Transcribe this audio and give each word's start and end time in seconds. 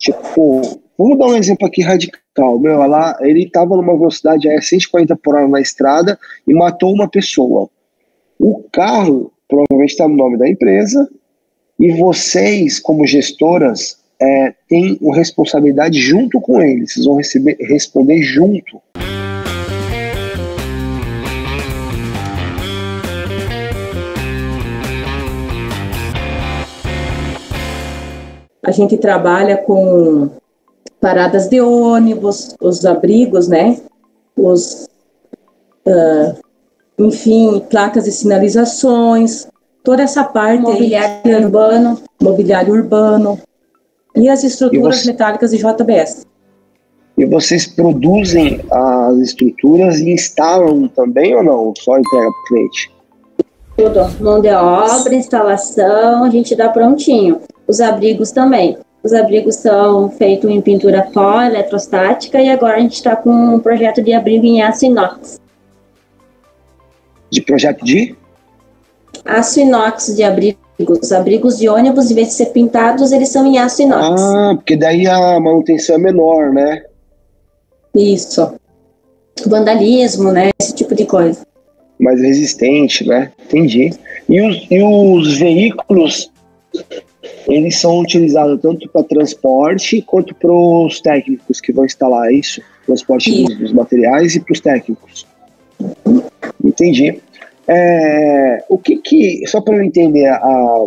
Tipo, 0.00 0.62
vamos 0.96 1.18
dar 1.18 1.26
um 1.26 1.36
exemplo 1.36 1.66
aqui 1.66 1.82
radical. 1.82 2.58
Meu, 2.58 2.78
lá, 2.86 3.16
ele 3.20 3.44
estava 3.44 3.76
numa 3.76 3.96
velocidade 3.96 4.48
a 4.48 4.60
140 4.60 5.14
por 5.16 5.36
hora 5.36 5.46
na 5.46 5.60
estrada 5.60 6.18
e 6.48 6.54
matou 6.54 6.92
uma 6.94 7.06
pessoa. 7.06 7.68
O 8.38 8.64
carro 8.72 9.30
provavelmente 9.46 9.90
está 9.90 10.08
no 10.08 10.16
nome 10.16 10.38
da 10.38 10.48
empresa 10.48 11.06
e 11.78 11.92
vocês, 11.92 12.80
como 12.80 13.06
gestoras, 13.06 13.98
é, 14.18 14.54
têm 14.66 14.98
responsabilidade 15.12 16.00
junto 16.00 16.40
com 16.40 16.62
ele. 16.62 16.86
Vocês 16.86 17.04
vão 17.04 17.16
receber, 17.16 17.58
responder 17.60 18.22
junto. 18.22 18.80
A 28.70 28.72
gente 28.72 28.96
trabalha 28.96 29.56
com 29.56 30.30
paradas 31.00 31.48
de 31.48 31.60
ônibus, 31.60 32.54
os 32.60 32.86
abrigos, 32.86 33.48
né? 33.48 33.80
Os, 34.36 34.88
uh, 35.84 36.38
enfim, 36.96 37.64
placas 37.68 38.04
de 38.04 38.12
sinalizações, 38.12 39.48
toda 39.82 40.04
essa 40.04 40.22
parte 40.22 40.62
mobiliário 40.62 41.36
aí, 41.36 41.44
urbano, 41.44 42.00
mobiliário 42.22 42.72
urbano 42.72 43.40
e 44.14 44.28
as 44.28 44.44
estruturas 44.44 44.98
e 44.98 45.02
você... 45.02 45.10
metálicas 45.10 45.50
de 45.50 45.56
JBS. 45.56 46.24
E 47.18 47.26
vocês 47.26 47.66
produzem 47.66 48.60
as 48.70 49.18
estruturas 49.18 49.98
e 49.98 50.12
instalam 50.12 50.86
também 50.86 51.34
ou 51.34 51.42
não? 51.42 51.72
Só 51.76 51.98
entrega 51.98 52.30
para 52.30 52.40
o 52.40 52.44
cliente? 52.44 52.92
Tudo, 53.76 54.22
mão 54.22 54.40
de 54.40 54.50
obra, 54.50 55.12
instalação, 55.12 56.22
a 56.22 56.30
gente 56.30 56.54
dá 56.54 56.68
prontinho. 56.68 57.40
Os 57.66 57.80
abrigos 57.80 58.30
também. 58.30 58.76
Os 59.02 59.12
abrigos 59.14 59.56
são 59.56 60.10
feitos 60.10 60.50
em 60.50 60.60
pintura 60.60 61.08
pó, 61.12 61.40
eletrostática, 61.40 62.40
e 62.40 62.50
agora 62.50 62.76
a 62.76 62.80
gente 62.80 62.94
está 62.94 63.16
com 63.16 63.30
um 63.30 63.58
projeto 63.58 64.02
de 64.02 64.12
abrigo 64.12 64.44
em 64.44 64.60
aço 64.60 64.84
inox. 64.84 65.40
De 67.30 67.40
projeto 67.40 67.82
de? 67.84 68.14
Aço 69.24 69.60
inox 69.60 70.14
de 70.14 70.22
abrigos. 70.22 70.60
Os 71.02 71.12
abrigos 71.12 71.58
de 71.58 71.68
ônibus, 71.68 72.10
em 72.10 72.14
vez 72.14 72.28
de 72.28 72.34
ser 72.34 72.46
pintados, 72.46 73.12
eles 73.12 73.28
são 73.28 73.46
em 73.46 73.58
aço 73.58 73.82
inox. 73.82 74.20
Ah, 74.22 74.52
porque 74.54 74.76
daí 74.76 75.06
a 75.06 75.38
manutenção 75.38 75.96
é 75.96 75.98
menor, 75.98 76.52
né? 76.52 76.82
Isso. 77.94 78.54
Vandalismo, 79.46 80.32
né? 80.32 80.50
Esse 80.58 80.74
tipo 80.74 80.94
de 80.94 81.04
coisa. 81.04 81.46
Mais 81.98 82.20
resistente, 82.20 83.06
né? 83.06 83.30
Entendi. 83.44 83.90
E 84.28 84.40
os, 84.40 84.66
e 84.70 84.82
os 84.82 85.38
veículos 85.38 86.30
eles 87.46 87.78
são 87.78 88.00
utilizados 88.00 88.60
tanto 88.60 88.88
para 88.88 89.02
transporte 89.02 90.02
quanto 90.02 90.34
para 90.34 90.52
os 90.52 91.00
técnicos 91.00 91.60
que 91.60 91.72
vão 91.72 91.84
instalar 91.84 92.32
isso, 92.32 92.60
transporte 92.86 93.44
dos, 93.44 93.58
dos 93.58 93.72
materiais 93.72 94.34
e 94.34 94.40
para 94.40 94.52
os 94.52 94.60
técnicos. 94.60 95.26
Entendi. 96.62 97.20
É, 97.66 98.64
o 98.68 98.78
que 98.78 98.96
que, 98.96 99.46
só 99.46 99.60
para 99.60 99.76
eu 99.76 99.82
entender, 99.82 100.26
a, 100.26 100.84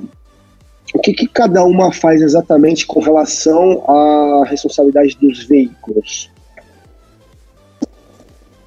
o 0.94 1.00
que 1.00 1.14
que 1.14 1.28
cada 1.28 1.64
uma 1.64 1.92
faz 1.92 2.22
exatamente 2.22 2.86
com 2.86 3.00
relação 3.00 3.84
à 3.90 4.44
responsabilidade 4.46 5.18
dos 5.20 5.46
veículos? 5.46 6.30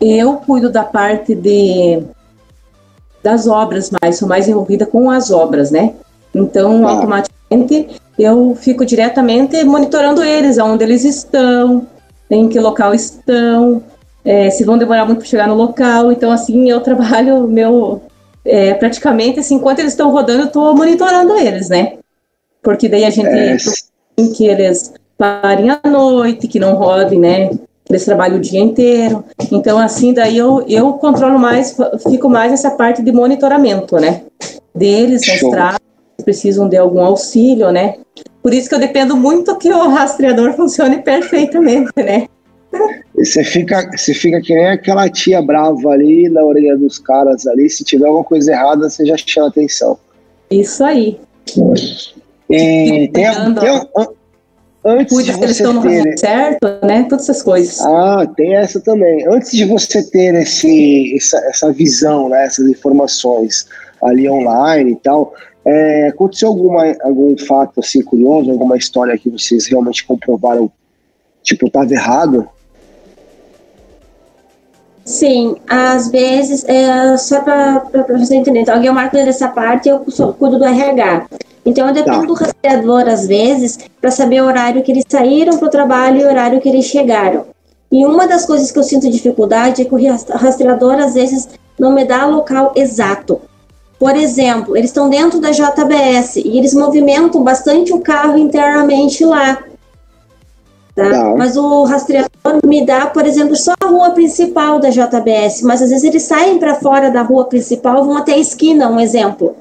Eu 0.01 0.35
cuido 0.37 0.71
da 0.71 0.85
parte 0.85 1.35
de 1.35 2.03
das 3.23 3.49
obras 3.49 3.91
mais, 3.91 4.19
sou 4.19 4.29
mais 4.29 4.49
envolvida 4.49 4.87
com 4.87 5.11
as 5.11 5.31
obras, 5.31 5.71
né? 5.71 5.95
Então, 6.35 6.87
ah. 6.87 7.25
Eu 8.19 8.57
fico 8.57 8.85
diretamente 8.85 9.63
monitorando 9.65 10.23
eles, 10.23 10.59
aonde 10.59 10.85
eles 10.85 11.05
estão, 11.05 11.87
em 12.31 12.49
que 12.49 12.59
local 12.59 12.95
estão, 12.95 13.83
é, 14.25 14.51
se 14.51 14.65
vão 14.65 14.79
demorar 14.79 15.05
muito 15.05 15.19
para 15.19 15.29
chegar 15.29 15.47
no 15.47 15.55
local. 15.55 16.11
Então, 16.11 16.31
assim, 16.33 16.69
eu 16.69 16.81
trabalho 16.83 17.47
meu 17.47 18.03
é, 18.45 18.75
praticamente 18.75 19.41
assim, 19.41 19.56
enquanto 19.56 19.81
eles 19.81 19.93
estão 19.93 20.11
rodando, 20.11 20.43
eu 20.43 20.47
estou 20.47 20.75
monitorando 20.75 21.37
eles, 21.37 21.69
né? 21.69 21.95
Porque 22.62 22.89
daí 22.89 23.05
a 23.05 23.11
gente 23.11 23.29
é. 23.29 23.56
que 24.37 24.47
eles 24.47 24.93
parem 25.19 25.71
à 25.71 25.81
noite, 25.85 26.49
que 26.49 26.59
não 26.59 26.75
rodem, 26.75 27.19
né? 27.19 27.51
Eles 27.89 28.05
trabalham 28.05 28.39
o 28.39 28.41
dia 28.41 28.61
inteiro. 28.61 29.25
Então, 29.53 29.79
assim, 29.79 30.12
daí 30.12 30.37
eu, 30.37 30.65
eu 30.69 30.95
controlo 30.95 31.39
mais, 31.39 31.77
fico 32.09 32.29
mais 32.29 32.51
nessa 32.51 32.71
parte 32.73 33.03
de 33.03 33.12
monitoramento, 33.12 33.97
né? 33.97 34.23
Deles, 34.75 35.27
na 35.27 35.35
estrada 35.35 35.86
precisam 36.26 36.69
de 36.69 36.76
algum 36.76 37.00
auxílio, 37.00 37.70
né? 37.70 37.94
Por 38.42 38.53
isso 38.53 38.69
que 38.69 38.75
eu 38.75 38.81
dependo 38.81 39.16
muito 39.16 39.56
que 39.56 39.72
o 39.72 39.88
rastreador 39.88 40.53
funcione 40.59 41.00
perfeitamente, 41.00 41.92
né? 41.97 42.26
Você 43.14 43.42
fica, 43.42 43.88
você 43.97 44.12
fica 44.12 44.41
que 44.42 44.54
nem 44.54 44.66
aquela 44.66 45.09
tia 45.09 45.41
brava 45.41 45.88
ali 45.88 46.28
na 46.28 46.44
orelha 46.44 46.76
dos 46.76 46.98
caras 46.98 47.47
ali. 47.47 47.70
Se 47.70 47.84
tiver 47.84 48.06
alguma 48.06 48.25
coisa 48.25 48.53
errada, 48.53 48.91
você 48.91 49.06
já 49.06 49.16
chama 49.16 49.48
atenção. 49.48 49.97
Isso 50.50 50.84
aí. 50.84 51.19
E 52.50 53.08
tem, 53.08 53.10
tem, 53.10 53.26
antes 54.84 55.14
Cuida 55.14 55.32
de 55.32 55.38
você 55.38 55.62
ter... 55.62 55.72
no 55.72 56.19
certo, 56.19 56.69
né? 56.84 57.06
Todas 57.08 57.28
essas 57.28 57.43
coisas. 57.43 57.81
Ah, 57.81 58.26
tem 58.37 58.56
essa 58.56 58.81
também. 58.81 59.26
Antes 59.28 59.53
de 59.53 59.64
você 59.64 60.03
ter 60.03 60.34
esse, 60.34 61.16
essa, 61.16 61.38
essa 61.48 61.72
visão, 61.72 62.28
né? 62.28 62.44
Essas 62.44 62.69
informações 62.69 63.66
ali 64.03 64.28
online 64.28 64.93
e 64.93 64.97
tal, 64.97 65.32
é, 65.66 66.09
aconteceu 66.09 66.49
alguma, 66.49 66.94
algum 67.03 67.37
fato 67.37 67.81
assim 67.81 68.00
curioso, 68.00 68.50
alguma 68.53 68.77
história 68.77 69.19
que 69.19 69.28
vocês 69.28 69.66
realmente 69.66 70.06
comprovaram, 70.06 70.71
tipo, 71.43 71.66
estava 71.66 71.93
errado? 71.93 72.49
Sim, 75.05 75.56
às 75.69 76.09
vezes, 76.09 76.65
é, 76.69 77.16
só 77.16 77.41
para 77.41 77.82
você 78.16 78.37
entender, 78.37 78.60
então, 78.60 78.75
alguém 78.76 78.93
marca 78.93 79.25
dessa 79.25 79.49
parte 79.49 79.88
eu 79.88 80.00
cuido 80.34 80.59
do 80.59 80.65
RH. 80.65 81.26
Então, 81.65 81.88
eu 81.88 81.94
dependo 81.94 82.21
tá. 82.21 82.26
do 82.26 82.34
rastreador, 82.34 83.09
às 83.09 83.26
vezes, 83.26 83.78
para 84.00 84.12
saber 84.12 84.43
o 84.43 84.47
horário 84.47 84.82
que 84.84 84.93
eles 84.93 85.05
saíram 85.09 85.59
para 85.59 85.66
o 85.66 85.71
trabalho 85.71 86.21
e 86.21 86.25
o 86.25 86.28
horário 86.28 86.60
que 86.60 86.69
eles 86.69 86.84
chegaram. 86.84 87.44
E 87.91 88.05
uma 88.06 88.26
das 88.28 88.47
coisas 88.47 88.71
que 88.71 88.78
eu 88.78 88.84
sinto 88.84 89.10
dificuldade 89.10 89.82
é 89.82 89.84
que 89.84 89.94
o 89.94 89.99
rastreador, 90.37 90.94
às 90.94 91.15
vezes, 91.15 91.49
não 91.78 91.93
me 91.93 92.05
dá 92.05 92.25
local 92.26 92.72
exato. 92.76 93.41
Por 93.99 94.15
exemplo, 94.15 94.77
eles 94.77 94.91
estão 94.91 95.09
dentro 95.09 95.41
da 95.41 95.51
JBS 95.51 96.37
e 96.37 96.59
eles 96.59 96.75
movimentam 96.75 97.43
bastante 97.43 97.93
o 97.93 98.01
carro 98.01 98.37
internamente 98.37 99.25
lá. 99.25 99.62
Tá? 100.95 101.11
Tá. 101.11 101.34
Mas 101.37 101.57
o 101.57 101.84
rastreador 101.84 102.61
me 102.65 102.85
dá, 102.85 103.06
por 103.06 103.27
exemplo, 103.27 103.56
só 103.56 103.73
a 103.83 103.87
rua 103.87 104.11
principal 104.11 104.79
da 104.79 104.91
JBS, 104.91 105.62
mas 105.62 105.83
às 105.83 105.91
vezes 105.91 106.05
eles 106.05 106.23
saem 106.23 106.59
para 106.59 106.75
fora 106.75 107.11
da 107.11 107.23
rua 107.23 107.45
principal, 107.45 108.05
vão 108.05 108.17
até 108.17 108.35
a 108.35 108.39
esquina, 108.39 108.89
um 108.89 109.01
exemplo. 109.01 109.56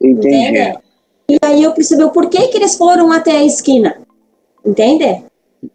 Entendi. 0.00 0.28
Entende? 0.28 0.78
E 1.28 1.38
aí 1.42 1.62
eu 1.62 1.72
percebi 1.72 2.04
o 2.04 2.10
porquê 2.10 2.48
que 2.48 2.58
eles 2.58 2.76
foram 2.76 3.10
até 3.12 3.32
a 3.32 3.44
esquina. 3.44 3.96
Entende? 4.64 5.22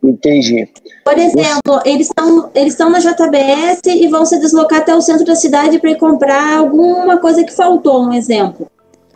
Entendi. 0.03 0.68
Por 1.06 1.18
exemplo, 1.18 1.81
eles 1.86 2.08
estão 2.08 2.50
eles 2.53 2.74
estão 2.74 2.90
na 2.90 3.00
JBS 3.00 3.81
e 3.86 4.08
vão 4.08 4.25
se 4.25 4.38
deslocar 4.40 4.80
até 4.80 4.94
o 4.94 5.02
centro 5.02 5.25
da 5.25 5.36
cidade 5.36 5.80
para 5.80 5.96
comprar 5.96 6.58
alguma 6.58 7.18
coisa 7.18 7.44
que 7.44 7.53
faltou, 7.53 8.03
um 8.03 8.14
exemplo. 8.14 8.68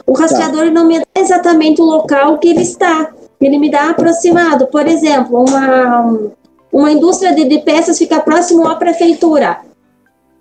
O 0.08 0.14
rastreador 0.14 0.66
tá. 0.66 0.72
não 0.72 0.86
me 0.86 1.00
dá 1.00 1.06
exatamente 1.18 1.82
o 1.82 1.86
local 1.86 2.38
que 2.38 2.50
ele 2.50 2.62
está. 2.62 3.12
Ele 3.40 3.58
me 3.58 3.70
dá 3.70 3.90
aproximado. 3.90 4.68
Por 4.68 4.88
exemplo, 4.88 5.44
uma, 5.44 6.32
uma 6.72 6.92
indústria 6.92 7.34
de, 7.36 7.44
de 7.44 7.60
peças 7.60 7.98
fica 7.98 8.20
próximo 8.22 8.68
à 8.68 8.76
prefeitura. 8.76 9.60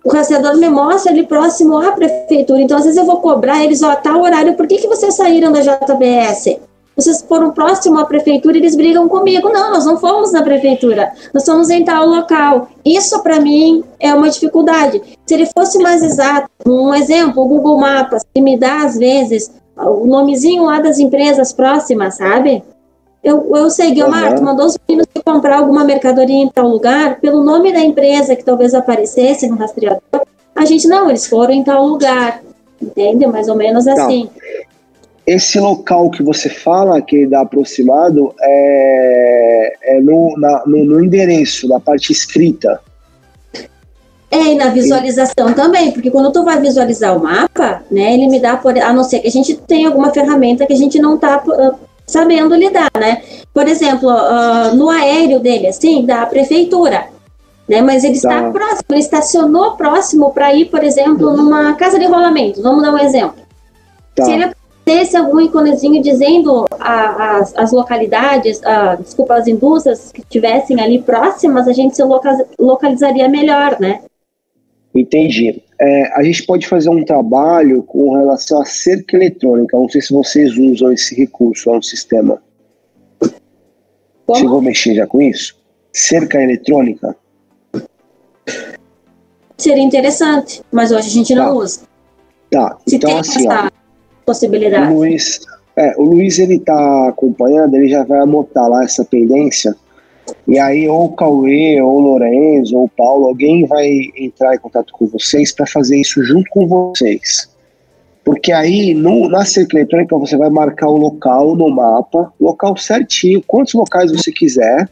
O 0.03 0.11
rastreador 0.11 0.57
me 0.57 0.69
mostra 0.69 1.11
ele 1.11 1.23
próximo 1.23 1.77
à 1.77 1.91
prefeitura. 1.91 2.61
Então, 2.61 2.77
às 2.77 2.85
vezes 2.85 2.97
eu 2.97 3.05
vou 3.05 3.17
cobrar 3.17 3.63
eles, 3.63 3.83
ó, 3.83 3.95
tal 3.95 4.21
horário, 4.21 4.55
por 4.55 4.65
que, 4.65 4.77
que 4.77 4.87
vocês 4.87 5.13
saíram 5.13 5.51
da 5.51 5.61
JBS? 5.61 6.57
Vocês 6.95 7.21
foram 7.21 7.51
próximo 7.51 7.97
à 7.99 8.05
prefeitura, 8.05 8.57
eles 8.57 8.75
brigam 8.75 9.07
comigo. 9.07 9.49
Não, 9.49 9.71
nós 9.71 9.85
não 9.85 9.97
fomos 9.97 10.31
na 10.31 10.43
prefeitura, 10.43 11.11
nós 11.33 11.45
fomos 11.45 11.69
em 11.69 11.83
tal 11.83 12.05
local. 12.05 12.67
Isso 12.83 13.21
para 13.23 13.39
mim 13.39 13.83
é 13.99 14.13
uma 14.13 14.29
dificuldade. 14.29 15.01
Se 15.25 15.33
ele 15.33 15.45
fosse 15.45 15.79
mais 15.79 16.03
exato, 16.03 16.49
um 16.65 16.93
exemplo, 16.93 17.43
o 17.43 17.47
Google 17.47 17.77
Maps, 17.77 18.23
que 18.33 18.41
me 18.41 18.57
dá 18.57 18.83
às 18.83 18.97
vezes 18.97 19.51
o 19.75 20.05
nomezinho 20.05 20.65
lá 20.65 20.79
das 20.79 20.99
empresas 20.99 21.53
próximas, 21.53 22.15
sabe? 22.15 22.63
Eu, 23.23 23.55
eu 23.55 23.69
sei, 23.69 23.91
Guilmar, 23.91 24.31
uhum. 24.31 24.35
tu 24.35 24.43
mandou 24.43 24.65
os 24.65 24.77
meninos 24.87 25.07
comprar 25.23 25.59
alguma 25.59 25.83
mercadoria 25.83 26.35
em 26.35 26.49
tal 26.49 26.67
lugar, 26.67 27.19
pelo 27.19 27.43
nome 27.43 27.71
da 27.71 27.79
empresa 27.79 28.35
que 28.35 28.43
talvez 28.43 28.73
aparecesse 28.73 29.47
no 29.47 29.55
rastreador, 29.55 30.01
a 30.55 30.65
gente, 30.65 30.87
não, 30.87 31.07
eles 31.07 31.27
foram 31.27 31.53
em 31.53 31.63
tal 31.63 31.85
lugar, 31.85 32.41
entende? 32.81 33.25
Mais 33.27 33.47
ou 33.47 33.55
menos 33.55 33.87
assim 33.87 34.29
esse 35.25 35.59
local 35.59 36.09
que 36.09 36.23
você 36.23 36.49
fala 36.49 37.01
que 37.01 37.25
dá 37.27 37.41
aproximado 37.41 38.33
é, 38.41 39.73
é 39.83 40.01
no, 40.01 40.35
na, 40.37 40.63
no, 40.65 40.83
no, 40.83 41.03
endereço, 41.03 41.67
na 41.67 41.79
parte 41.79 42.11
escrita. 42.11 42.79
É, 44.29 44.53
e 44.53 44.55
na 44.55 44.69
visualização 44.69 45.49
e... 45.49 45.53
também, 45.53 45.91
porque 45.91 46.09
quando 46.09 46.31
tu 46.31 46.43
vai 46.43 46.59
visualizar 46.59 47.15
o 47.15 47.21
mapa, 47.21 47.83
né, 47.91 48.13
ele 48.13 48.27
me 48.27 48.39
dá, 48.39 48.57
por, 48.57 48.77
a 48.77 48.93
não 48.93 49.03
ser 49.03 49.19
que 49.19 49.27
a 49.27 49.31
gente 49.31 49.55
tenha 49.55 49.89
alguma 49.89 50.11
ferramenta 50.11 50.65
que 50.65 50.73
a 50.73 50.77
gente 50.77 50.99
não 50.99 51.15
está 51.15 51.43
uh, 51.45 51.75
sabendo 52.07 52.55
lidar, 52.55 52.89
né? 52.97 53.21
por 53.53 53.67
exemplo, 53.67 54.09
uh, 54.09 54.73
no 54.75 54.89
aéreo 54.89 55.39
dele, 55.39 55.67
assim, 55.67 56.05
da 56.05 56.25
prefeitura. 56.25 57.07
Né? 57.67 57.81
Mas 57.81 58.03
ele 58.03 58.15
está 58.15 58.43
tá. 58.43 58.49
próximo, 58.49 58.85
ele 58.89 58.99
estacionou 58.99 59.71
próximo 59.71 60.31
para 60.31 60.53
ir, 60.53 60.65
por 60.65 60.83
exemplo, 60.83 61.35
numa 61.35 61.73
casa 61.75 61.99
de 61.99 62.05
rolamento. 62.05 62.61
Vamos 62.61 62.81
dar 62.81 62.93
um 62.93 62.97
exemplo. 62.97 63.35
Tá. 64.15 64.25
Se 64.25 64.31
ele 64.31 64.51
aparecesse 64.91 65.17
algum 65.17 65.39
iconezinho 65.39 66.01
dizendo 66.01 66.65
a, 66.79 67.37
as, 67.37 67.55
as 67.55 67.71
localidades, 67.71 68.61
a, 68.63 68.95
desculpa, 68.95 69.35
as 69.35 69.47
indústrias 69.47 70.11
que 70.11 70.21
estivessem 70.21 70.81
ali 70.81 71.01
próximas, 71.01 71.67
a 71.67 71.73
gente 71.73 71.95
se 71.95 72.03
localizaria 72.59 73.27
melhor, 73.27 73.79
né? 73.79 74.01
Entendi. 74.93 75.63
É, 75.79 76.13
a 76.13 76.23
gente 76.23 76.43
pode 76.43 76.67
fazer 76.67 76.89
um 76.89 77.03
trabalho 77.03 77.81
com 77.83 78.13
relação 78.13 78.61
à 78.61 78.65
cerca 78.65 79.15
eletrônica. 79.15 79.77
Não 79.77 79.87
sei 79.87 80.01
se 80.01 80.13
vocês 80.13 80.57
usam 80.57 80.91
esse 80.91 81.15
recurso 81.15 81.69
lá 81.69 81.77
no 81.77 81.83
sistema. 81.83 82.41
Como? 84.25 84.39
Chegou 84.39 84.59
a 84.59 84.61
mexer 84.61 84.95
já 84.95 85.07
com 85.07 85.21
isso? 85.21 85.57
Cerca 85.93 86.41
eletrônica? 86.41 87.15
Seria 89.57 89.83
interessante, 89.83 90.61
mas 90.71 90.91
hoje 90.91 91.07
a 91.07 91.11
gente 91.11 91.35
não 91.35 91.45
tá. 91.45 91.53
usa. 91.53 91.81
Tá, 92.49 92.77
se 92.85 92.97
então 92.97 93.17
assim, 93.17 93.47
ó, 93.47 93.69
possibilidade. 94.25 94.91
O 94.91 94.97
Luiz, 94.97 95.41
é, 95.75 95.93
o 95.97 96.03
Luiz 96.03 96.39
ele 96.39 96.59
tá 96.59 97.09
acompanhando, 97.09 97.75
ele 97.75 97.87
já 97.87 98.03
vai 98.03 98.19
anotar 98.19 98.69
lá 98.69 98.83
essa 98.83 99.03
pendência 99.03 99.75
e 100.47 100.59
aí, 100.59 100.87
ou 100.87 101.05
o 101.05 101.15
Cauê, 101.15 101.81
ou 101.81 101.93
o 101.93 101.99
Lorenzo, 101.99 102.77
ou 102.77 102.85
o 102.85 102.89
Paulo, 102.89 103.27
alguém 103.27 103.65
vai 103.65 103.87
entrar 104.17 104.55
em 104.55 104.59
contato 104.59 104.93
com 104.93 105.07
vocês 105.07 105.51
para 105.51 105.65
fazer 105.65 105.97
isso 105.97 106.23
junto 106.23 106.49
com 106.49 106.67
vocês. 106.67 107.49
Porque 108.23 108.51
aí, 108.51 108.93
no, 108.93 109.27
na 109.27 109.45
cerca 109.45 109.77
eletrônica, 109.77 110.17
você 110.17 110.37
vai 110.37 110.49
marcar 110.49 110.87
o 110.87 110.97
local 110.97 111.55
no 111.55 111.69
mapa, 111.69 112.31
local 112.39 112.77
certinho, 112.77 113.43
quantos 113.45 113.73
locais 113.73 114.11
você 114.11 114.31
quiser. 114.31 114.89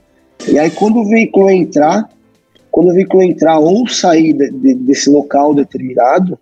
E 0.48 0.58
aí, 0.58 0.72
quando 0.72 1.00
o 1.00 1.06
veículo 1.06 1.50
entrar, 1.50 2.10
quando 2.72 2.90
o 2.90 2.94
veículo 2.94 3.22
entrar 3.22 3.60
ou 3.60 3.88
sair 3.88 4.34
de, 4.34 4.50
de, 4.50 4.74
desse 4.74 5.10
local 5.10 5.54
determinado, 5.54 6.40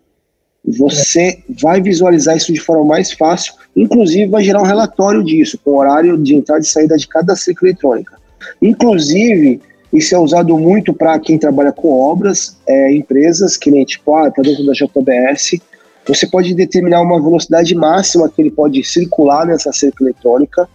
você 0.66 1.40
vai 1.62 1.82
visualizar 1.82 2.36
isso 2.36 2.52
de 2.52 2.60
forma 2.60 2.86
mais 2.86 3.12
fácil, 3.12 3.54
inclusive 3.76 4.28
vai 4.28 4.44
gerar 4.44 4.62
um 4.62 4.66
relatório 4.66 5.24
disso, 5.24 5.60
com 5.64 5.78
horário 5.78 6.18
de 6.18 6.36
entrada 6.36 6.62
e 6.62 6.66
saída 6.66 6.98
de 6.98 7.08
cada 7.08 7.36
cerca 7.36 7.66
eletrônica. 7.66 8.18
Inclusive, 8.62 9.62
isso 9.94 10.14
é 10.14 10.20
usado 10.20 10.58
muito 10.58 10.94
para 10.94 11.18
quem 11.20 11.38
trabalha 11.38 11.72
com 11.72 11.90
obras, 11.90 12.58
é, 12.68 12.94
empresas, 12.94 13.56
que 13.56 13.72
nem 13.72 13.86
tipo, 13.86 14.14
ah, 14.16 14.28
está 14.28 14.42
dentro 14.42 14.66
da 14.66 14.74
JBS. 14.74 15.60
Você 16.08 16.28
pode 16.28 16.54
determinar 16.54 17.02
uma 17.02 17.22
velocidade 17.22 17.74
máxima 17.74 18.30
que 18.30 18.42
ele 18.42 18.52
pode 18.52 18.84
circular 18.84 19.46
nessa 19.46 19.72
cerca 19.72 20.04
eletrônica. 20.04 20.68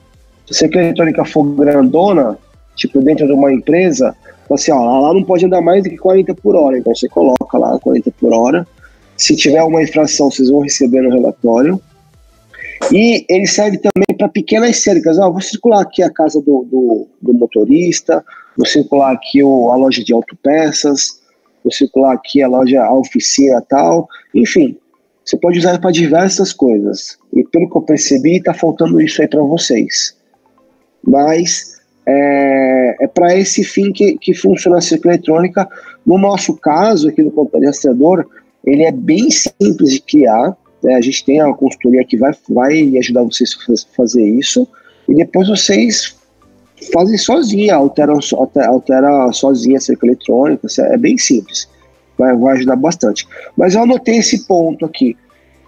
Se 0.46 0.52
a 0.52 0.56
cerca 0.56 0.78
eletrônica 0.78 1.24
for 1.24 1.44
grandona, 1.54 2.38
tipo 2.74 3.00
dentro 3.00 3.26
de 3.26 3.32
uma 3.32 3.52
empresa, 3.52 4.14
assim, 4.50 4.72
ó, 4.72 5.00
lá 5.00 5.14
não 5.14 5.22
pode 5.22 5.46
andar 5.46 5.60
mais 5.60 5.82
do 5.82 5.90
que 5.90 5.96
40 5.96 6.34
por 6.34 6.56
hora. 6.56 6.78
Então 6.78 6.94
você 6.94 7.08
coloca 7.08 7.58
lá 7.58 7.78
40 7.78 8.10
por 8.18 8.32
hora. 8.32 8.66
Se 9.22 9.36
tiver 9.36 9.62
uma 9.62 9.80
infração, 9.80 10.32
vocês 10.32 10.50
vão 10.50 10.62
receber 10.62 11.00
no 11.00 11.10
relatório. 11.10 11.80
E 12.92 13.24
ele 13.28 13.46
serve 13.46 13.78
também 13.78 14.16
para 14.18 14.28
pequenas 14.28 14.78
cercas. 14.78 15.16
Ah, 15.16 15.28
vou 15.28 15.40
circular 15.40 15.82
aqui 15.82 16.02
a 16.02 16.10
casa 16.10 16.40
do, 16.40 16.66
do, 16.68 17.06
do 17.22 17.32
motorista, 17.32 18.24
vou 18.56 18.66
circular 18.66 19.12
aqui 19.12 19.40
o, 19.44 19.70
a 19.70 19.76
loja 19.76 20.02
de 20.02 20.12
autopeças, 20.12 21.20
vou 21.62 21.72
circular 21.72 22.14
aqui 22.14 22.42
a 22.42 22.48
loja, 22.48 22.82
a 22.82 22.92
oficina 22.92 23.62
tal. 23.68 24.08
Enfim, 24.34 24.76
você 25.24 25.36
pode 25.36 25.60
usar 25.60 25.80
para 25.80 25.92
diversas 25.92 26.52
coisas. 26.52 27.16
E 27.32 27.44
pelo 27.44 27.70
que 27.70 27.76
eu 27.76 27.82
percebi, 27.82 28.38
está 28.38 28.52
faltando 28.52 29.00
isso 29.00 29.22
aí 29.22 29.28
para 29.28 29.40
vocês. 29.40 30.16
Mas 31.06 31.80
é, 32.04 33.04
é 33.04 33.06
para 33.06 33.38
esse 33.38 33.62
fim 33.62 33.92
que, 33.92 34.18
que 34.18 34.34
funciona 34.34 34.78
a 34.78 34.80
cerca 34.80 35.10
eletrônica. 35.10 35.68
No 36.04 36.18
nosso 36.18 36.56
caso, 36.56 37.08
aqui 37.08 37.22
no 37.22 37.30
computador 37.30 37.68
rastreador, 37.68 38.26
ele 38.64 38.84
é 38.84 38.92
bem 38.92 39.30
simples 39.30 39.92
de 39.92 40.00
criar. 40.00 40.56
Né? 40.82 40.94
A 40.94 41.00
gente 41.00 41.24
tem 41.24 41.42
uma 41.42 41.56
consultoria 41.56 42.04
que 42.04 42.16
vai, 42.16 42.32
vai 42.48 42.98
ajudar 42.98 43.22
vocês 43.22 43.54
a 43.68 43.96
fazer 43.96 44.24
isso 44.24 44.68
e 45.08 45.14
depois 45.14 45.48
vocês 45.48 46.16
fazem 46.92 47.18
sozinha, 47.18 47.74
alteram, 47.76 48.18
altera 48.66 49.32
sozinha 49.32 49.78
a 49.78 49.80
cerca 49.80 50.06
eletrônica, 50.06 50.66
é 50.78 50.96
bem 50.96 51.18
simples, 51.18 51.68
vai, 52.18 52.36
vai 52.36 52.56
ajudar 52.56 52.76
bastante. 52.76 53.26
Mas 53.56 53.74
eu 53.74 53.82
anotei 53.82 54.16
esse 54.16 54.46
ponto 54.46 54.84
aqui. 54.84 55.16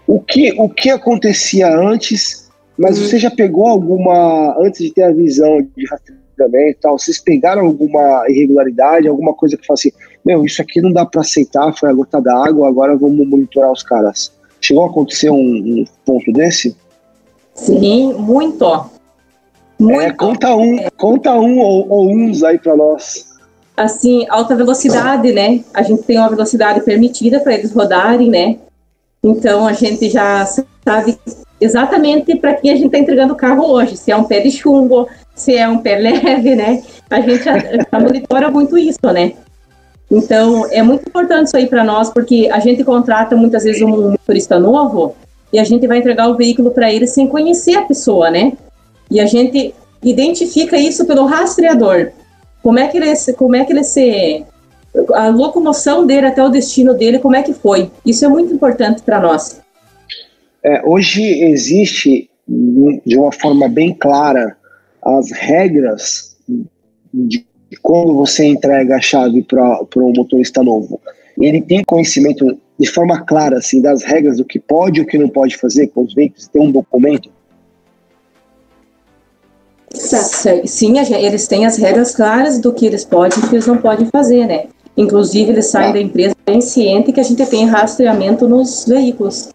O 0.07 0.19
que, 0.19 0.53
o 0.57 0.69
que 0.69 0.89
acontecia 0.89 1.75
antes, 1.75 2.49
mas 2.77 2.99
você 2.99 3.17
já 3.17 3.31
pegou 3.31 3.67
alguma, 3.67 4.55
antes 4.59 4.85
de 4.85 4.93
ter 4.93 5.03
a 5.03 5.11
visão 5.11 5.61
de 5.61 5.85
rastreamento 5.85 6.77
e 6.77 6.81
tal, 6.81 6.99
vocês 6.99 7.19
pegaram 7.19 7.65
alguma 7.65 8.25
irregularidade, 8.27 9.07
alguma 9.07 9.33
coisa 9.33 9.57
que 9.57 9.65
fala 9.65 9.75
assim, 9.75 9.91
meu, 10.25 10.43
isso 10.43 10.61
aqui 10.61 10.81
não 10.81 10.91
dá 10.91 11.05
para 11.05 11.21
aceitar, 11.21 11.71
foi 11.77 11.89
a 11.89 11.93
gota 11.93 12.19
d'água, 12.19 12.67
agora 12.67 12.97
vamos 12.97 13.27
monitorar 13.27 13.71
os 13.71 13.83
caras. 13.83 14.31
Chegou 14.59 14.83
a 14.83 14.87
acontecer 14.87 15.29
um, 15.29 15.37
um 15.37 15.85
ponto 16.03 16.31
desse? 16.33 16.75
Sim, 17.53 18.13
muito. 18.13 18.89
muito. 19.79 20.01
É, 20.01 20.11
conta 20.11 20.55
um, 20.55 20.77
conta 20.97 21.33
um 21.35 21.59
ou, 21.59 21.87
ou 21.87 22.09
uns 22.11 22.43
aí 22.43 22.57
para 22.57 22.75
nós. 22.75 23.35
Assim, 23.77 24.25
alta 24.29 24.55
velocidade, 24.55 25.31
né? 25.31 25.63
A 25.73 25.83
gente 25.83 26.03
tem 26.03 26.17
uma 26.17 26.29
velocidade 26.29 26.81
permitida 26.81 27.39
para 27.39 27.53
eles 27.53 27.71
rodarem, 27.71 28.29
né? 28.29 28.57
Então 29.23 29.67
a 29.67 29.73
gente 29.73 30.09
já 30.09 30.45
sabe 30.45 31.19
exatamente 31.59 32.35
para 32.37 32.53
quem 32.53 32.71
a 32.71 32.75
gente 32.75 32.87
está 32.87 32.97
entregando 32.97 33.33
o 33.33 33.37
carro 33.37 33.65
hoje, 33.65 33.97
se 33.97 34.11
é 34.11 34.15
um 34.15 34.23
pé 34.23 34.39
de 34.39 34.51
chumbo, 34.51 35.07
se 35.35 35.55
é 35.55 35.67
um 35.67 35.77
pé 35.77 35.97
leve, 35.97 36.55
né? 36.55 36.81
A 37.09 37.21
gente 37.21 37.43
já, 37.43 37.57
já 37.59 37.99
monitora 37.99 38.49
muito 38.49 38.77
isso, 38.77 38.99
né? 39.13 39.33
Então, 40.15 40.65
é 40.71 40.81
muito 40.81 41.09
importante 41.09 41.47
isso 41.47 41.57
aí 41.57 41.67
para 41.67 41.83
nós, 41.83 42.09
porque 42.09 42.49
a 42.49 42.59
gente 42.59 42.85
contrata 42.85 43.35
muitas 43.35 43.65
vezes 43.65 43.81
um 43.81 44.11
motorista 44.11 44.57
novo 44.57 45.13
e 45.51 45.59
a 45.59 45.63
gente 45.65 45.85
vai 45.87 45.97
entregar 45.97 46.29
o 46.29 46.37
veículo 46.37 46.71
para 46.71 46.89
ele 46.91 47.05
sem 47.05 47.27
conhecer 47.27 47.75
a 47.75 47.81
pessoa, 47.81 48.31
né? 48.31 48.53
E 49.11 49.19
a 49.19 49.25
gente 49.25 49.75
identifica 50.01 50.77
isso 50.77 51.05
pelo 51.05 51.25
rastreador. 51.25 52.11
Como 52.63 52.79
é 52.79 52.87
que 52.87 52.97
ele, 52.97 53.13
como 53.37 53.57
é 53.57 53.65
que 53.65 53.73
ele 53.73 53.83
se 53.83 54.45
a 55.13 55.27
locomoção 55.27 56.07
dele 56.07 56.27
até 56.27 56.41
o 56.41 56.47
destino 56.47 56.93
dele, 56.93 57.19
como 57.19 57.35
é 57.35 57.43
que 57.43 57.53
foi? 57.53 57.91
Isso 58.05 58.23
é 58.23 58.29
muito 58.29 58.53
importante 58.53 59.01
para 59.01 59.19
nós. 59.19 59.59
É, 60.63 60.81
hoje 60.85 61.21
existe 61.21 62.29
de 62.47 63.17
uma 63.17 63.33
forma 63.33 63.67
bem 63.67 63.93
clara 63.93 64.55
as 65.01 65.29
regras 65.33 66.37
de 67.13 67.45
quando 67.81 68.13
você 68.13 68.45
entrega 68.45 68.95
a 68.95 69.01
chave 69.01 69.43
para 69.43 69.79
um 69.97 70.13
motorista 70.15 70.63
novo, 70.63 70.99
ele 71.39 71.61
tem 71.61 71.83
conhecimento 71.83 72.57
de 72.79 72.87
forma 72.87 73.21
clara 73.21 73.57
assim 73.57 73.81
das 73.81 74.03
regras 74.03 74.37
do 74.37 74.45
que 74.45 74.59
pode 74.59 74.99
e 74.99 75.03
o 75.03 75.05
que 75.05 75.17
não 75.17 75.29
pode 75.29 75.57
fazer 75.57 75.87
com 75.87 76.03
os 76.03 76.13
veículos, 76.13 76.47
tem 76.47 76.61
um 76.61 76.71
documento? 76.71 77.29
Sim, 79.93 80.99
eles 80.99 81.47
têm 81.47 81.65
as 81.65 81.77
regras 81.77 82.13
claras 82.13 82.59
do 82.59 82.73
que 82.73 82.85
eles 82.85 83.05
podem 83.05 83.39
e 83.39 83.45
o 83.45 83.49
que 83.49 83.55
eles 83.55 83.67
não 83.67 83.77
podem 83.77 84.07
fazer, 84.07 84.45
né? 84.45 84.65
Inclusive, 84.97 85.51
eles 85.51 85.67
saem 85.67 85.89
ah. 85.89 85.93
da 85.93 86.01
empresa 86.01 86.35
bem 86.45 86.61
ciente 86.61 87.11
que 87.11 87.19
a 87.19 87.23
gente 87.23 87.45
tem 87.45 87.65
rastreamento 87.65 88.47
nos 88.47 88.85
veículos. 88.85 89.49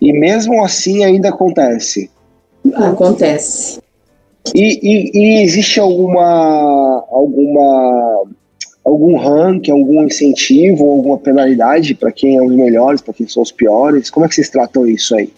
E 0.00 0.12
mesmo 0.12 0.64
assim 0.64 1.04
ainda 1.04 1.28
acontece? 1.28 2.10
Acontece. 2.74 3.80
E, 4.54 4.80
e, 4.82 5.10
e, 5.14 5.42
existe 5.42 5.78
alguma, 5.78 7.04
alguma 7.10 8.24
algum 8.84 9.16
ranking, 9.16 9.70
algum 9.70 10.02
incentivo, 10.02 10.90
alguma 10.90 11.18
penalidade 11.18 11.94
para 11.94 12.10
quem 12.10 12.36
é 12.36 12.42
os 12.42 12.52
melhores, 12.52 13.00
para 13.00 13.14
quem 13.14 13.28
são 13.28 13.42
os 13.42 13.52
piores? 13.52 14.10
Como 14.10 14.24
é 14.24 14.28
que 14.28 14.34
vocês 14.34 14.48
tratam 14.48 14.86
isso 14.86 15.14
aí? 15.14 15.32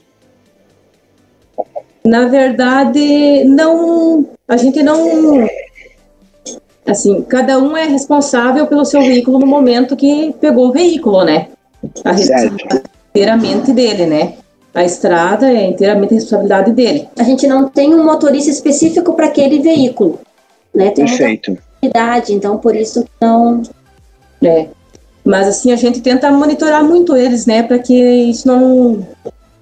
Na 2.05 2.27
verdade, 2.27 3.45
não. 3.45 4.27
A 4.49 4.57
gente 4.57 4.83
não. 4.83 5.47
Assim, 6.85 7.23
cada 7.23 7.59
um 7.59 7.77
é 7.77 7.85
responsável 7.85 8.67
pelo 8.67 8.85
seu 8.85 9.01
veículo 9.03 9.39
no 9.39 9.47
momento 9.47 9.97
que 9.97 10.35
pegou 10.41 10.69
o 10.69 10.73
veículo, 10.73 11.25
né? 11.25 11.49
A 12.05 12.13
responsabilidade 12.13 13.73
dele, 13.73 14.07
né? 14.07 14.35
A 14.75 14.85
estrada 14.85 15.50
é 15.50 15.67
inteiramente 15.67 16.14
responsabilidade 16.14 16.73
dele. 16.73 17.09
A 17.19 17.23
gente 17.23 17.47
não 17.47 17.69
tem 17.69 17.95
um 17.95 18.05
motorista 18.05 18.50
específico 18.50 19.12
para 19.12 19.26
aquele 19.26 19.61
veículo, 19.61 20.19
né? 20.75 20.91
Tem 20.91 21.05
Perfeito. 21.05 21.59
Idade, 21.83 22.33
então 22.33 22.57
por 22.57 22.75
isso 22.75 23.05
não. 23.21 23.62
É. 24.43 24.69
Mas 25.25 25.47
assim 25.47 25.73
a 25.73 25.76
gente 25.76 26.00
tenta 26.00 26.31
monitorar 26.31 26.83
muito 26.83 27.17
eles, 27.17 27.45
né? 27.45 27.62
Para 27.62 27.79
que 27.79 27.95
isso 27.95 28.49
não. 28.49 29.07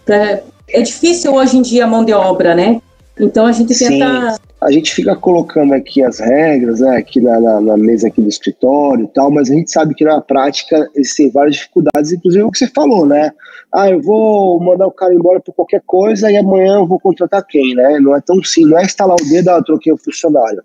Pra... 0.05 0.41
É 0.69 0.83
difícil 0.83 1.35
hoje 1.35 1.59
em 1.59 1.63
dia 1.63 1.85
a 1.85 1.89
mão 1.89 2.05
de 2.05 2.13
obra, 2.13 2.55
né? 2.55 2.81
Então 3.19 3.47
a 3.47 3.53
gente 3.53 3.77
tenta 3.77 4.33
Sim. 4.33 4.39
A 4.61 4.71
gente 4.71 4.93
fica 4.95 5.17
colocando 5.17 5.73
aqui 5.73 6.03
as 6.03 6.19
regras, 6.19 6.81
né, 6.81 6.97
aqui 6.99 7.21
na, 7.21 7.41
na, 7.41 7.61
na, 7.61 7.77
mesa 7.79 8.09
aqui 8.09 8.21
do 8.21 8.29
escritório 8.29 9.05
e 9.05 9.09
tal, 9.09 9.31
mas 9.31 9.51
a 9.51 9.55
gente 9.55 9.71
sabe 9.71 9.95
que 9.95 10.05
na 10.05 10.21
prática 10.21 10.89
existem 10.95 11.31
várias 11.31 11.57
dificuldades, 11.57 12.13
inclusive 12.13 12.45
o 12.45 12.51
que 12.51 12.59
você 12.59 12.67
falou, 12.67 13.07
né? 13.07 13.33
Ah, 13.73 13.89
eu 13.89 14.03
vou 14.03 14.61
mandar 14.61 14.87
o 14.87 14.93
cara 14.93 15.15
embora 15.15 15.41
por 15.41 15.55
qualquer 15.55 15.83
coisa 15.87 16.31
e 16.31 16.37
amanhã 16.37 16.75
eu 16.75 16.87
vou 16.87 17.01
contratar 17.01 17.47
quem, 17.47 17.75
né? 17.75 17.99
Não 18.01 18.15
é 18.15 18.21
tão 18.21 18.43
sim, 18.43 18.67
não 18.67 18.79
é 18.79 18.85
instalar 18.85 19.17
o 19.17 19.29
dedo, 19.29 19.49
ah, 19.49 19.63
troquei 19.63 19.93
o 19.93 19.97
funcionário. 19.97 20.63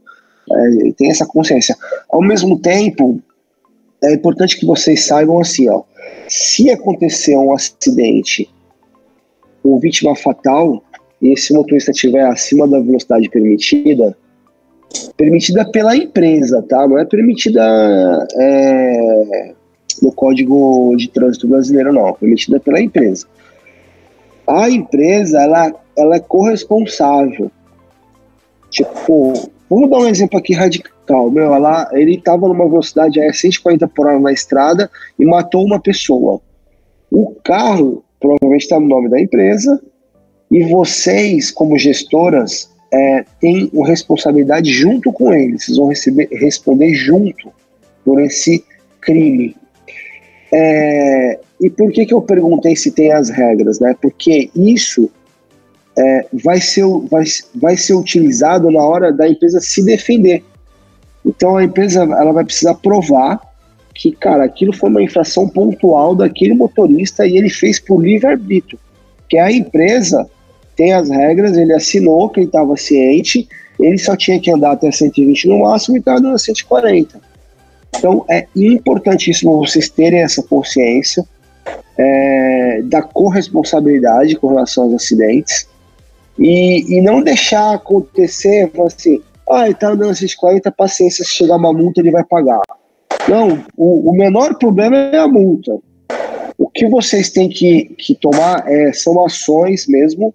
É, 0.52 0.92
tem 0.98 1.10
essa 1.10 1.26
consciência. 1.26 1.76
Ao 2.10 2.22
mesmo 2.22 2.60
tempo, 2.60 3.22
é 4.04 4.14
importante 4.14 4.60
que 4.60 4.66
vocês 4.66 5.06
saibam 5.06 5.40
assim, 5.40 5.70
ó, 5.70 5.84
se 6.28 6.70
acontecer 6.70 7.38
um 7.38 7.54
acidente 7.54 8.50
ou 9.64 9.80
vítima 9.80 10.16
fatal, 10.16 10.84
e 11.26 11.34
esse 11.34 11.52
motorista 11.54 11.90
estiver 11.90 12.24
acima 12.24 12.68
da 12.68 12.80
velocidade 12.80 13.28
permitida, 13.30 14.16
permitida 15.18 15.66
pela 15.72 15.98
empresa, 15.98 16.62
tá? 16.62 16.88
Não 16.88 17.00
é 17.00 17.06
permitida 17.06 17.64
é, 18.40 19.54
no 20.04 20.12
Código 20.12 20.96
de 20.96 21.10
Trânsito 21.10 21.48
Brasileiro, 21.48 21.92
não. 21.92 22.10
É 22.10 22.14
permitida 22.14 22.60
pela 22.60 22.80
empresa. 22.80 23.26
A 24.48 24.70
empresa, 24.70 25.42
ela, 25.42 25.74
ela 25.98 26.16
é 26.18 26.20
corresponsável. 26.20 27.50
Tipo, 28.70 29.34
vamos 29.68 29.90
dar 29.90 29.98
um 29.98 30.08
exemplo 30.08 30.38
aqui 30.38 30.54
radical. 30.54 31.32
Meu, 31.32 31.56
ela, 31.56 31.90
ele 31.94 32.18
estava 32.18 32.48
numa 32.48 32.70
velocidade 32.70 33.20
a 33.20 33.34
140 33.34 33.88
por 33.88 34.06
hora 34.06 34.20
na 34.20 34.32
estrada 34.32 34.92
e 35.18 35.26
matou 35.26 35.66
uma 35.66 35.80
pessoa. 35.80 36.40
O 37.10 37.34
carro 37.44 38.04
provavelmente 38.20 38.62
está 38.62 38.80
no 38.80 38.88
nome 38.88 39.10
da 39.10 39.20
empresa, 39.20 39.82
e 40.52 40.64
vocês, 40.66 41.52
como 41.52 41.78
gestoras, 41.78 42.70
é, 42.94 43.26
têm 43.42 43.70
uma 43.74 43.88
responsabilidade 43.88 44.72
junto 44.72 45.12
com 45.12 45.34
eles. 45.34 45.66
Vocês 45.66 45.78
vão 45.78 45.88
receber, 45.88 46.28
responder 46.32 46.94
junto 46.94 47.52
por 48.04 48.22
esse 48.22 48.64
crime. 49.02 49.56
É, 50.54 51.40
e 51.60 51.70
por 51.70 51.92
que, 51.92 52.06
que 52.06 52.14
eu 52.14 52.22
perguntei 52.22 52.76
se 52.76 52.92
tem 52.92 53.12
as 53.12 53.30
regras? 53.30 53.80
Né? 53.80 53.96
Porque 54.02 54.50
isso 54.56 55.10
é, 55.98 56.26
vai, 56.32 56.62
ser, 56.62 56.86
vai, 57.10 57.24
vai 57.56 57.78
ser 57.78 57.94
utilizado 57.94 58.70
na 58.70 58.84
hora 58.84 59.12
da 59.12 59.28
empresa 59.28 59.60
se 59.60 59.84
defender. 59.84 60.44
Então 61.26 61.58
a 61.58 61.64
empresa 61.64 62.04
ela 62.04 62.32
vai 62.32 62.46
precisar 62.46 62.76
provar 62.76 63.42
que, 63.94 64.12
cara, 64.12 64.44
aquilo 64.44 64.74
foi 64.74 64.90
uma 64.90 65.02
infração 65.02 65.48
pontual 65.48 66.16
daquele 66.16 66.54
motorista 66.54 67.26
e 67.26 67.38
ele 67.38 67.50
fez 67.50 67.80
por 67.80 68.04
livre-arbítrio. 68.04 68.78
Que 69.28 69.38
a 69.38 69.52
empresa 69.52 70.30
tem 70.76 70.94
as 70.94 71.10
regras, 71.10 71.58
ele 71.58 71.74
assinou 71.74 72.30
que 72.30 72.42
ele 72.42 72.48
estava 72.48 72.76
ciente, 72.76 73.48
ele 73.80 73.98
só 73.98 74.16
tinha 74.16 74.40
que 74.40 74.52
andar 74.52 74.72
até 74.72 74.92
120 74.92 75.48
no 75.48 75.60
máximo 75.60 75.98
e 75.98 76.00
estava 76.00 76.20
andando 76.20 76.36
a 76.36 76.40
140. 76.40 77.20
Então 77.98 78.26
é 78.30 78.48
importantíssimo 78.56 79.60
vocês 79.60 79.90
terem 79.90 80.22
essa 80.22 80.44
consciência 80.44 81.26
é, 81.98 82.82
da 82.84 83.02
corresponsabilidade 83.02 84.36
com 84.36 84.50
relação 84.50 84.86
aos 84.86 84.96
acidentes 84.96 85.68
e, 86.38 86.98
e 86.98 87.02
não 87.02 87.22
deixar 87.22 87.74
acontecer 87.74 88.70
assim, 88.86 89.22
ah, 89.50 89.64
ele 89.64 89.72
está 89.72 89.90
andando 89.90 90.12
a 90.12 90.16
140, 90.16 90.72
paciência, 90.72 91.24
se 91.24 91.32
chegar 91.32 91.56
uma 91.56 91.72
multa 91.72 92.02
ele 92.02 92.12
vai 92.12 92.24
pagar. 92.24 92.62
Não, 93.28 93.64
o, 93.78 94.12
o 94.12 94.14
menor 94.14 94.58
problema 94.58 94.98
é 94.98 95.18
a 95.18 95.28
multa. 95.28 95.78
O 96.58 96.70
que 96.70 96.88
vocês 96.88 97.30
têm 97.30 97.50
que, 97.50 97.86
que 97.98 98.16
tomar 98.16 98.64
é, 98.68 98.92
são 98.94 99.24
ações 99.26 99.88
mesmo 99.88 100.34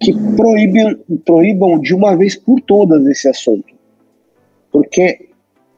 que 0.00 0.12
proíbam, 0.36 0.96
proíbam 1.24 1.80
de 1.80 1.94
uma 1.94 2.16
vez 2.16 2.36
por 2.36 2.60
todas 2.60 3.04
esse 3.06 3.28
assunto. 3.28 3.74
Porque, 4.70 5.28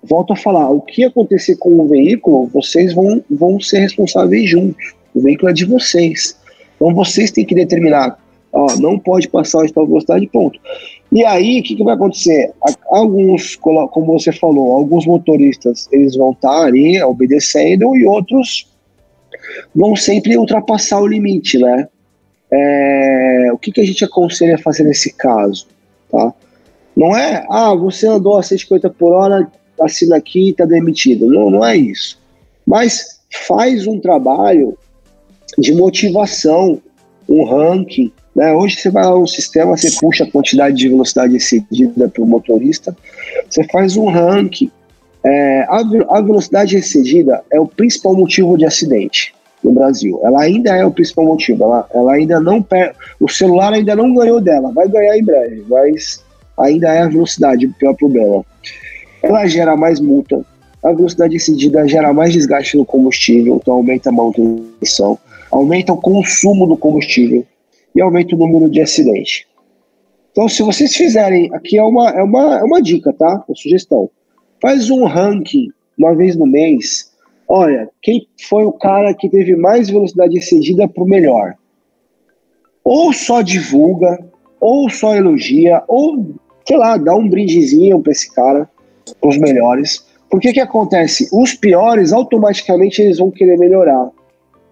volto 0.03 0.33
a 0.33 0.37
falar, 0.37 0.71
o 0.71 0.81
que 0.81 1.05
acontecer 1.05 1.57
com 1.57 1.81
o 1.81 1.89
veículo, 1.89 2.47
vocês 2.49 2.93
vão, 2.93 3.23
vão 3.31 3.61
ser 3.61 3.81
responsáveis 3.81 4.49
juntos. 4.51 4.95
O 5.15 5.21
veículo 5.21 5.51
é 5.51 5.55
de 5.55 5.65
vocês. 5.65 6.39
Então 6.77 6.95
vocês 6.95 7.31
têm 7.31 7.45
que 7.45 7.55
determinar, 7.55 8.19
ó, 8.53 8.67
não 8.79 8.99
pode 8.99 9.29
passar 9.29 9.65
de 9.67 9.73
tal 9.73 9.87
velocidade, 9.87 10.27
ponto. 10.29 10.59
E 11.13 11.25
aí, 11.25 11.61
o 11.61 11.63
que, 11.63 11.77
que, 11.77 11.85
vai 11.85 11.95
acontecer? 11.95 12.53
Alguns, 12.91 13.57
como 13.57 14.07
você 14.07 14.33
falou, 14.33 14.77
alguns 14.77 15.07
motoristas, 15.07 15.89
eles 15.91 16.17
vão 16.17 16.33
estar 16.33 16.67
ali 16.67 17.03
obedecendo 17.03 17.97
e 17.97 18.07
outros 18.07 18.71
vão 19.75 19.97
sempre 19.97 20.37
ultrapassar 20.37 21.01
o 21.01 21.07
limite, 21.07 21.59
né? 21.59 21.89
É, 22.53 23.49
o 23.53 23.59
que, 23.59 23.71
que 23.71 23.81
a 23.81 23.85
gente 23.85 24.05
aconselha 24.05 24.59
fazer 24.59 24.85
nesse 24.85 25.13
caso? 25.15 25.67
Tá? 26.11 26.33
Não 26.97 27.17
é, 27.17 27.47
ah, 27.49 27.75
você 27.75 28.07
andou 28.07 28.39
a 28.39 28.43
150 28.43 28.91
por 28.91 29.13
hora, 29.13 29.51
assina 29.81 30.17
aqui 30.17 30.49
e 30.49 30.51
está 30.51 30.65
demitido. 30.65 31.27
Não, 31.27 31.51
não 31.51 31.65
é 31.65 31.77
isso. 31.77 32.19
Mas 32.67 33.21
faz 33.47 33.87
um 33.87 34.01
trabalho 34.01 34.77
de 35.59 35.73
motivação, 35.73 36.81
um 37.29 37.45
ranking. 37.45 38.13
Né? 38.35 38.53
Hoje 38.53 38.77
você 38.77 38.91
vai 38.91 39.05
no 39.05 39.27
sistema, 39.27 39.77
você 39.77 39.91
puxa 40.01 40.25
a 40.25 40.31
quantidade 40.31 40.77
de 40.77 40.89
velocidade 40.89 41.37
excedida 41.37 42.09
para 42.09 42.23
o 42.23 42.27
motorista, 42.27 42.97
você 43.49 43.65
faz 43.65 43.97
um 43.97 44.07
ranking. 44.07 44.71
É, 45.23 45.63
a, 45.69 45.83
a 46.11 46.21
velocidade 46.21 46.77
excedida 46.77 47.45
é 47.53 47.61
o 47.61 47.67
principal 47.67 48.15
motivo 48.15 48.57
de 48.57 48.65
acidente 48.65 49.35
no 49.63 49.73
Brasil. 49.73 50.21
Ela 50.23 50.43
ainda 50.43 50.75
é 50.75 50.85
o 50.85 50.91
principal 50.91 51.25
motivo. 51.27 51.65
Ela, 51.65 51.87
ela 51.95 52.13
ainda 52.15 52.41
não 52.41 52.63
per... 52.63 52.95
O 53.21 53.29
celular 53.29 53.73
ainda 53.73 53.95
não 53.95 54.15
ganhou 54.15 54.41
dela. 54.41 54.73
Vai 54.73 54.89
ganhar 54.89 55.19
em 55.19 55.25
breve, 55.25 55.65
mas 55.69 56.25
ainda 56.59 56.89
é 56.93 57.03
a 57.03 57.09
velocidade 57.09 57.67
o 57.67 57.75
pior 57.75 57.95
problema. 57.95 58.45
Ela 59.23 59.47
gera 59.47 59.77
mais 59.77 60.01
multa. 60.01 60.45
A 60.83 60.93
velocidade 60.93 61.37
excedida 61.37 61.87
gera 61.87 62.13
mais 62.13 62.33
desgaste 62.33 62.77
no 62.77 62.87
combustível, 62.87 63.57
então 63.57 63.75
aumenta 63.75 64.09
a 64.09 64.13
manutenção, 64.13 65.19
aumenta 65.51 65.93
o 65.93 66.01
consumo 66.01 66.67
do 66.67 66.77
combustível 66.77 67.45
e 67.95 68.01
aumenta 68.01 68.35
o 68.35 68.39
número 68.39 68.71
de 68.71 68.81
acidentes. 68.81 69.45
Então, 70.33 70.49
se 70.49 70.63
vocês 70.63 70.97
fizerem, 70.97 71.51
aqui 71.53 71.77
é 71.77 71.83
uma, 71.83 72.09
é 72.11 72.23
uma, 72.23 72.61
é 72.61 72.63
uma 72.63 72.81
dica, 72.81 73.13
tá? 73.13 73.45
Uma 73.47 73.55
sugestão. 73.55 74.09
Faz 74.61 74.89
um 74.91 75.05
ranking 75.05 75.69
uma 75.99 76.15
vez 76.15 76.35
no 76.35 76.47
mês 76.47 77.10
olha, 77.51 77.91
quem 78.01 78.29
foi 78.49 78.65
o 78.65 78.73
cara 78.73 79.13
que 79.13 79.29
teve 79.29 79.57
mais 79.57 79.91
velocidade 79.91 80.39
excedida 80.39 80.87
para 80.87 81.03
o 81.03 81.07
melhor? 81.07 81.55
Ou 82.85 83.13
só 83.13 83.43
divulga, 83.43 84.25
ou 84.61 84.89
só 84.89 85.17
elogia, 85.17 85.83
ou, 85.89 86.33
sei 86.67 86.77
lá, 86.77 86.97
dá 86.97 87.13
um 87.13 87.29
brindezinho 87.29 88.01
para 88.01 88.13
esse 88.13 88.33
cara, 88.33 88.71
os 89.21 89.37
melhores. 89.37 90.07
Porque 90.31 90.53
que 90.53 90.61
acontece? 90.61 91.29
Os 91.33 91.53
piores, 91.55 92.13
automaticamente, 92.13 93.03
eles 93.03 93.19
vão 93.19 93.33
querer 93.33 93.59
melhorar. 93.59 94.11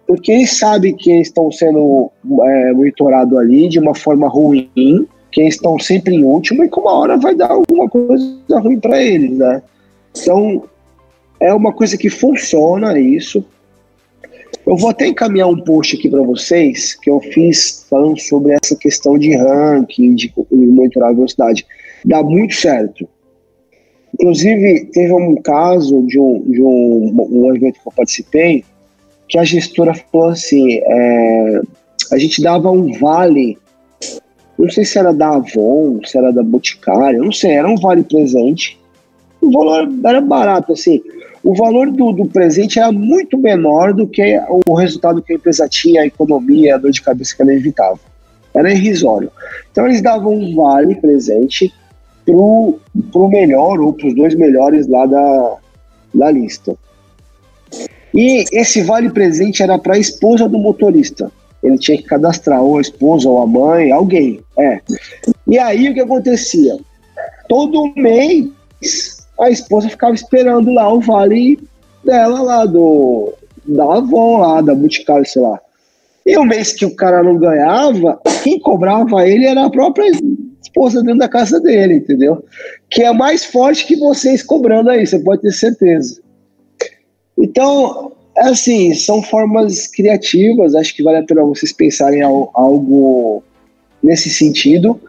Porque 0.07 0.31
eles 0.31 0.57
sabem 0.57 0.95
que 0.95 1.11
eles 1.11 1.27
estão 1.27 1.51
sendo 1.51 2.09
é, 2.43 2.71
monitorados 2.71 3.37
ali 3.37 3.67
de 3.67 3.77
uma 3.77 3.93
forma 3.93 4.29
ruim, 4.29 5.05
que 5.31 5.41
eles 5.41 5.55
estão 5.55 5.77
sempre 5.77 6.15
em 6.15 6.23
último 6.23 6.63
e 6.63 6.69
que 6.69 6.79
uma 6.79 6.93
hora 6.93 7.17
vai 7.17 7.35
dar 7.35 7.51
alguma 7.51 7.89
coisa 7.89 8.59
ruim 8.61 8.79
para 8.79 9.03
eles, 9.03 9.37
né? 9.37 9.61
Então, 10.17 10.63
é 11.39 11.53
uma 11.53 11.71
coisa 11.71 11.97
que 11.97 12.09
funciona 12.09 12.99
isso. 12.99 13.43
Eu 14.65 14.75
vou 14.75 14.89
até 14.89 15.07
encaminhar 15.07 15.47
um 15.47 15.59
post 15.59 15.95
aqui 15.95 16.09
para 16.09 16.21
vocês 16.21 16.93
que 16.95 17.09
eu 17.09 17.19
fiz 17.19 17.85
falando 17.89 18.19
sobre 18.19 18.53
essa 18.53 18.75
questão 18.75 19.17
de 19.17 19.35
ranking, 19.35 20.13
de 20.15 20.31
monitorar 20.51 21.09
a 21.09 21.13
velocidade. 21.13 21.65
Dá 22.05 22.21
muito 22.21 22.55
certo. 22.55 23.07
Inclusive, 24.13 24.85
teve 24.91 25.13
um 25.13 25.35
caso 25.35 26.03
de 26.03 26.19
um, 26.19 26.41
de 26.51 26.61
um, 26.61 27.27
um 27.31 27.55
evento 27.55 27.79
que 27.81 27.87
eu 27.87 27.93
participei 27.95 28.65
que 29.27 29.37
a 29.37 29.43
gestora 29.43 29.93
falou 29.93 30.29
assim: 30.29 30.73
é, 30.73 31.61
a 32.11 32.17
gente 32.17 32.41
dava 32.41 32.69
um 32.69 32.91
vale, 32.99 33.57
não 34.57 34.69
sei 34.69 34.83
se 34.83 34.97
era 34.97 35.13
da 35.13 35.35
Avon, 35.35 35.99
se 36.03 36.17
era 36.17 36.31
da 36.31 36.43
Boticário, 36.43 37.23
não 37.23 37.31
sei, 37.31 37.51
era 37.51 37.67
um 37.67 37.77
vale 37.77 38.03
presente. 38.03 38.79
O 39.39 39.51
valor 39.51 39.89
era 40.03 40.19
barato, 40.19 40.73
assim 40.73 41.01
o 41.43 41.55
valor 41.55 41.91
do, 41.91 42.11
do, 42.11 42.25
presente 42.25 42.79
era 42.79 42.91
muito 42.91 43.37
menor 43.37 43.93
do 43.93 44.07
que 44.07 44.39
o 44.67 44.73
resultado 44.73 45.21
que 45.21 45.33
a 45.33 45.35
empresa 45.35 45.67
tinha, 45.69 46.01
a 46.01 46.05
economia, 46.05 46.75
a 46.75 46.77
dor 46.77 46.91
de 46.91 47.01
cabeça 47.01 47.35
que 47.35 47.41
ela 47.41 47.53
evitava. 47.53 47.99
Era 48.53 48.73
irrisório. 48.73 49.31
Então 49.71 49.85
eles 49.85 50.01
davam 50.01 50.33
um 50.33 50.55
vale 50.55 50.95
presente 50.95 51.73
para 52.25 52.35
o 52.35 53.29
melhor 53.29 53.79
ou 53.79 53.93
para 53.93 54.07
os 54.07 54.15
dois 54.15 54.35
melhores 54.35 54.87
lá 54.87 55.05
da, 55.05 55.57
da 56.13 56.31
lista. 56.31 56.75
E 58.13 58.43
esse 58.51 58.81
vale 58.81 59.09
presente 59.09 59.63
era 59.63 59.77
para 59.77 59.95
a 59.95 59.99
esposa 59.99 60.49
do 60.49 60.57
motorista. 60.57 61.31
Ele 61.61 61.77
tinha 61.77 61.97
que 61.97 62.03
cadastrar 62.03 62.61
ou 62.61 62.77
a 62.77 62.81
esposa 62.81 63.29
ou 63.29 63.41
a 63.41 63.47
mãe, 63.47 63.91
alguém. 63.91 64.41
É. 64.57 64.79
E 65.47 65.57
aí 65.57 65.89
o 65.89 65.93
que 65.93 65.99
acontecia? 65.99 66.77
Todo 67.47 67.93
mês 67.95 69.18
a 69.39 69.49
esposa 69.49 69.89
ficava 69.89 70.13
esperando 70.13 70.71
lá 70.71 70.91
o 70.91 70.99
vale 70.99 71.59
dela 72.03 72.41
lá, 72.41 72.65
do, 72.65 73.33
da 73.65 73.97
Avon 73.97 74.37
lá, 74.37 74.61
da 74.61 74.75
Boticário, 74.75 75.25
sei 75.25 75.41
lá. 75.41 75.59
E 76.25 76.37
o 76.37 76.45
mês 76.45 76.73
que 76.73 76.85
o 76.85 76.95
cara 76.95 77.23
não 77.23 77.37
ganhava, 77.37 78.19
quem 78.43 78.59
cobrava 78.59 79.27
ele 79.27 79.45
era 79.45 79.65
a 79.65 79.69
própria, 79.69 80.11
esposa 80.61 81.01
dentro 81.01 81.19
da 81.19 81.27
casa 81.27 81.59
dele, 81.59 81.95
entendeu? 81.95 82.43
Que 82.89 83.03
é 83.03 83.11
mais 83.11 83.45
forte 83.45 83.85
que 83.85 83.95
vocês 83.95 84.43
cobrando 84.43 84.89
aí, 84.89 85.05
você 85.05 85.19
pode 85.19 85.41
ter 85.41 85.51
certeza. 85.51 86.21
Então, 87.37 88.11
é 88.37 88.49
assim, 88.49 88.93
são 88.93 89.23
formas 89.23 89.87
criativas, 89.87 90.75
acho 90.75 90.95
que 90.95 91.03
vale 91.03 91.17
a 91.17 91.23
pena 91.23 91.43
vocês 91.43 91.73
pensarem 91.73 92.21
algo 92.21 93.43
nesse 94.03 94.29
sentido, 94.29 94.99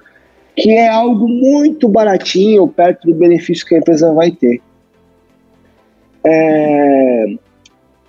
que 0.56 0.70
é 0.70 0.88
algo 0.88 1.28
muito 1.28 1.88
baratinho, 1.88 2.68
perto 2.68 3.06
do 3.06 3.14
benefício 3.14 3.66
que 3.66 3.74
a 3.74 3.78
empresa 3.78 4.12
vai 4.12 4.30
ter. 4.30 4.60
É, 6.24 7.26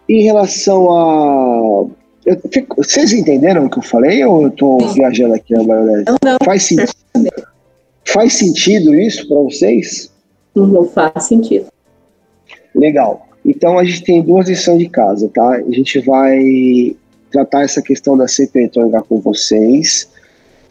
em 0.09 0.21
relação 0.23 0.89
a. 0.91 1.85
Fico, 2.51 2.83
vocês 2.83 3.13
entenderam 3.13 3.65
o 3.65 3.69
que 3.69 3.79
eu 3.79 3.83
falei 3.83 4.23
ou 4.25 4.43
eu 4.43 4.47
estou 4.49 4.79
viajando 4.93 5.33
aqui 5.33 5.53
na 5.53 5.63
maionese? 5.63 6.05
Não, 6.05 6.17
não. 6.23 6.37
Faz 6.43 6.63
sentido, 6.63 6.93
faz 8.05 8.33
sentido 8.33 8.93
isso 8.93 9.27
para 9.27 9.37
vocês? 9.37 10.11
Não 10.55 10.85
faz 10.85 11.23
sentido. 11.23 11.67
Legal. 12.75 13.27
Então 13.45 13.79
a 13.79 13.83
gente 13.83 14.03
tem 14.03 14.21
duas 14.21 14.47
lições 14.47 14.79
de 14.79 14.89
casa, 14.89 15.29
tá? 15.33 15.51
A 15.51 15.71
gente 15.71 15.99
vai 15.99 16.95
tratar 17.31 17.63
essa 17.63 17.81
questão 17.81 18.15
da 18.15 18.27
CP 18.27 18.59
eletrônica 18.59 19.01
com 19.03 19.19
vocês. 19.19 20.09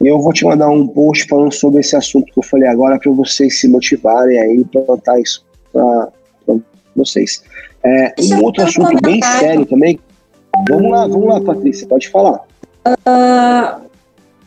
E 0.01 0.07
eu 0.07 0.19
vou 0.19 0.33
te 0.33 0.45
mandar 0.45 0.71
um 0.71 0.87
post 0.87 1.27
falando 1.29 1.53
sobre 1.53 1.81
esse 1.81 1.95
assunto 1.95 2.33
que 2.33 2.39
eu 2.39 2.43
falei 2.43 2.69
agora 2.69 2.99
para 2.99 3.13
vocês 3.13 3.61
se 3.61 3.69
motivarem 3.69 4.39
aí 4.39 4.65
para 4.65 4.81
plantar 4.83 5.21
isso 5.21 5.45
para 5.73 6.09
vocês. 6.97 7.43
É, 7.85 8.15
um 8.19 8.45
outro 8.45 8.65
assunto 8.65 9.01
bem 9.03 9.21
sério 9.23 9.67
também. 9.67 9.99
Vamos 10.69 10.91
lá, 10.91 11.07
vamos 11.07 11.29
lá, 11.29 11.41
Patrícia, 11.41 11.87
pode 11.87 12.09
falar. 12.09 12.41
Uh, 12.87 13.81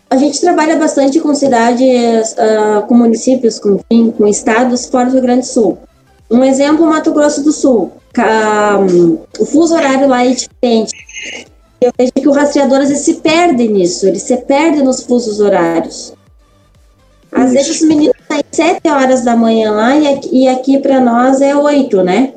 a 0.10 0.18
gente 0.18 0.42
trabalha 0.42 0.76
bastante 0.76 1.20
com 1.20 1.34
cidades, 1.34 2.34
uh, 2.34 2.86
com 2.88 2.96
municípios, 2.96 3.60
com, 3.60 3.80
com 4.12 4.28
estados 4.28 4.88
fora 4.88 5.06
do 5.06 5.14
Rio 5.14 5.22
Grande 5.22 5.42
do 5.42 5.48
Sul. 5.48 5.78
Um 6.30 6.44
exemplo, 6.44 6.86
Mato 6.86 7.12
Grosso 7.14 7.44
do 7.44 7.52
Sul. 7.52 7.92
Um, 8.18 9.18
o 9.40 9.46
fuso 9.46 9.76
horário 9.76 10.08
lá 10.08 10.26
é 10.26 10.30
diferente. 10.30 10.94
Eu 11.84 11.92
vejo 11.98 12.12
que 12.14 12.28
o 12.28 12.32
rastreador 12.32 12.80
às 12.80 12.90
vezes 12.90 13.04
se 13.04 13.16
perde 13.16 13.68
nisso, 13.68 14.08
ele 14.08 14.20
se 14.20 14.36
perde 14.38 14.82
nos 14.82 15.04
fusos 15.04 15.40
horários. 15.40 16.14
Às 17.32 17.46
Isso. 17.46 17.54
vezes 17.54 17.82
os 17.82 17.88
meninos 17.88 18.16
saem 18.28 18.44
7 18.52 18.90
horas 18.90 19.24
da 19.24 19.36
manhã 19.36 19.72
lá 19.72 19.96
e 19.96 20.08
aqui, 20.08 20.30
e 20.32 20.48
aqui 20.48 20.78
para 20.80 21.00
nós 21.00 21.42
é 21.42 21.56
8, 21.56 22.04
né? 22.04 22.34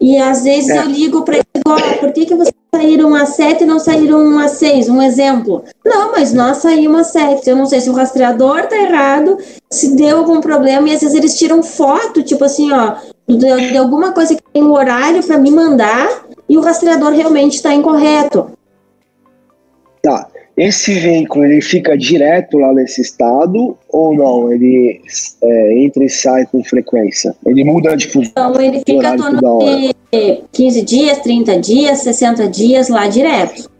E 0.00 0.18
às 0.18 0.42
vezes 0.42 0.68
é. 0.68 0.78
eu 0.78 0.86
ligo 0.86 1.24
para 1.24 1.36
ele, 1.36 1.44
oh, 1.64 1.98
por 2.00 2.12
que, 2.12 2.26
que 2.26 2.34
vocês 2.34 2.54
saíram 2.74 3.14
às 3.14 3.30
sete 3.30 3.62
e 3.62 3.66
não 3.66 3.78
saíram 3.78 4.36
às 4.40 4.52
seis? 4.52 4.88
Um 4.88 5.00
exemplo. 5.00 5.62
Não, 5.84 6.10
mas 6.10 6.32
nós 6.32 6.56
saímos 6.56 7.02
às 7.02 7.06
sete. 7.12 7.48
Eu 7.48 7.54
não 7.54 7.66
sei 7.66 7.80
se 7.80 7.88
o 7.88 7.92
rastreador 7.92 8.66
tá 8.66 8.76
errado, 8.76 9.38
se 9.70 9.94
deu 9.94 10.18
algum 10.18 10.40
problema, 10.40 10.88
e 10.88 10.94
às 10.94 11.02
vezes 11.02 11.14
eles 11.14 11.38
tiram 11.38 11.62
foto, 11.62 12.20
tipo 12.20 12.44
assim, 12.44 12.72
ó, 12.72 12.96
de, 13.28 13.70
de 13.70 13.76
alguma 13.76 14.10
coisa 14.10 14.34
que 14.34 14.42
tem 14.52 14.64
um 14.64 14.72
horário 14.72 15.22
para 15.22 15.38
me 15.38 15.52
mandar 15.52 16.26
e 16.52 16.58
o 16.58 16.60
rastreador 16.60 17.12
realmente 17.12 17.54
está 17.54 17.72
incorreto. 17.72 18.50
Tá. 20.02 20.28
Esse 20.54 20.92
veículo 20.92 21.46
ele 21.46 21.62
fica 21.62 21.96
direto 21.96 22.58
lá 22.58 22.74
nesse 22.74 23.00
estado 23.00 23.74
ou 23.88 24.14
não? 24.14 24.52
Ele 24.52 25.00
é, 25.42 25.82
entra 25.82 26.04
e 26.04 26.10
sai 26.10 26.44
com 26.44 26.62
frequência? 26.62 27.34
Ele 27.46 27.64
muda 27.64 27.96
de 27.96 28.06
função? 28.06 28.50
Então, 28.50 28.60
ele 28.60 28.82
fica 28.86 29.16
torno 29.16 29.58
de 30.12 30.44
15 30.52 30.82
dias, 30.82 31.18
30 31.20 31.58
dias, 31.58 32.00
60 32.00 32.46
dias 32.48 32.90
lá 32.90 33.08
direto. 33.08 33.70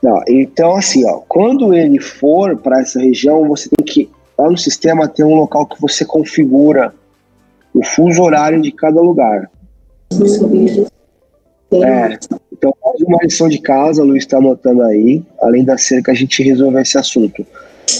Tá, 0.00 0.24
então, 0.30 0.76
assim, 0.76 1.06
ó, 1.06 1.20
quando 1.28 1.74
ele 1.74 2.00
for 2.00 2.56
para 2.56 2.80
essa 2.80 2.98
região, 2.98 3.46
você 3.46 3.68
tem 3.68 3.84
que, 3.84 4.08
lá 4.38 4.48
no 4.48 4.56
sistema, 4.56 5.06
ter 5.06 5.24
um 5.24 5.34
local 5.34 5.66
que 5.66 5.78
você 5.78 6.06
configura 6.06 6.94
o 7.74 7.84
fuso 7.84 8.22
horário 8.22 8.62
de 8.62 8.72
cada 8.72 9.02
lugar. 9.02 9.50
É, 11.72 12.18
então, 12.52 12.74
mais 12.84 13.00
uma 13.00 13.18
lição 13.22 13.48
de 13.48 13.60
casa, 13.60 14.02
o 14.02 14.06
Luiz 14.06 14.24
está 14.24 14.38
anotando 14.38 14.82
aí, 14.82 15.22
além 15.40 15.64
da 15.64 15.78
cerca, 15.78 16.12
a 16.12 16.14
gente 16.14 16.42
resolver 16.42 16.80
esse 16.82 16.98
assunto. 16.98 17.46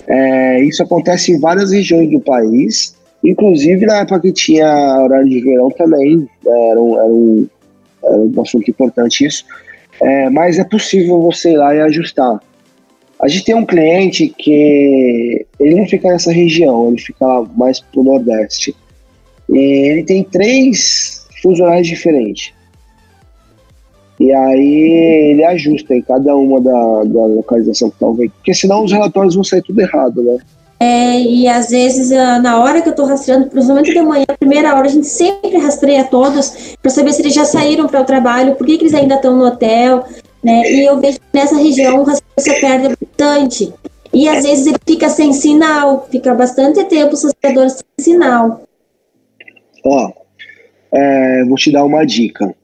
É, 0.06 0.62
isso 0.64 0.82
acontece 0.82 1.32
em 1.32 1.40
várias 1.40 1.72
regiões 1.72 2.10
do 2.10 2.20
país, 2.20 2.96
inclusive 3.22 3.86
na 3.86 3.98
época 4.00 4.20
que 4.20 4.32
tinha 4.32 4.66
horário 5.02 5.28
de 5.28 5.40
verão 5.40 5.70
também, 5.70 6.28
era, 6.44 6.80
um, 6.80 6.96
era, 6.96 7.12
um, 7.12 7.48
era 8.04 8.16
um 8.16 8.40
assunto 8.40 8.68
importante 8.70 9.24
isso, 9.24 9.44
é, 10.02 10.30
mas 10.30 10.58
é 10.58 10.64
possível 10.64 11.20
você 11.20 11.52
ir 11.52 11.56
lá 11.56 11.74
e 11.74 11.80
ajustar. 11.80 12.40
A 13.22 13.28
gente 13.28 13.44
tem 13.44 13.54
um 13.54 13.66
cliente 13.66 14.28
que 14.28 15.46
ele 15.58 15.74
não 15.74 15.86
fica 15.86 16.08
nessa 16.08 16.32
região, 16.32 16.88
ele 16.88 16.98
fica 16.98 17.42
mais 17.54 17.78
pro 17.78 18.02
Nordeste. 18.02 18.74
E 19.48 19.58
ele 19.90 20.04
tem 20.04 20.24
três 20.24 21.26
fuso 21.42 21.62
horários 21.62 21.88
diferentes. 21.88 22.54
E 24.20 24.30
aí 24.34 25.30
ele 25.30 25.42
ajusta 25.42 25.94
em 25.94 26.02
cada 26.02 26.36
uma 26.36 26.60
da, 26.60 27.04
da 27.04 27.24
localização 27.24 27.88
que 27.88 27.96
está 27.96 28.06
o 28.06 28.12
veículo. 28.12 28.36
Porque 28.36 28.52
senão 28.52 28.84
os 28.84 28.92
relatórios 28.92 29.34
vão 29.34 29.42
sair 29.42 29.62
tudo 29.62 29.80
errado, 29.80 30.22
né? 30.22 30.36
É, 30.78 31.20
e 31.20 31.48
às 31.48 31.70
vezes, 31.70 32.12
ah, 32.12 32.38
na 32.38 32.62
hora 32.62 32.82
que 32.82 32.88
eu 32.88 32.92
estou 32.92 33.06
rastreando, 33.06 33.46
principalmente 33.46 33.92
de 33.92 34.00
manhã, 34.02 34.26
primeira 34.38 34.74
hora, 34.74 34.86
a 34.86 34.90
gente 34.90 35.06
sempre 35.06 35.56
rastreia 35.56 36.04
todos 36.04 36.76
para 36.82 36.90
saber 36.90 37.12
se 37.14 37.22
eles 37.22 37.34
já 37.34 37.46
saíram 37.46 37.86
para 37.86 38.02
o 38.02 38.04
trabalho, 38.04 38.54
por 38.56 38.66
que, 38.66 38.76
que 38.76 38.84
eles 38.84 38.94
ainda 38.94 39.14
estão 39.14 39.34
no 39.34 39.46
hotel, 39.46 40.04
né? 40.44 40.70
E 40.70 40.86
eu 40.86 40.98
vejo 40.98 41.18
que 41.18 41.26
nessa 41.32 41.56
região 41.56 42.00
o 42.00 42.04
rastreio 42.04 42.38
se 42.38 42.60
perde 42.60 42.96
bastante. 43.00 43.72
E 44.12 44.28
às 44.28 44.44
vezes 44.44 44.66
ele 44.66 44.78
fica 44.86 45.08
sem 45.08 45.32
sinal, 45.32 46.06
fica 46.10 46.34
bastante 46.34 46.84
tempo 46.84 47.14
o 47.14 47.22
rastreador 47.22 47.70
sem 47.70 47.84
sinal. 47.98 48.62
Ó, 49.84 50.12
é, 50.92 51.44
vou 51.44 51.56
te 51.56 51.72
dar 51.72 51.84
uma 51.84 52.04
dica. 52.04 52.54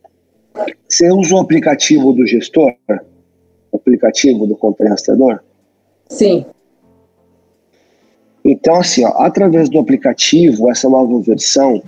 Você 0.89 1.11
usa 1.11 1.35
o 1.35 1.39
aplicativo 1.39 2.13
do 2.13 2.27
gestor? 2.27 2.75
O 3.73 3.77
aplicativo 3.77 4.47
do 4.47 4.57
controle 4.57 4.91
rastreador? 4.91 5.41
Sim. 6.09 6.47
Então, 8.45 8.77
assim, 8.77 9.05
ó, 9.05 9.09
através 9.19 9.69
do 9.69 9.79
aplicativo, 9.79 10.71
essa 10.71 10.89
nova 10.89 11.21
versão, 11.21 11.83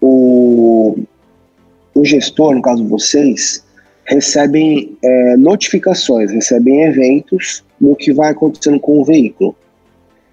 o, 0.00 0.96
o 1.94 2.04
gestor, 2.04 2.54
no 2.54 2.62
caso 2.62 2.86
vocês, 2.86 3.64
recebem 4.04 4.96
é, 5.02 5.36
notificações, 5.36 6.30
recebem 6.30 6.82
eventos 6.82 7.64
do 7.80 7.96
que 7.96 8.12
vai 8.12 8.30
acontecendo 8.30 8.78
com 8.78 9.00
o 9.00 9.04
veículo. 9.04 9.54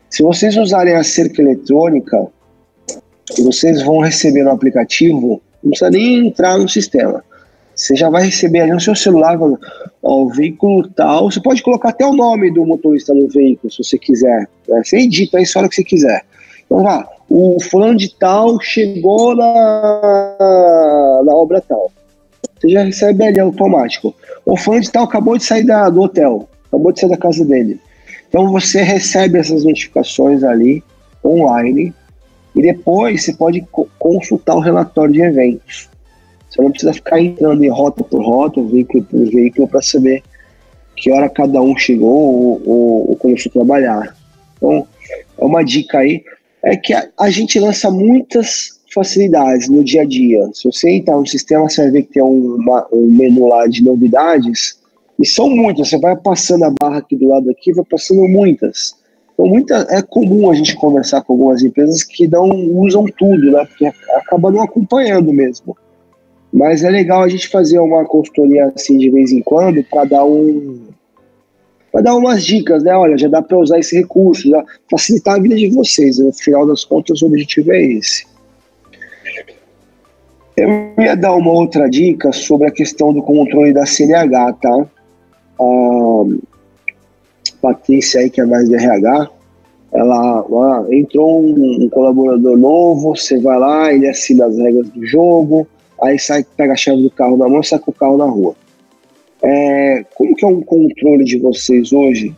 Se 0.09 0.23
vocês 0.23 0.55
usarem 0.55 0.95
a 0.95 1.03
cerca 1.03 1.41
eletrônica, 1.41 2.27
vocês 3.39 3.83
vão 3.83 3.99
receber 3.99 4.43
no 4.43 4.51
aplicativo 4.51 5.41
não 5.65 5.71
precisa 5.71 5.89
nem 5.89 6.27
entrar 6.27 6.57
no 6.57 6.69
sistema. 6.69 7.23
Você 7.75 7.95
já 7.95 8.09
vai 8.09 8.25
receber 8.25 8.61
ali 8.61 8.71
no 8.71 8.79
seu 8.79 8.95
celular 8.95 9.37
ó, 9.41 10.23
o 10.23 10.29
veículo 10.29 10.87
tal. 10.89 11.29
Você 11.29 11.41
pode 11.41 11.61
colocar 11.61 11.89
até 11.89 12.05
o 12.05 12.13
nome 12.13 12.51
do 12.51 12.65
motorista 12.65 13.13
no 13.13 13.27
veículo, 13.27 13.71
se 13.71 13.83
você 13.83 13.97
quiser. 13.97 14.47
Né? 14.67 14.81
Você 14.83 14.97
edita 14.99 15.41
isso 15.41 15.57
a 15.57 15.61
hora 15.61 15.69
que 15.69 15.75
você 15.75 15.83
quiser. 15.83 16.23
Então 16.65 16.83
vá, 16.83 17.05
o 17.29 17.59
fulano 17.59 17.97
de 17.97 18.15
tal 18.17 18.59
chegou 18.61 19.35
na, 19.35 19.51
na 21.25 21.35
obra 21.35 21.59
tal. 21.59 21.91
Você 22.59 22.69
já 22.69 22.83
recebe 22.83 23.25
ali 23.25 23.39
automático. 23.39 24.15
O 24.45 24.55
fulano 24.55 24.83
de 24.83 24.91
tal 24.91 25.03
acabou 25.03 25.37
de 25.37 25.43
sair 25.43 25.65
da, 25.65 25.89
do 25.89 26.01
hotel, 26.01 26.47
acabou 26.67 26.93
de 26.93 27.01
sair 27.01 27.09
da 27.09 27.17
casa 27.17 27.43
dele. 27.43 27.79
Então 28.29 28.49
você 28.51 28.81
recebe 28.81 29.37
essas 29.37 29.65
notificações 29.65 30.43
ali 30.43 30.83
online 31.23 31.93
e 32.55 32.61
depois 32.61 33.23
você 33.23 33.33
pode 33.33 33.61
co 33.71 33.87
consultar 33.99 34.55
o 34.55 34.61
relatório 34.61 35.13
de 35.13 35.21
eventos. 35.21 35.89
Você 36.49 36.61
não 36.61 36.71
precisa 36.71 36.93
ficar 36.93 37.19
entrando 37.19 37.63
em 37.63 37.69
rota 37.69 38.03
por 38.03 38.23
rota, 38.23 38.61
veículo 38.63 39.03
por 39.03 39.25
veículo, 39.29 39.67
para 39.67 39.81
saber 39.81 40.23
que 40.95 41.11
hora 41.11 41.29
cada 41.29 41.61
um 41.61 41.75
chegou 41.75 42.09
ou, 42.09 42.61
ou, 42.65 43.09
ou, 43.09 43.15
começou 43.17 43.49
a 43.49 43.53
trabalhar. 43.53 44.15
Então, 44.55 44.87
é 45.37 45.43
uma 45.43 45.63
dica 45.63 45.99
aí. 45.99 46.23
É 46.63 46.77
que 46.77 46.93
a, 46.93 47.07
a, 47.19 47.29
gente 47.29 47.59
lança 47.59 47.91
muitas 47.91 48.79
facilidades 48.93 49.67
no 49.67 49.83
dia 49.83 50.03
a 50.03 50.05
dia. 50.05 50.49
Se 50.53 50.63
você 50.71 50.89
entrar 50.91 51.17
no 51.17 51.27
sistema, 51.27 51.69
você 51.69 51.81
vai 51.81 51.91
ver 51.91 52.03
que 52.03 52.13
tem 52.13 52.23
uma, 52.23 52.87
um 52.91 53.07
menu 53.11 53.47
lá 53.47 53.67
de 53.67 53.83
novidades. 53.83 54.79
E 55.19 55.27
são 55.27 55.49
muitas. 55.49 55.89
Você 55.89 55.99
vai 55.99 56.15
passando 56.15 56.63
a 56.63 56.73
barra 56.81 56.99
aqui 56.99 57.17
do 57.17 57.27
lado 57.27 57.49
aqui, 57.49 57.73
vai 57.73 57.85
passando 57.85 58.25
muitas. 58.29 58.95
Então, 59.35 59.47
muita, 59.47 59.85
é 59.89 60.01
comum 60.01 60.49
a 60.49 60.55
gente 60.55 60.75
conversar 60.75 61.21
com 61.21 61.33
algumas 61.33 61.61
empresas 61.61 62.03
que 62.03 62.25
não 62.27 62.49
usam 62.77 63.05
tudo, 63.17 63.51
né? 63.51 63.65
Porque 63.65 63.85
acaba 64.15 64.49
não 64.49 64.61
acompanhando 64.61 65.31
mesmo. 65.31 65.77
Mas 66.51 66.83
é 66.83 66.89
legal 66.89 67.21
a 67.21 67.27
gente 67.27 67.49
fazer 67.49 67.79
uma 67.79 68.05
consultoria 68.05 68.71
assim 68.73 68.97
de 68.97 69.09
vez 69.09 69.33
em 69.33 69.41
quando 69.41 69.83
para 69.83 70.05
dar 70.05 70.25
um 70.25 70.87
para 71.91 72.01
dar 72.01 72.15
umas 72.15 72.45
dicas, 72.45 72.83
né? 72.83 72.93
Olha, 72.93 73.17
já 73.17 73.29
dá 73.29 73.41
para 73.41 73.57
usar 73.57 73.79
esse 73.79 73.97
recurso, 73.97 74.49
já 74.49 74.63
facilitar 74.89 75.35
a 75.35 75.39
vida 75.39 75.55
de 75.55 75.69
vocês. 75.69 76.17
No 76.17 76.31
final 76.33 76.65
das 76.67 76.83
contas, 76.83 77.21
o 77.21 77.27
objetivo 77.27 77.71
é 77.71 77.81
esse. 77.81 78.25
Eu 80.57 80.93
ia 80.97 81.15
dar 81.15 81.35
uma 81.35 81.51
outra 81.51 81.89
dica 81.89 82.31
sobre 82.31 82.67
a 82.67 82.71
questão 82.71 83.13
do 83.13 83.21
controle 83.21 83.73
da 83.73 83.85
CNH, 83.85 84.53
tá? 84.53 84.87
Ah, 85.59 86.23
Patrícia 87.55 88.21
aí, 88.21 88.29
que 88.29 88.41
é 88.41 88.45
mais 88.45 88.67
de 88.67 88.75
RH, 88.75 89.29
ela 89.93 90.39
ah, 90.41 90.85
entrou 90.91 91.41
um, 91.41 91.83
um, 91.83 91.89
colaborador 91.89 92.57
novo, 92.57 93.15
você 93.15 93.39
vai 93.39 93.57
lá, 93.57 93.93
ele 93.93 94.09
assina 94.09 94.45
as 94.45 94.57
regras 94.57 94.89
do 94.89 95.05
jogo, 95.05 95.67
aí 96.01 96.19
sai, 96.19 96.45
pega 96.57 96.73
a 96.73 96.75
chave 96.75 97.01
do 97.01 97.09
carro 97.09 97.37
na 97.37 97.47
mão 97.47 97.63
sai 97.63 97.79
com 97.79 97.91
o 97.91 97.93
carro 97.93 98.17
na 98.17 98.25
rua. 98.25 98.55
É, 99.41 100.05
como 100.15 100.35
que 100.35 100.43
é 100.43 100.47
um 100.47 100.61
controle 100.61 101.23
de 101.23 101.37
vocês 101.39 101.93
hoje? 101.93 102.35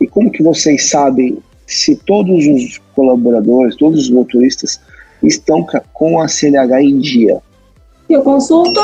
E 0.00 0.06
como 0.06 0.30
que 0.30 0.42
vocês 0.42 0.88
sabem 0.88 1.38
se 1.66 1.96
todos 1.96 2.46
os 2.46 2.78
colaboradores, 2.94 3.76
todos 3.76 4.04
os 4.04 4.10
motoristas 4.10 4.80
estão 5.22 5.66
com 5.92 6.20
a 6.20 6.28
CNH 6.28 6.82
em 6.82 6.98
dia? 6.98 7.42
Eu 8.08 8.22
consulto 8.22 8.80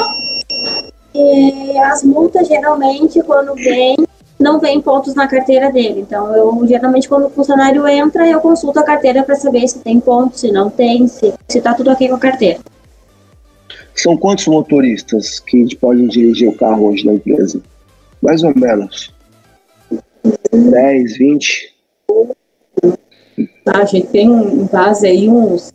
e 1.15 1.79
as 1.79 2.03
multas 2.03 2.49
geralmente 2.49 3.23
quando 3.23 3.55
vem 3.55 3.97
não 4.43 4.59
vem 4.59 4.81
pontos 4.81 5.15
na 5.15 5.27
carteira 5.27 5.71
dele. 5.71 6.01
Então, 6.01 6.35
eu 6.37 6.67
geralmente, 6.67 7.09
quando 7.09 7.27
o 7.27 7.31
funcionário 7.31 7.87
entra, 7.87 8.29
eu 8.29 8.41
consulto 8.41 8.79
a 8.79 8.83
carteira 8.83 9.23
para 9.23 9.37
saber 9.37 9.67
se 9.69 9.79
tem 9.79 10.01
pontos, 10.01 10.41
se 10.41 10.51
não 10.51 10.69
tem, 10.69 11.07
se, 11.07 11.33
se 11.49 11.61
tá 11.61 11.73
tudo 11.73 11.91
ok 11.91 12.09
com 12.09 12.17
a 12.17 12.19
carteira. 12.19 12.61
São 13.95 14.17
quantos 14.17 14.47
motoristas 14.47 15.39
que 15.39 15.77
podem 15.77 16.09
dirigir 16.09 16.49
o 16.49 16.57
carro 16.57 16.91
hoje 16.91 17.07
na 17.07 17.15
empresa? 17.15 17.63
Mais 18.21 18.43
ou 18.43 18.53
menos. 18.55 19.15
10, 20.53 21.17
20? 21.19 21.75
Tá, 23.65 23.79
a 23.79 23.85
gente 23.85 24.09
tem 24.09 24.27
em 24.27 24.67
base 24.67 25.07
aí 25.07 25.29
uns, 25.29 25.73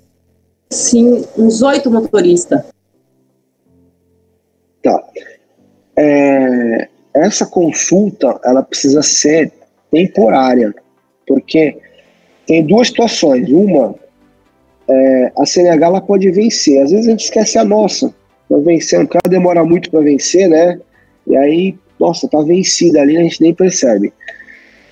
sim, 0.70 1.26
uns 1.38 1.62
oito 1.62 1.90
motoristas. 1.90 2.62
Tá. 4.84 5.04
É, 5.96 6.90
essa 7.14 7.46
consulta 7.46 8.40
ela 8.44 8.62
precisa 8.62 9.02
ser 9.02 9.52
temporária, 9.92 10.74
porque 11.28 11.78
tem 12.46 12.66
duas 12.66 12.88
situações. 12.88 13.50
Uma, 13.50 13.96
é, 14.90 15.32
a 15.38 15.46
CNH 15.46 15.86
ela 15.86 16.02
pode 16.02 16.30
vencer. 16.32 16.82
Às 16.82 16.92
vezes 16.92 17.08
a 17.08 17.12
gente 17.12 17.26
esquece 17.26 17.58
a 17.58 17.66
nossa. 17.66 18.14
Vai 18.50 18.62
vencer, 18.62 19.04
o 19.04 19.08
cara 19.08 19.30
demora 19.30 19.64
muito 19.66 19.92
para 19.92 20.00
vencer, 20.00 20.50
né? 20.50 20.80
E 21.28 21.36
aí, 21.36 21.76
nossa, 22.00 22.28
tá 22.28 22.42
vencida 22.42 23.02
ali, 23.02 23.18
a 23.18 23.24
gente 23.24 23.42
nem 23.42 23.54
percebe. 23.54 24.14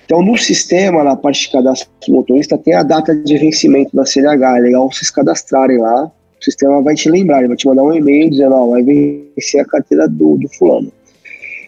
Então, 0.04 0.22
no 0.22 0.36
sistema, 0.36 1.02
na 1.02 1.16
parte 1.16 1.42
de 1.42 1.52
cadastro 1.52 1.88
motorista, 2.08 2.56
tem 2.56 2.74
a 2.74 2.82
data 2.82 3.14
de 3.14 3.38
vencimento 3.38 3.96
da 3.96 4.04
CNH. 4.04 4.58
É 4.58 4.60
legal 4.60 4.92
vocês 4.92 5.10
cadastrarem 5.10 5.78
lá. 5.78 6.04
O 6.04 6.44
sistema 6.44 6.80
vai 6.82 6.94
te 6.94 7.10
lembrar, 7.10 7.38
ele 7.38 7.48
vai 7.48 7.56
te 7.56 7.66
mandar 7.66 7.82
um 7.82 7.92
e-mail 7.92 8.30
dizendo, 8.30 8.54
ó, 8.54 8.70
vai 8.70 8.82
vencer 8.82 9.60
a 9.60 9.64
carteira 9.64 10.06
do, 10.06 10.36
do 10.36 10.48
fulano. 10.50 10.92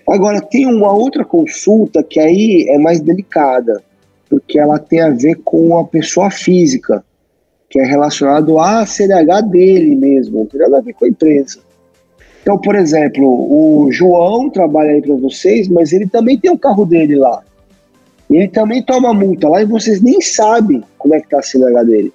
Agora, 0.09 0.41
tem 0.41 0.67
uma 0.67 0.91
outra 0.91 1.25
consulta 1.25 2.03
que 2.03 2.19
aí 2.19 2.65
é 2.69 2.79
mais 2.79 2.99
delicada, 2.99 3.83
porque 4.29 4.59
ela 4.59 4.79
tem 4.79 5.01
a 5.01 5.11
ver 5.11 5.37
com 5.45 5.77
a 5.77 5.85
pessoa 5.85 6.31
física, 6.31 7.05
que 7.69 7.79
é 7.79 7.85
relacionado 7.85 8.59
à 8.59 8.87
CNH 8.87 9.43
dele 9.43 9.95
mesmo, 9.95 10.39
não 10.39 10.47
tem 10.47 10.61
nada 10.61 10.79
a 10.79 10.81
ver 10.81 10.95
com 10.95 11.05
a 11.05 11.09
empresa. 11.09 11.59
Então, 12.41 12.59
por 12.59 12.75
exemplo, 12.75 13.23
o 13.23 13.93
João 13.93 14.49
trabalha 14.49 14.93
aí 14.93 15.03
para 15.03 15.15
vocês, 15.17 15.69
mas 15.69 15.93
ele 15.93 16.07
também 16.07 16.39
tem 16.39 16.51
o 16.51 16.59
carro 16.59 16.87
dele 16.87 17.17
lá. 17.17 17.43
Ele 18.31 18.49
também 18.49 18.83
toma 18.83 19.13
multa 19.13 19.49
lá 19.49 19.61
e 19.61 19.67
vocês 19.67 20.01
nem 20.01 20.21
sabem 20.23 20.83
como 20.97 21.15
é 21.15 21.21
que 21.21 21.29
tá 21.29 21.39
a 21.41 21.43
CNH 21.43 21.83
dele. 21.83 22.13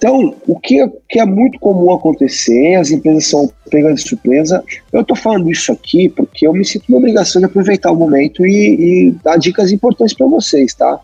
Então, 0.00 0.34
o 0.46 0.58
que, 0.58 0.80
é, 0.80 0.90
que 1.10 1.20
é 1.20 1.26
muito 1.26 1.58
comum 1.58 1.92
acontecer, 1.92 2.74
as 2.76 2.90
empresas 2.90 3.26
são 3.26 3.50
pegas 3.70 3.96
de 3.96 4.08
surpresa. 4.08 4.64
Eu 4.90 5.02
estou 5.02 5.14
falando 5.14 5.50
isso 5.50 5.70
aqui 5.70 6.08
porque 6.08 6.46
eu 6.46 6.54
me 6.54 6.64
sinto 6.64 6.86
uma 6.88 6.96
obrigação 6.96 7.38
de 7.38 7.44
aproveitar 7.44 7.92
o 7.92 7.96
momento 7.96 8.46
e, 8.46 9.10
e 9.10 9.10
dar 9.22 9.36
dicas 9.36 9.70
importantes 9.70 10.14
para 10.14 10.26
vocês, 10.26 10.72
tá? 10.72 10.98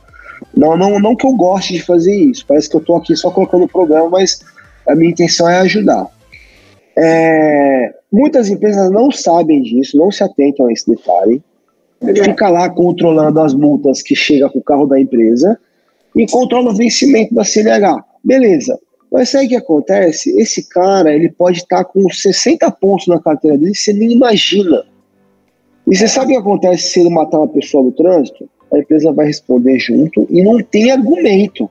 Não, 0.56 0.78
não, 0.78 0.98
não 0.98 1.14
que 1.14 1.26
eu 1.26 1.34
goste 1.34 1.74
de 1.74 1.82
fazer 1.82 2.14
isso, 2.14 2.46
parece 2.46 2.70
que 2.70 2.76
eu 2.76 2.80
estou 2.80 2.96
aqui 2.96 3.14
só 3.14 3.30
colocando 3.30 3.64
o 3.64 3.68
programa, 3.68 4.08
mas 4.08 4.40
a 4.88 4.94
minha 4.94 5.10
intenção 5.10 5.46
é 5.46 5.58
ajudar. 5.58 6.06
É, 6.96 7.94
muitas 8.10 8.48
empresas 8.48 8.90
não 8.90 9.10
sabem 9.10 9.60
disso, 9.60 9.98
não 9.98 10.10
se 10.10 10.24
atentam 10.24 10.66
a 10.66 10.72
esse 10.72 10.88
detalhe. 10.90 11.42
Fica 12.24 12.48
lá 12.48 12.70
controlando 12.70 13.40
as 13.40 13.52
multas 13.52 14.00
que 14.00 14.14
chega 14.14 14.48
com 14.48 14.58
o 14.58 14.64
carro 14.64 14.86
da 14.86 14.98
empresa 14.98 15.58
e 16.16 16.26
controla 16.26 16.70
o 16.70 16.74
vencimento 16.74 17.34
da 17.34 17.44
CNH. 17.44 18.02
Beleza. 18.24 18.78
Mas 19.12 19.30
sabe 19.30 19.46
o 19.46 19.48
que 19.50 19.56
acontece? 19.56 20.30
Esse 20.40 20.68
cara, 20.68 21.14
ele 21.14 21.30
pode 21.30 21.58
estar 21.58 21.84
com 21.84 22.08
60 22.08 22.68
pontos 22.72 23.06
na 23.06 23.20
carteira 23.20 23.56
dele, 23.56 23.74
você 23.74 23.92
nem 23.92 24.12
imagina. 24.12 24.84
E 25.86 25.96
você 25.96 26.08
sabe 26.08 26.32
o 26.32 26.34
que 26.34 26.40
acontece 26.40 26.90
se 26.90 27.00
ele 27.00 27.10
matar 27.10 27.38
uma 27.38 27.48
pessoa 27.48 27.84
no 27.84 27.92
trânsito? 27.92 28.48
A 28.72 28.78
empresa 28.78 29.12
vai 29.12 29.26
responder 29.26 29.78
junto 29.78 30.26
e 30.28 30.42
não 30.42 30.60
tem 30.60 30.90
argumento. 30.90 31.70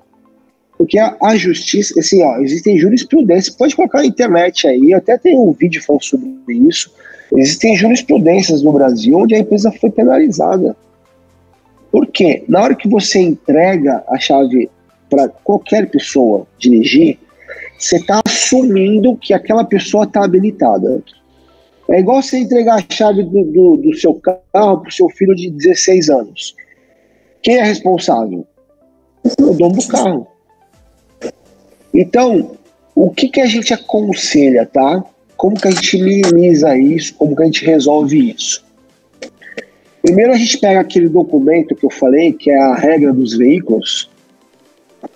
Porque 0.78 0.98
a, 0.98 1.16
a 1.22 1.36
justiça, 1.36 2.00
assim, 2.00 2.24
ó, 2.24 2.38
existem 2.40 2.78
jurisprudências, 2.78 3.56
pode 3.56 3.76
colocar 3.76 4.00
na 4.00 4.06
internet 4.06 4.68
aí, 4.68 4.94
até 4.94 5.18
tem 5.18 5.38
um 5.38 5.52
vídeo 5.52 5.84
falando 5.84 6.04
sobre 6.04 6.30
isso. 6.48 6.92
Existem 7.36 7.76
jurisprudências 7.76 8.62
no 8.62 8.72
Brasil 8.72 9.18
onde 9.18 9.36
a 9.36 9.40
empresa 9.40 9.72
foi 9.72 9.90
penalizada. 9.90 10.76
Por 11.96 12.08
quê? 12.08 12.44
Na 12.50 12.62
hora 12.62 12.76
que 12.76 12.90
você 12.90 13.22
entrega 13.22 14.04
a 14.10 14.20
chave 14.20 14.70
para 15.10 15.30
qualquer 15.30 15.90
pessoa 15.90 16.46
dirigir, 16.60 17.18
você 17.80 17.96
está 17.96 18.20
assumindo 18.28 19.16
que 19.16 19.34
aquela 19.34 19.64
pessoa 19.64 20.04
está 20.04 20.26
habilitada. 20.26 21.02
É 21.90 22.02
igual 22.02 22.22
você 22.22 22.40
entregar 22.40 22.84
a 22.84 22.94
chave 22.94 23.24
do, 23.24 23.46
do, 23.46 23.78
do 23.78 23.96
seu 23.96 24.14
carro 24.14 24.82
para 24.82 24.90
o 24.90 24.92
seu 24.92 25.08
filho 25.08 25.34
de 25.36 25.50
16 25.50 26.10
anos. 26.10 26.54
Quem 27.42 27.60
é 27.60 27.64
responsável? 27.64 28.46
O 29.40 29.54
dono 29.54 29.78
do 29.78 29.88
carro. 29.88 30.28
Então, 31.94 32.58
o 32.94 33.10
que, 33.10 33.30
que 33.30 33.40
a 33.40 33.46
gente 33.46 33.74
aconselha, 33.74 34.66
tá? 34.66 35.02
Como 35.38 35.56
que 35.56 35.70
a 35.70 35.72
gente 35.72 36.04
minimiza 36.04 36.78
isso? 36.78 37.16
Como 37.16 37.34
que 37.34 37.44
a 37.44 37.46
gente 37.46 37.66
resolve 37.66 38.32
isso? 38.36 38.65
Primeiro 40.06 40.34
a 40.34 40.38
gente 40.38 40.60
pega 40.60 40.80
aquele 40.82 41.10
documento 41.10 41.76
que 41.76 41.84
eu 41.84 41.90
falei, 41.90 42.32
que 42.32 42.52
é 42.52 42.62
a 42.62 42.76
regra 42.76 43.12
dos 43.12 43.36
veículos, 43.36 44.08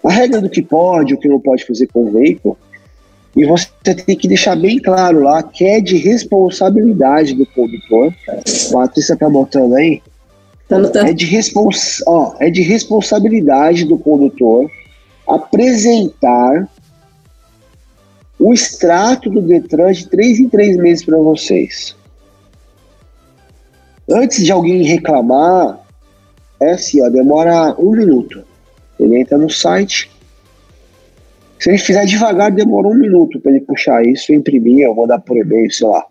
a 0.04 0.12
regra 0.12 0.42
do 0.42 0.50
que 0.50 0.64
pode, 0.64 1.14
o 1.14 1.18
que 1.18 1.28
não 1.28 1.40
pode 1.40 1.64
fazer 1.64 1.86
com 1.94 2.08
o 2.08 2.12
veículo, 2.12 2.58
e 3.38 3.46
você 3.46 3.68
tem 3.84 4.18
que 4.18 4.28
deixar 4.28 4.56
bem 4.56 4.80
claro 4.80 5.22
lá 5.22 5.44
que 5.44 5.64
é 5.64 5.80
de 5.80 5.96
responsabilidade 5.98 7.36
do 7.36 7.46
condutor. 7.46 8.12
A 8.28 8.74
Patrícia 8.74 9.16
tá 9.16 9.30
botando 9.30 9.76
aí. 9.76 10.02
Tá 10.68 10.78
é, 11.08 11.14
de 11.14 11.26
respons 11.26 12.02
ó, 12.08 12.34
é 12.40 12.50
de 12.50 12.64
responsabilidade 12.64 13.86
do 13.86 13.98
condutor 13.98 14.70
apresentar 15.28 16.68
o 18.40 18.52
extrato 18.52 19.30
do 19.30 19.42
Detran 19.42 19.92
de 19.92 20.08
três 20.08 20.40
em 20.40 20.50
três 20.50 20.78
meses 20.78 21.06
para 21.06 21.18
vocês. 21.18 21.96
Antes 24.12 24.44
de 24.44 24.52
alguém 24.52 24.82
reclamar, 24.84 25.80
é 26.60 26.72
assim, 26.72 27.02
ó, 27.02 27.10
demora 27.10 27.76
um 27.80 27.92
minuto. 27.92 28.44
Ele 29.00 29.20
entra 29.20 29.38
no 29.38 29.50
site. 29.50 30.10
Se 31.60 31.70
ele 31.70 31.78
fizer 31.78 32.06
devagar, 32.06 32.52
demora 32.52 32.88
um 32.88 32.96
minuto 32.96 33.40
para 33.40 33.52
ele 33.52 33.62
puxar 33.62 34.04
isso, 34.04 34.34
imprimir, 34.34 34.90
ou 34.90 34.96
mandar 34.96 35.20
por 35.20 35.38
e-mail, 35.38 35.72
sei 35.72 35.88
lá. 35.88 36.06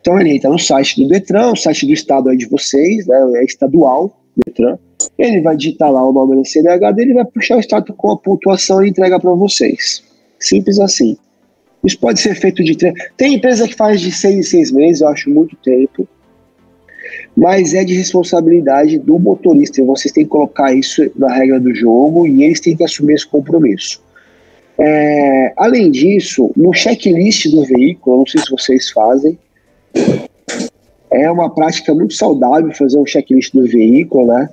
Então 0.00 0.18
ele 0.20 0.34
entra 0.34 0.50
no 0.50 0.58
site 0.58 1.00
do 1.00 1.08
Detran, 1.08 1.52
o 1.52 1.56
site 1.56 1.86
do 1.86 1.92
estado 1.92 2.30
é 2.30 2.34
de 2.34 2.46
vocês, 2.46 3.06
né, 3.06 3.32
é 3.36 3.44
estadual, 3.44 4.18
Detran. 4.44 4.76
Ele 5.16 5.40
vai 5.40 5.56
digitar 5.56 5.92
lá 5.92 6.04
o 6.04 6.12
nome 6.12 6.36
da 6.36 6.44
CNH 6.44 6.90
dele, 6.92 7.14
vai 7.14 7.24
puxar 7.24 7.56
o 7.56 7.60
extrato 7.60 7.94
com 7.94 8.10
a 8.10 8.18
pontuação 8.18 8.84
e 8.84 8.90
entrega 8.90 9.20
para 9.20 9.32
vocês. 9.32 10.02
Simples 10.40 10.80
assim. 10.80 11.16
Isso 11.84 11.98
pode 11.98 12.20
ser 12.20 12.34
feito 12.34 12.64
de 12.64 12.76
três. 12.76 12.94
Tem 13.16 13.34
empresa 13.34 13.68
que 13.68 13.74
faz 13.74 14.00
de 14.00 14.10
seis 14.10 14.34
em 14.34 14.42
seis 14.42 14.72
meses, 14.72 15.00
eu 15.00 15.08
acho 15.08 15.30
muito 15.30 15.54
tempo 15.56 16.08
mas 17.36 17.74
é 17.74 17.84
de 17.84 17.94
responsabilidade 17.94 18.98
do 18.98 19.18
motorista. 19.18 19.80
E 19.80 19.84
vocês 19.84 20.12
têm 20.12 20.24
que 20.24 20.30
colocar 20.30 20.72
isso 20.72 21.10
na 21.16 21.32
regra 21.32 21.58
do 21.58 21.74
jogo 21.74 22.26
e 22.26 22.44
eles 22.44 22.60
têm 22.60 22.76
que 22.76 22.84
assumir 22.84 23.14
esse 23.14 23.26
compromisso. 23.26 24.02
É, 24.78 25.52
além 25.56 25.90
disso, 25.90 26.50
no 26.56 26.72
checklist 26.72 27.46
do 27.50 27.64
veículo, 27.64 28.18
não 28.18 28.26
sei 28.26 28.40
se 28.40 28.50
vocês 28.50 28.90
fazem, 28.90 29.38
é 31.10 31.30
uma 31.30 31.50
prática 31.54 31.94
muito 31.94 32.14
saudável 32.14 32.72
fazer 32.72 32.98
um 32.98 33.06
checklist 33.06 33.52
do 33.52 33.66
veículo, 33.66 34.26
né? 34.26 34.48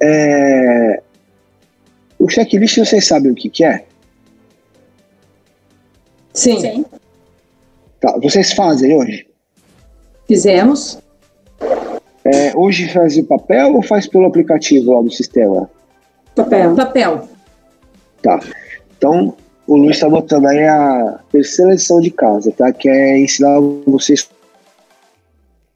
É, 0.00 1.02
o 2.18 2.28
checklist 2.28 2.78
vocês 2.78 3.06
sabem 3.06 3.32
o 3.32 3.34
que, 3.34 3.48
que 3.48 3.64
é? 3.64 3.84
Sim. 6.34 6.60
Sim. 6.60 6.84
Tá, 8.00 8.16
vocês 8.22 8.52
fazem 8.52 8.94
hoje? 8.94 9.26
Fizemos. 10.28 10.98
É, 12.24 12.52
hoje 12.54 12.92
faz 12.92 13.16
em 13.16 13.24
papel 13.24 13.74
ou 13.74 13.82
faz 13.82 14.06
pelo 14.06 14.26
aplicativo 14.26 14.92
lá 14.92 15.00
do 15.00 15.10
sistema? 15.10 15.68
Papel. 16.36 16.74
Papel. 16.76 17.28
Tá. 18.22 18.38
Então, 18.96 19.34
o 19.66 19.76
Luiz 19.76 19.96
está 19.96 20.08
botando 20.08 20.46
aí 20.46 20.62
a 20.64 21.20
terceira 21.32 21.72
lição 21.72 22.00
de 22.00 22.10
casa, 22.10 22.52
tá? 22.52 22.70
Que 22.72 22.88
é 22.88 23.18
ensinar 23.18 23.58
vocês 23.86 24.28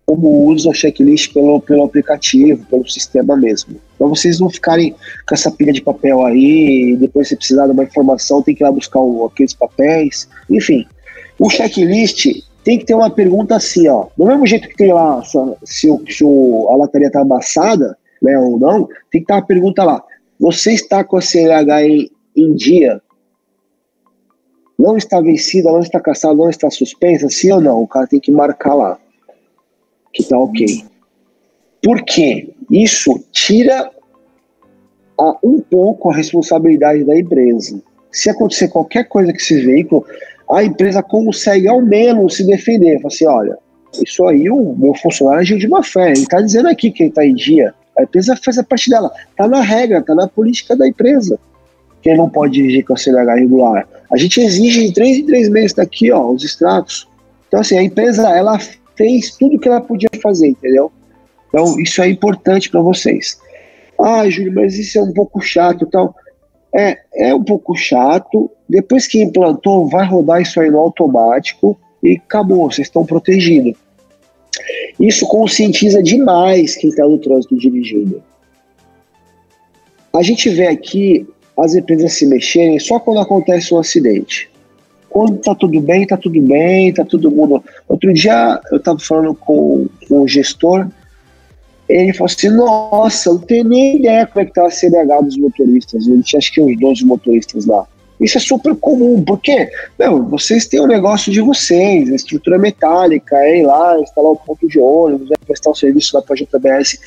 como 0.04 0.46
usa 0.46 0.68
o 0.68 0.74
checklist 0.74 1.32
pelo, 1.32 1.60
pelo 1.60 1.84
aplicativo, 1.84 2.66
pelo 2.66 2.86
sistema 2.86 3.34
mesmo. 3.34 3.80
Para 3.96 4.08
vocês 4.08 4.38
não 4.38 4.50
ficarem 4.50 4.94
com 5.26 5.34
essa 5.34 5.50
pilha 5.50 5.72
de 5.72 5.80
papel 5.80 6.22
aí, 6.26 6.92
e 6.92 6.96
depois 6.96 7.28
se 7.28 7.36
precisar 7.36 7.66
de 7.66 7.72
uma 7.72 7.84
informação, 7.84 8.42
tem 8.42 8.54
que 8.54 8.62
ir 8.62 8.66
lá 8.66 8.72
buscar 8.72 9.00
o, 9.00 9.24
aqueles 9.24 9.54
papéis. 9.54 10.28
Enfim, 10.50 10.86
o 11.38 11.48
checklist 11.48 12.26
tem 12.64 12.78
que 12.78 12.84
ter 12.84 12.94
uma 12.94 13.10
pergunta 13.10 13.56
assim, 13.56 13.88
ó. 13.88 14.06
Do 14.16 14.26
mesmo 14.26 14.46
jeito 14.46 14.68
que 14.68 14.76
tem 14.76 14.92
lá 14.92 15.22
se, 15.24 15.38
se, 15.64 15.88
se 16.08 16.24
a 16.24 16.76
lataria 16.76 17.08
está 17.08 17.20
amassada, 17.20 17.96
né, 18.20 18.38
ou 18.38 18.58
não, 18.58 18.88
tem 19.10 19.20
que 19.20 19.26
ter 19.26 19.32
uma 19.32 19.46
pergunta 19.46 19.82
lá. 19.82 20.02
Você 20.38 20.72
está 20.72 21.02
com 21.02 21.16
a 21.16 21.20
CNH 21.20 21.84
em, 21.84 22.10
em 22.36 22.54
dia? 22.54 23.00
Não 24.78 24.96
está 24.96 25.20
vencida, 25.20 25.70
não 25.70 25.80
está 25.80 26.00
caçada, 26.00 26.34
não 26.34 26.50
está 26.50 26.70
suspensa? 26.70 27.28
Sim 27.28 27.52
ou 27.52 27.60
não? 27.60 27.82
O 27.82 27.86
cara 27.86 28.06
tem 28.06 28.20
que 28.20 28.32
marcar 28.32 28.74
lá. 28.74 28.98
Que 30.12 30.24
tá 30.24 30.38
ok. 30.38 30.84
Por 31.82 32.02
quê? 32.02 32.52
Isso 32.70 33.24
tira 33.32 33.90
a, 35.18 35.36
um 35.42 35.60
pouco 35.60 36.10
a 36.10 36.14
responsabilidade 36.14 37.04
da 37.04 37.18
empresa. 37.18 37.80
Se 38.10 38.30
acontecer 38.30 38.68
qualquer 38.68 39.08
coisa 39.08 39.32
com 39.32 39.38
esse 39.38 39.64
veículo, 39.64 40.04
a 40.52 40.62
empresa 40.62 41.02
consegue 41.02 41.66
ao 41.66 41.80
menos 41.80 42.36
se 42.36 42.46
defender. 42.46 42.96
Fala 42.96 43.06
assim, 43.08 43.26
olha, 43.26 43.58
isso 44.02 44.26
aí 44.26 44.50
o 44.50 44.74
meu 44.76 44.94
funcionário 44.94 45.40
agiu 45.40 45.58
de 45.58 45.66
má 45.66 45.82
fé. 45.82 46.10
Ele 46.10 46.20
está 46.20 46.40
dizendo 46.40 46.68
aqui 46.68 46.90
que 46.90 47.04
ele 47.04 47.10
está 47.10 47.24
em 47.24 47.34
dia. 47.34 47.74
A 47.98 48.02
empresa 48.02 48.36
faz 48.36 48.58
a 48.58 48.62
parte 48.62 48.90
dela. 48.90 49.10
Está 49.30 49.48
na 49.48 49.60
regra, 49.60 49.98
está 49.98 50.14
na 50.14 50.28
política 50.28 50.76
da 50.76 50.86
empresa. 50.86 51.38
Que 52.02 52.10
ele 52.10 52.18
não 52.18 52.28
pode 52.28 52.54
dirigir 52.54 52.84
com 52.84 52.92
a 52.92 52.96
CNH 52.96 53.34
regular. 53.34 53.88
A 54.10 54.16
gente 54.16 54.40
exige 54.40 54.88
de 54.88 54.92
três 54.92 55.18
em 55.18 55.26
três 55.26 55.48
meses 55.48 55.72
daqui, 55.72 56.12
ó, 56.12 56.30
os 56.30 56.44
extratos. 56.44 57.08
Então, 57.48 57.60
assim, 57.60 57.78
a 57.78 57.82
empresa, 57.82 58.28
ela 58.30 58.58
fez 58.96 59.30
tudo 59.36 59.58
que 59.58 59.68
ela 59.68 59.80
podia 59.80 60.08
fazer, 60.22 60.48
entendeu? 60.48 60.92
Então, 61.48 61.78
isso 61.78 62.02
é 62.02 62.08
importante 62.08 62.70
para 62.70 62.80
vocês. 62.80 63.38
Ah, 64.00 64.28
Júlio, 64.28 64.54
mas 64.54 64.78
isso 64.78 64.98
é 64.98 65.02
um 65.02 65.12
pouco 65.12 65.40
chato 65.40 65.86
tal. 65.86 66.14
É, 66.74 66.98
é 67.14 67.34
um 67.34 67.42
pouco 67.42 67.74
chato. 67.74 68.50
Depois 68.68 69.06
que 69.06 69.22
implantou, 69.22 69.88
vai 69.88 70.06
rodar 70.06 70.40
isso 70.40 70.60
aí 70.60 70.70
no 70.70 70.78
automático 70.78 71.78
e 72.02 72.16
acabou, 72.16 72.70
vocês 72.70 72.88
estão 72.88 73.04
protegidos. 73.04 73.74
Isso 74.98 75.26
conscientiza 75.26 76.02
demais 76.02 76.76
quem 76.76 76.90
está 76.90 77.04
no 77.04 77.18
trânsito 77.18 77.56
dirigindo. 77.56 78.22
A 80.12 80.22
gente 80.22 80.48
vê 80.50 80.66
aqui 80.66 81.26
as 81.56 81.74
empresas 81.74 82.12
se 82.14 82.26
mexerem 82.26 82.78
só 82.78 82.98
quando 82.98 83.20
acontece 83.20 83.74
um 83.74 83.78
acidente. 83.78 84.50
Quando 85.08 85.38
tá 85.38 85.54
tudo 85.54 85.80
bem, 85.80 86.06
tá 86.06 86.16
tudo 86.16 86.40
bem, 86.40 86.92
tá 86.92 87.04
todo 87.04 87.30
mundo. 87.30 87.62
Outro 87.88 88.12
dia 88.12 88.60
eu 88.70 88.78
estava 88.78 88.98
falando 88.98 89.34
com, 89.34 89.86
com 90.08 90.22
o 90.22 90.28
gestor, 90.28 90.88
ele 91.88 92.12
falou 92.12 92.26
assim: 92.26 92.50
Nossa, 92.50 93.28
eu 93.28 93.34
não 93.34 93.40
tenho 93.40 93.64
nem 93.68 93.96
ideia 93.96 94.26
como 94.26 94.42
é 94.42 94.46
que 94.46 94.54
tá 94.54 94.66
a 94.66 94.70
CDH 94.70 95.22
dos 95.22 95.36
motoristas. 95.36 96.06
Ele 96.06 96.22
tinha 96.22 96.38
acho 96.38 96.52
que 96.52 96.60
uns 96.60 96.78
12 96.78 97.04
motoristas 97.04 97.66
lá. 97.66 97.86
Isso 98.20 98.38
é 98.38 98.40
super 98.40 98.74
comum, 98.76 99.22
porque 99.22 99.68
meu, 99.98 100.22
vocês 100.24 100.66
têm 100.66 100.80
o 100.80 100.84
um 100.84 100.86
negócio 100.86 101.32
de 101.32 101.40
vocês, 101.40 102.08
a 102.08 102.14
estrutura 102.14 102.56
metálica, 102.56 103.36
é 103.36 103.58
ir 103.58 103.66
lá, 103.66 103.98
instalar 103.98 104.30
um 104.30 104.36
ponto 104.36 104.68
de 104.68 104.78
ônibus, 104.78 105.28
é 105.32 105.34
prestar 105.44 105.70
o 105.70 105.72
um 105.72 105.74
serviço 105.74 106.16
lá 106.16 106.22
para 106.22 106.34
a 106.34 106.36
JBS. 106.36 107.00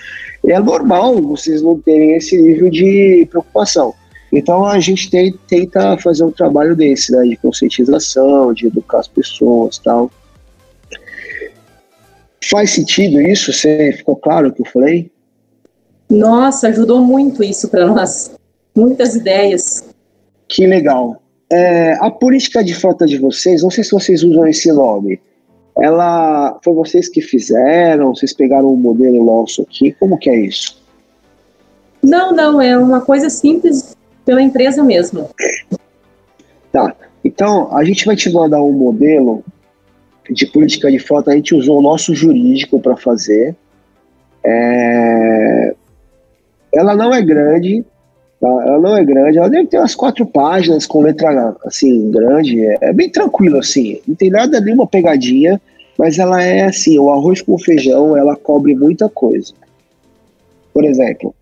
É 0.45 0.59
normal 0.59 1.21
vocês 1.21 1.61
não 1.61 1.79
terem 1.79 2.15
esse 2.15 2.39
nível 2.39 2.69
de 2.69 3.25
preocupação. 3.29 3.93
Então 4.31 4.65
a 4.65 4.79
gente 4.81 5.09
tem, 5.09 5.33
tenta 5.47 5.97
fazer 5.97 6.25
um 6.25 6.31
trabalho 6.31 6.75
desse, 6.75 7.13
né, 7.13 7.23
de 7.23 7.38
conscientização, 7.38 8.53
de 8.53 8.67
educar 8.67 8.99
as 8.99 9.07
pessoas 9.07 9.77
tal. 9.77 10.11
Faz 12.49 12.71
sentido 12.71 13.19
isso? 13.21 13.51
Você 13.51 13.93
ficou 13.93 14.15
claro 14.15 14.49
o 14.49 14.53
que 14.53 14.62
eu 14.62 14.65
falei? 14.65 15.12
Nossa, 16.10 16.67
ajudou 16.67 17.01
muito 17.01 17.43
isso 17.43 17.69
para 17.69 17.88
nós. 17.88 18.31
Muitas 18.75 19.15
ideias. 19.15 19.84
Que 20.47 20.67
legal. 20.67 21.21
É, 21.51 21.93
a 21.93 22.12
política 22.12 22.63
de 22.63 22.73
frota 22.73 23.05
de 23.05 23.17
vocês, 23.17 23.63
não 23.63 23.71
sei 23.71 23.84
se 23.84 23.91
vocês 23.91 24.23
usam 24.23 24.47
esse 24.47 24.71
nome. 24.71 25.19
Ela 25.77 26.58
foi 26.63 26.73
vocês 26.73 27.10
que 27.10 27.21
fizeram? 27.21 28.15
Vocês 28.15 28.34
pegaram 28.34 28.71
um 28.71 28.77
modelo 28.77 29.23
nosso 29.25 29.63
aqui? 29.63 29.91
Como 29.93 30.17
que 30.17 30.29
é 30.29 30.39
isso? 30.39 30.81
Não, 32.01 32.31
não, 32.31 32.62
é 32.62 32.77
uma 32.77 33.01
coisa 33.01 33.29
simples 33.29 33.95
pela 34.23 34.41
empresa 34.41 34.84
mesmo. 34.84 35.29
Tá. 36.71 36.95
Então, 37.23 37.75
a 37.75 37.84
gente 37.84 38.05
vai 38.05 38.15
te 38.15 38.31
mandar 38.31 38.62
um 38.62 38.71
modelo 38.71 39.43
de 40.29 40.45
política 40.45 40.91
de 40.91 40.99
frota. 40.99 41.31
A 41.31 41.35
gente 41.35 41.55
usou 41.55 41.79
o 41.79 41.81
nosso 41.81 42.13
jurídico 42.13 42.79
para 42.79 42.95
fazer. 42.95 43.55
É... 44.43 45.73
Ela 46.73 46.95
não 46.95 47.13
é 47.13 47.21
grande, 47.21 47.85
Tá? 48.39 48.47
Ela 48.47 48.79
não 48.79 48.97
é 48.97 49.03
grande, 49.03 49.38
ela 49.38 49.49
deve 49.49 49.67
ter 49.67 49.77
umas 49.79 49.95
quatro 49.95 50.25
páginas 50.25 50.85
com 50.85 51.01
letra 51.01 51.55
assim 51.65 52.11
grande. 52.11 52.63
É, 52.65 52.77
é 52.81 52.93
bem 52.93 53.09
tranquilo 53.09 53.57
assim, 53.57 53.99
não 54.07 54.15
tem 54.15 54.29
nada 54.29 54.59
nenhuma 54.59 54.85
pegadinha, 54.85 55.59
mas 55.97 56.19
ela 56.19 56.43
é 56.43 56.65
assim, 56.65 56.99
o 56.99 57.09
arroz 57.09 57.41
com 57.41 57.57
feijão, 57.57 58.15
ela 58.15 58.35
cobre 58.35 58.75
muita 58.75 59.09
coisa. 59.09 59.53
Por 60.73 60.83
exemplo, 60.83 61.33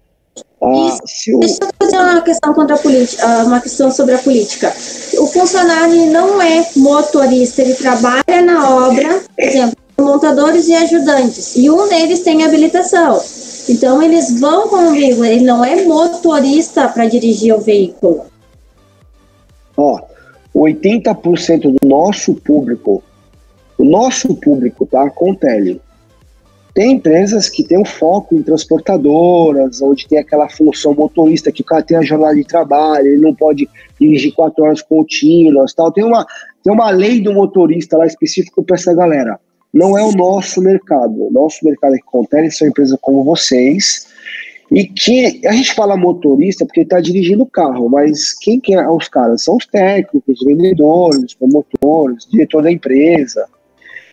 ah, 0.61 0.97
se 1.05 1.35
o... 1.35 1.39
Deixa 1.39 1.59
eu 1.61 1.69
fazer 1.77 1.97
uma 1.97 2.21
questão 2.21 2.53
contra 2.53 2.75
a 2.75 2.79
política, 2.79 3.25
ah, 3.25 3.43
uma 3.43 3.59
questão 3.59 3.91
sobre 3.91 4.15
a 4.15 4.17
política. 4.17 4.73
O 5.19 5.27
funcionário 5.27 6.11
não 6.11 6.41
é 6.41 6.65
motorista, 6.75 7.61
ele 7.61 7.73
trabalha 7.73 8.41
na 8.43 8.69
obra, 8.69 9.21
por 9.35 9.43
exemplo, 9.43 9.77
montadores 9.99 10.67
e 10.67 10.75
ajudantes, 10.75 11.55
e 11.55 11.69
um 11.69 11.87
deles 11.87 12.21
tem 12.21 12.43
habilitação. 12.43 13.21
Então 13.69 14.01
eles 14.01 14.39
vão 14.39 14.67
com 14.67 14.87
o 14.87 14.91
veículo, 14.91 15.25
ele 15.25 15.45
não 15.45 15.63
é 15.63 15.83
motorista 15.83 16.87
para 16.87 17.07
dirigir 17.07 17.53
o 17.53 17.59
veículo. 17.59 18.25
Ó, 19.75 19.99
80% 20.55 21.61
do 21.61 21.87
nosso 21.87 22.35
público, 22.35 23.03
o 23.77 23.83
nosso 23.83 24.33
público, 24.35 24.85
tá, 24.85 25.09
com 25.09 25.33
tele, 25.33 25.81
tem 26.73 26.93
empresas 26.93 27.49
que 27.49 27.63
têm 27.63 27.77
um 27.77 27.85
foco 27.85 28.35
em 28.35 28.41
transportadoras, 28.41 29.81
onde 29.81 30.07
tem 30.07 30.17
aquela 30.17 30.49
função 30.49 30.93
motorista, 30.93 31.51
que 31.51 31.61
o 31.61 31.65
cara 31.65 31.83
tem 31.83 31.97
a 31.97 32.01
jornada 32.01 32.35
de 32.35 32.43
trabalho, 32.43 33.07
ele 33.07 33.21
não 33.21 33.35
pode 33.35 33.69
dirigir 33.99 34.33
quatro 34.33 34.63
horas 34.63 34.81
contínuas, 34.81 35.73
tal. 35.73 35.91
Tem 35.91 36.03
uma, 36.03 36.25
tem 36.63 36.73
uma 36.73 36.89
lei 36.89 37.21
do 37.21 37.33
motorista 37.33 37.97
lá 37.97 38.07
específico 38.07 38.63
para 38.63 38.75
essa 38.75 38.93
galera 38.93 39.39
não 39.73 39.97
é 39.97 40.03
o 40.03 40.11
nosso 40.11 40.61
mercado. 40.61 41.27
O 41.27 41.31
nosso 41.31 41.65
mercado 41.65 41.95
que 41.95 42.03
contém 42.03 42.49
são 42.51 42.67
empresas 42.67 42.97
como 43.01 43.23
vocês, 43.23 44.07
e 44.71 44.85
que 44.85 45.41
a 45.45 45.51
gente 45.51 45.73
fala 45.73 45.97
motorista 45.97 46.65
porque 46.65 46.81
está 46.81 46.99
dirigindo 46.99 47.43
o 47.43 47.49
carro, 47.49 47.89
mas 47.89 48.33
quem 48.33 48.59
que 48.59 48.73
é 48.73 48.87
os 48.87 49.07
caras? 49.07 49.43
São 49.43 49.57
os 49.57 49.65
técnicos, 49.65 50.39
os 50.39 50.45
vendedores, 50.45 51.33
promotores, 51.33 52.27
diretor 52.29 52.63
da 52.63 52.71
empresa, 52.71 53.45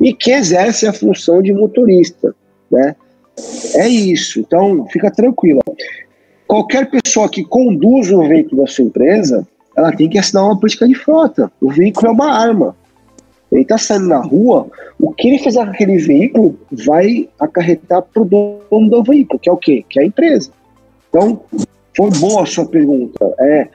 e 0.00 0.14
que 0.14 0.30
exercem 0.30 0.88
a 0.88 0.92
função 0.92 1.42
de 1.42 1.52
motorista, 1.52 2.34
né? 2.70 2.94
É 3.74 3.88
isso, 3.88 4.40
então 4.40 4.86
fica 4.88 5.10
tranquilo. 5.10 5.60
Qualquer 6.46 6.90
pessoa 6.90 7.28
que 7.28 7.44
conduz 7.44 8.10
um 8.10 8.26
veículo 8.28 8.62
da 8.62 8.68
sua 8.68 8.84
empresa, 8.84 9.46
ela 9.76 9.92
tem 9.92 10.08
que 10.08 10.18
assinar 10.18 10.44
uma 10.44 10.58
política 10.58 10.86
de 10.86 10.94
frota. 10.94 11.50
O 11.60 11.70
veículo 11.70 12.08
é 12.08 12.10
uma 12.10 12.32
arma. 12.32 12.76
Ele 13.50 13.62
está 13.62 13.78
saindo 13.78 14.06
na 14.06 14.20
rua, 14.20 14.68
o 14.98 15.12
que 15.12 15.28
ele 15.28 15.38
fizer 15.38 15.64
com 15.64 15.70
aquele 15.70 15.98
veículo 15.98 16.58
vai 16.70 17.28
acarretar 17.38 18.02
para 18.02 18.22
o 18.22 18.24
dono 18.24 18.90
do 18.90 19.02
veículo, 19.02 19.40
que 19.40 19.48
é 19.48 19.52
o 19.52 19.56
quê? 19.56 19.84
Que 19.88 19.98
é 19.98 20.02
a 20.02 20.06
empresa. 20.06 20.52
Então, 21.08 21.40
foi 21.96 22.10
boa 22.10 22.44
a 22.44 22.46
sua 22.46 22.66
pergunta. 22.66 23.34
É, 23.40 23.68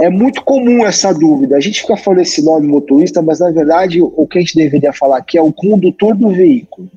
é 0.00 0.08
muito 0.08 0.42
comum 0.44 0.86
essa 0.86 1.12
dúvida. 1.12 1.56
A 1.56 1.60
gente 1.60 1.82
fica 1.82 1.96
falando 1.96 2.22
esse 2.22 2.42
nome 2.42 2.66
motorista, 2.66 3.20
mas 3.20 3.40
na 3.40 3.50
verdade 3.50 4.00
o 4.00 4.26
que 4.26 4.38
a 4.38 4.40
gente 4.40 4.56
deveria 4.56 4.92
falar 4.92 5.18
aqui 5.18 5.36
é 5.36 5.42
o 5.42 5.52
condutor 5.52 6.16
do 6.16 6.30
veículo. 6.30 6.88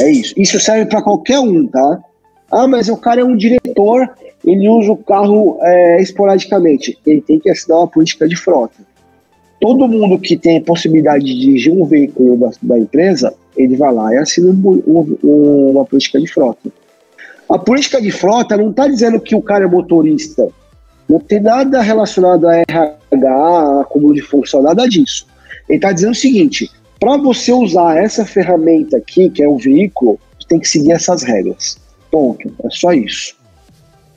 É 0.00 0.10
isso. 0.10 0.34
Isso 0.36 0.60
serve 0.60 0.86
para 0.86 1.02
qualquer 1.02 1.38
um, 1.38 1.66
tá? 1.66 2.00
Ah, 2.50 2.66
mas 2.66 2.88
o 2.88 2.96
cara 2.96 3.20
é 3.20 3.24
um 3.24 3.36
diretor, 3.36 4.10
ele 4.44 4.68
usa 4.68 4.92
o 4.92 4.96
carro 4.96 5.58
é, 5.62 6.02
esporadicamente. 6.02 6.98
Ele 7.06 7.20
tem 7.20 7.38
que 7.38 7.50
assinar 7.50 7.78
uma 7.78 7.88
política 7.88 8.26
de 8.28 8.36
frota 8.36 8.90
todo 9.60 9.86
mundo 9.86 10.18
que 10.18 10.36
tem 10.36 10.60
possibilidade 10.62 11.24
de 11.24 11.38
dirigir 11.38 11.72
um 11.72 11.84
veículo 11.84 12.36
da, 12.38 12.50
da 12.62 12.78
empresa, 12.78 13.34
ele 13.56 13.76
vai 13.76 13.92
lá 13.92 14.12
e 14.14 14.16
assina 14.16 14.50
um, 14.50 15.18
um, 15.22 15.70
uma 15.70 15.84
política 15.84 16.18
de 16.18 16.26
frota. 16.26 16.70
A 17.48 17.58
política 17.58 18.00
de 18.00 18.10
frota 18.10 18.56
não 18.56 18.70
está 18.70 18.88
dizendo 18.88 19.20
que 19.20 19.34
o 19.34 19.42
cara 19.42 19.64
é 19.64 19.68
motorista. 19.68 20.48
Não 21.08 21.18
tem 21.18 21.40
nada 21.40 21.82
relacionado 21.82 22.48
a 22.48 22.56
RH, 22.56 23.80
acúmulo 23.82 24.14
de 24.14 24.22
função, 24.22 24.62
nada 24.62 24.88
disso. 24.88 25.26
Ele 25.68 25.76
está 25.76 25.92
dizendo 25.92 26.12
o 26.12 26.16
seguinte: 26.16 26.70
para 27.00 27.16
você 27.16 27.50
usar 27.52 27.96
essa 27.96 28.26
ferramenta 28.26 28.98
aqui, 28.98 29.30
que 29.30 29.42
é 29.42 29.48
o 29.48 29.56
veículo, 29.56 30.20
tem 30.50 30.58
que 30.60 30.68
seguir 30.68 30.92
essas 30.92 31.22
regras. 31.22 31.78
Ponto. 32.10 32.52
É 32.64 32.70
só 32.70 32.92
isso. 32.92 33.36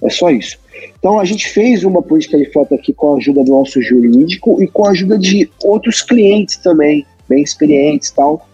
É 0.02 0.10
só 0.10 0.30
isso. 0.30 0.60
Então 1.00 1.20
a 1.20 1.26
gente 1.26 1.48
fez 1.50 1.84
uma 1.84 2.02
política 2.02 2.38
de 2.38 2.52
frota 2.52 2.76
aqui 2.76 2.92
com 2.92 3.14
a 3.14 3.18
ajuda 3.18 3.44
do 3.44 3.52
nosso 3.52 3.82
jurídico 3.82 4.62
e 4.62 4.68
com 4.68 4.86
a 4.86 4.90
ajuda 4.90 5.18
de 5.18 5.50
outros 5.64 6.02
clientes 6.02 6.58
também, 6.58 7.06
bem 7.30 7.44
experientes 7.44 8.10
e 8.10 8.16
tal. 8.16 8.48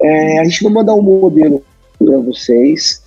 É, 0.00 0.38
a 0.38 0.44
gente 0.44 0.62
vai 0.62 0.72
mandar 0.72 0.94
um 0.94 1.02
modelo 1.02 1.64
para 1.98 2.18
vocês. 2.18 3.02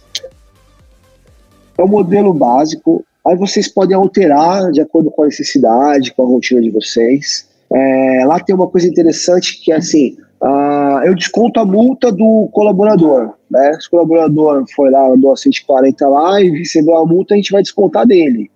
é 1.77 1.83
o 1.83 1.87
modelo 1.87 2.33
básico. 2.33 3.05
Aí 3.25 3.35
vocês 3.35 3.67
podem 3.67 3.95
alterar 3.95 4.71
de 4.71 4.81
acordo 4.81 5.11
com 5.11 5.23
a 5.23 5.25
necessidade, 5.27 6.11
com 6.13 6.23
a 6.23 6.27
rotina 6.27 6.61
de 6.61 6.71
vocês. 6.71 7.47
É, 7.73 8.25
lá 8.25 8.39
tem 8.39 8.55
uma 8.55 8.67
coisa 8.67 8.87
interessante 8.87 9.61
que 9.61 9.71
é 9.71 9.75
assim, 9.75 10.17
uh, 10.41 11.03
eu 11.05 11.13
desconto 11.13 11.59
a 11.59 11.65
multa 11.65 12.11
do 12.11 12.49
colaborador. 12.51 13.33
Né? 13.49 13.77
Se 13.79 13.87
o 13.87 13.91
colaborador 13.91 14.65
foi 14.75 14.89
lá, 14.89 15.07
andou 15.07 15.31
a 15.31 15.37
140 15.37 16.07
lá 16.07 16.41
e 16.41 16.49
recebeu 16.49 16.97
a 16.97 17.05
multa, 17.05 17.33
a 17.33 17.37
gente 17.37 17.51
vai 17.51 17.61
descontar 17.61 18.05
dele. 18.05 18.49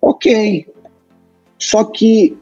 Ok. 0.00 0.66
Só 1.58 1.84
que 1.84 2.36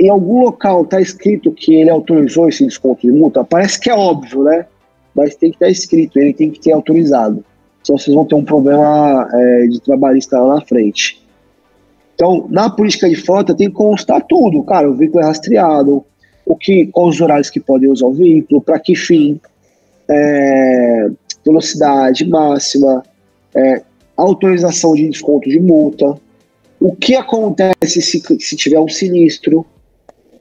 em 0.00 0.08
algum 0.08 0.42
local 0.42 0.82
está 0.82 1.00
escrito 1.00 1.52
que 1.52 1.74
ele 1.74 1.90
autorizou 1.90 2.48
esse 2.48 2.64
desconto 2.64 3.00
de 3.02 3.12
multa, 3.12 3.42
parece 3.42 3.80
que 3.80 3.90
é 3.90 3.94
óbvio, 3.94 4.44
né? 4.44 4.66
Mas 5.14 5.34
tem 5.34 5.50
que 5.50 5.56
estar 5.56 5.66
tá 5.66 5.72
escrito, 5.72 6.18
ele 6.18 6.32
tem 6.32 6.50
que 6.50 6.60
ter 6.60 6.72
autorizado. 6.72 7.44
Senão 7.82 7.98
vocês 7.98 8.14
vão 8.14 8.24
ter 8.24 8.34
um 8.34 8.44
problema 8.44 9.28
é, 9.32 9.66
de 9.66 9.80
trabalhista 9.80 10.38
lá 10.40 10.56
na 10.56 10.60
frente. 10.60 11.20
Então, 12.18 12.48
na 12.50 12.68
política 12.68 13.08
de 13.08 13.14
frota 13.14 13.54
tem 13.54 13.68
que 13.68 13.74
constar 13.74 14.20
tudo, 14.26 14.64
cara, 14.64 14.90
o 14.90 14.94
veículo 14.94 15.22
é 15.22 15.26
rastreado, 15.28 16.04
o 16.44 16.56
que, 16.56 16.86
quais 16.86 17.14
os 17.14 17.20
horários 17.20 17.48
que 17.48 17.60
podem 17.60 17.88
usar 17.88 18.06
o 18.06 18.12
veículo, 18.12 18.60
para 18.60 18.80
que 18.80 18.96
fim, 18.96 19.40
é, 20.10 21.10
velocidade 21.46 22.26
máxima, 22.28 23.04
é, 23.54 23.82
autorização 24.16 24.96
de 24.96 25.08
desconto 25.08 25.48
de 25.48 25.60
multa, 25.60 26.18
o 26.80 26.92
que 26.96 27.14
acontece 27.14 28.02
se, 28.02 28.20
se 28.40 28.56
tiver 28.56 28.80
um 28.80 28.88
sinistro, 28.88 29.64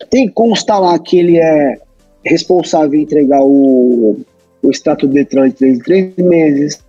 tem 0.10 0.26
que 0.26 0.34
constar 0.34 0.82
lá 0.82 0.98
que 0.98 1.20
ele 1.20 1.38
é 1.38 1.78
responsável 2.26 3.00
em 3.00 3.04
entregar 3.04 3.44
o, 3.44 4.20
o 4.64 4.72
status 4.72 5.08
de 5.08 5.14
Detran 5.14 5.50
de 5.50 5.56
três 5.56 5.78
em 5.78 5.80
três 5.80 6.16
meses 6.18 6.84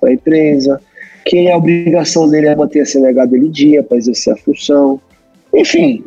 para 0.00 0.08
a 0.08 0.12
empresa, 0.14 0.80
que 1.28 1.50
a 1.50 1.58
obrigação 1.58 2.26
dele 2.26 2.46
é 2.46 2.56
manter 2.56 2.80
a 2.80 2.86
CNH 2.86 3.26
dele 3.26 3.50
dia 3.50 3.82
para 3.82 3.98
exercer 3.98 4.32
a 4.32 4.36
função. 4.38 4.98
Enfim, 5.54 6.02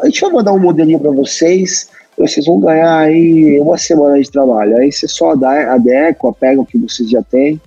a 0.00 0.06
gente 0.06 0.20
vai 0.20 0.30
mandar 0.30 0.52
um 0.52 0.60
modelinho 0.60 1.00
para 1.00 1.10
vocês, 1.10 1.90
vocês 2.16 2.46
vão 2.46 2.60
ganhar 2.60 2.98
aí 2.98 3.58
uma 3.60 3.76
semana 3.76 4.20
de 4.20 4.30
trabalho. 4.30 4.76
Aí 4.76 4.92
você 4.92 5.08
só 5.08 5.32
adequa, 5.32 6.32
pega 6.32 6.60
o 6.60 6.64
que 6.64 6.78
vocês 6.78 7.10
já 7.10 7.20
têm 7.20 7.60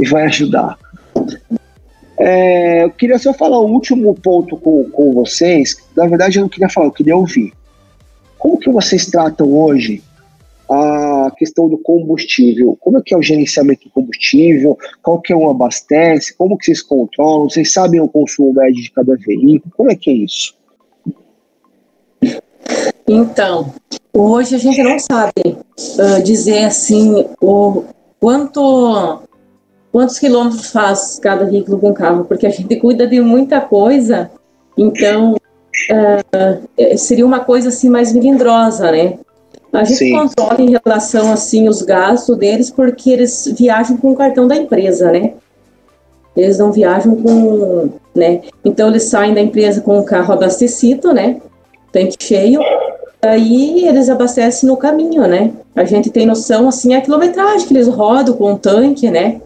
e 0.00 0.08
vai 0.08 0.24
ajudar. 0.24 0.76
É, 2.18 2.84
eu 2.84 2.90
queria 2.90 3.18
só 3.20 3.32
falar 3.32 3.60
um 3.60 3.70
último 3.72 4.12
ponto 4.14 4.56
com, 4.56 4.84
com 4.90 5.12
vocês. 5.12 5.76
Na 5.96 6.06
verdade, 6.06 6.38
eu 6.38 6.42
não 6.42 6.48
queria 6.48 6.68
falar, 6.68 6.88
eu 6.88 6.92
queria 6.92 7.16
ouvir. 7.16 7.52
Como 8.36 8.58
que 8.58 8.70
vocês 8.70 9.06
tratam 9.06 9.52
hoje 9.52 10.02
a 10.72 11.30
questão 11.36 11.68
do 11.68 11.76
combustível? 11.78 12.76
Como 12.80 12.98
é 12.98 13.02
que 13.04 13.14
é 13.14 13.16
o 13.16 13.22
gerenciamento 13.22 13.84
do 13.84 13.90
combustível? 13.90 14.78
Qual 15.02 15.20
que 15.20 15.32
é 15.32 15.36
um 15.36 15.50
abastece? 15.50 16.34
Como 16.36 16.56
que 16.56 16.64
vocês 16.64 16.80
controlam? 16.80 17.48
Vocês 17.48 17.72
sabem 17.72 18.00
o 18.00 18.08
consumo 18.08 18.54
médio 18.54 18.82
de 18.82 18.90
cada 18.90 19.16
veículo? 19.16 19.72
Como 19.76 19.90
é 19.90 19.94
que 19.94 20.10
é 20.10 20.14
isso? 20.14 20.54
Então, 23.06 23.72
hoje 24.12 24.54
a 24.54 24.58
gente 24.58 24.82
não 24.82 24.98
sabe 24.98 25.42
uh, 25.46 26.22
dizer 26.22 26.64
assim 26.64 27.26
o 27.40 27.84
quanto 28.18 29.22
quantos 29.90 30.18
quilômetros 30.18 30.70
faz 30.70 31.18
cada 31.20 31.44
veículo 31.44 31.78
com 31.78 31.92
carro, 31.92 32.24
porque 32.24 32.46
a 32.46 32.50
gente 32.50 32.76
cuida 32.76 33.06
de 33.06 33.20
muita 33.20 33.60
coisa, 33.60 34.30
então 34.78 35.34
uh, 35.34 36.96
seria 36.96 37.26
uma 37.26 37.40
coisa 37.40 37.68
assim 37.68 37.90
mais 37.90 38.10
melindrosa, 38.12 38.90
né? 38.90 39.18
A 39.72 39.84
gente 39.84 39.98
Sim. 39.98 40.12
controla 40.12 40.60
em 40.60 40.70
relação 40.70 41.32
assim 41.32 41.68
os 41.68 41.82
gastos 41.82 42.36
deles 42.36 42.70
porque 42.70 43.10
eles 43.10 43.52
viajam 43.56 43.96
com 43.96 44.12
o 44.12 44.16
cartão 44.16 44.46
da 44.46 44.56
empresa, 44.56 45.10
né? 45.10 45.32
Eles 46.36 46.58
não 46.58 46.70
viajam 46.70 47.16
com, 47.16 47.90
né? 48.14 48.42
Então 48.64 48.88
eles 48.88 49.04
saem 49.04 49.34
da 49.34 49.40
empresa 49.40 49.80
com 49.80 49.98
o 49.98 50.04
carro 50.04 50.34
abastecido, 50.34 51.12
né? 51.12 51.40
Tanque 51.90 52.16
cheio. 52.20 52.60
Aí 53.22 53.86
eles 53.86 54.10
abastecem 54.10 54.68
no 54.68 54.76
caminho, 54.76 55.26
né? 55.26 55.52
A 55.74 55.84
gente 55.84 56.10
tem 56.10 56.26
noção 56.26 56.68
assim 56.68 56.94
a 56.94 57.00
quilometragem 57.00 57.66
que 57.66 57.72
eles 57.72 57.88
rodam 57.88 58.34
com 58.34 58.52
o 58.52 58.58
tanque, 58.58 59.10
né? 59.10 59.40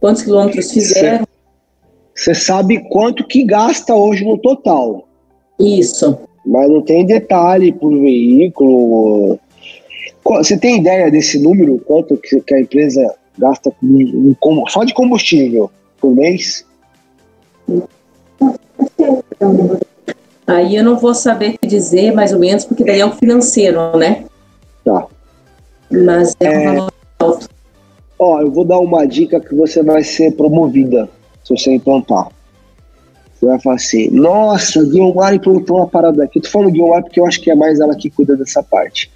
quantos 0.00 0.22
quilômetros 0.22 0.72
fizeram. 0.72 1.26
Você 2.14 2.34
sabe 2.34 2.88
quanto 2.88 3.26
que 3.26 3.44
gasta 3.44 3.94
hoje 3.94 4.24
no 4.24 4.38
total. 4.38 5.06
Isso. 5.58 6.18
Mas 6.44 6.68
não 6.68 6.82
tem 6.82 7.04
detalhe 7.06 7.72
por 7.72 7.90
veículo. 7.90 9.38
Você 10.36 10.58
tem 10.58 10.78
ideia 10.78 11.10
desse 11.10 11.38
número? 11.38 11.78
Quanto 11.78 12.16
que 12.16 12.54
a 12.54 12.60
empresa 12.60 13.14
gasta 13.38 13.72
só 14.68 14.84
de 14.84 14.92
combustível 14.92 15.70
por 15.98 16.14
mês? 16.14 16.66
Aí 20.46 20.76
eu 20.76 20.84
não 20.84 20.98
vou 20.98 21.14
saber 21.14 21.56
te 21.58 21.66
dizer 21.66 22.12
mais 22.12 22.32
ou 22.32 22.38
menos, 22.38 22.64
porque 22.64 22.84
daí 22.84 23.00
é 23.00 23.06
o 23.06 23.12
financeiro, 23.12 23.96
né? 23.96 24.24
Tá. 24.84 25.06
Mas 25.90 26.34
é, 26.40 26.46
é... 26.46 26.58
um 26.58 26.74
valor 26.74 26.92
alto. 27.18 27.48
Ó, 28.18 28.40
eu 28.40 28.50
vou 28.50 28.64
dar 28.64 28.78
uma 28.80 29.06
dica 29.06 29.40
que 29.40 29.54
você 29.54 29.82
vai 29.82 30.02
ser 30.02 30.32
promovida 30.32 31.08
se 31.44 31.56
você 31.56 31.72
implantar. 31.72 32.28
Você 33.34 33.46
vai 33.46 33.60
falar 33.60 33.76
assim, 33.76 34.10
nossa, 34.10 34.82
Guilmar 34.84 35.34
implantou 35.34 35.76
uma 35.76 35.86
parada 35.86 36.24
aqui. 36.24 36.40
Tô 36.40 36.48
falando 36.48 36.72
Guilmar 36.72 37.02
porque 37.02 37.20
eu 37.20 37.26
acho 37.26 37.40
que 37.40 37.50
é 37.50 37.54
mais 37.54 37.78
ela 37.78 37.94
que 37.94 38.10
cuida 38.10 38.36
dessa 38.36 38.62
parte. 38.62 39.10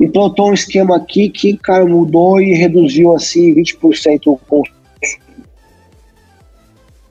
Implantou 0.00 0.50
um 0.50 0.54
esquema 0.54 0.96
aqui 0.96 1.28
que, 1.28 1.56
cara, 1.56 1.86
mudou 1.86 2.40
e 2.40 2.52
reduziu 2.54 3.14
assim 3.14 3.54
20% 3.54 4.20
o 4.26 4.36
consumo. 4.36 4.76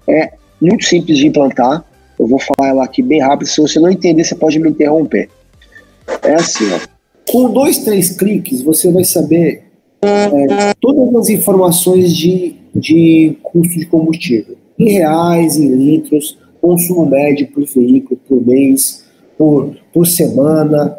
É 0.07 0.33
muito 0.61 0.85
simples 0.85 1.17
de 1.17 1.27
implantar. 1.27 1.83
Eu 2.17 2.27
vou 2.27 2.39
falar 2.39 2.69
ela 2.69 2.83
aqui 2.85 3.01
bem 3.01 3.21
rápido. 3.21 3.47
Se 3.47 3.59
você 3.59 3.79
não 3.79 3.89
entender, 3.89 4.23
você 4.23 4.35
pode 4.35 4.59
me 4.59 4.69
interromper. 4.69 5.29
É 6.21 6.35
assim, 6.35 6.65
ó. 6.71 6.79
Com 7.29 7.51
dois, 7.51 7.79
três 7.79 8.11
cliques, 8.15 8.61
você 8.61 8.91
vai 8.91 9.03
saber 9.03 9.63
é, 10.01 10.73
todas 10.79 11.15
as 11.15 11.29
informações 11.29 12.15
de, 12.15 12.55
de 12.73 13.37
custo 13.41 13.79
de 13.79 13.85
combustível, 13.87 14.55
em 14.77 14.91
reais, 14.91 15.57
em 15.57 15.69
litros, 15.69 16.37
consumo 16.61 17.05
médio 17.05 17.47
por 17.47 17.65
veículo, 17.65 18.19
por 18.27 18.45
mês, 18.45 19.03
por, 19.37 19.75
por 19.91 20.05
semana, 20.05 20.97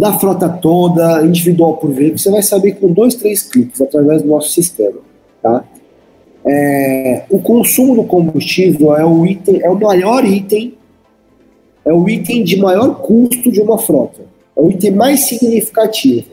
da 0.00 0.14
frota 0.14 0.48
toda, 0.48 1.22
individual 1.26 1.76
por 1.76 1.90
veículo, 1.90 2.18
você 2.18 2.30
vai 2.30 2.42
saber 2.42 2.72
com 2.76 2.90
dois, 2.90 3.14
três 3.14 3.42
cliques 3.42 3.82
através 3.82 4.22
do 4.22 4.28
nosso 4.28 4.48
sistema. 4.48 4.96
Tá? 5.42 5.62
É, 6.42 7.24
o 7.28 7.38
consumo 7.38 7.94
do 7.96 8.04
combustível 8.04 8.96
é 8.96 9.04
o 9.04 9.26
item, 9.26 9.60
é 9.62 9.68
o 9.68 9.78
maior 9.78 10.24
item, 10.24 10.72
é 11.84 11.92
o 11.92 12.08
item 12.08 12.42
de 12.44 12.56
maior 12.56 13.02
custo 13.02 13.52
de 13.52 13.60
uma 13.60 13.76
frota. 13.76 14.22
É 14.56 14.60
o 14.62 14.70
item 14.70 14.92
mais 14.92 15.26
significativo. 15.26 16.28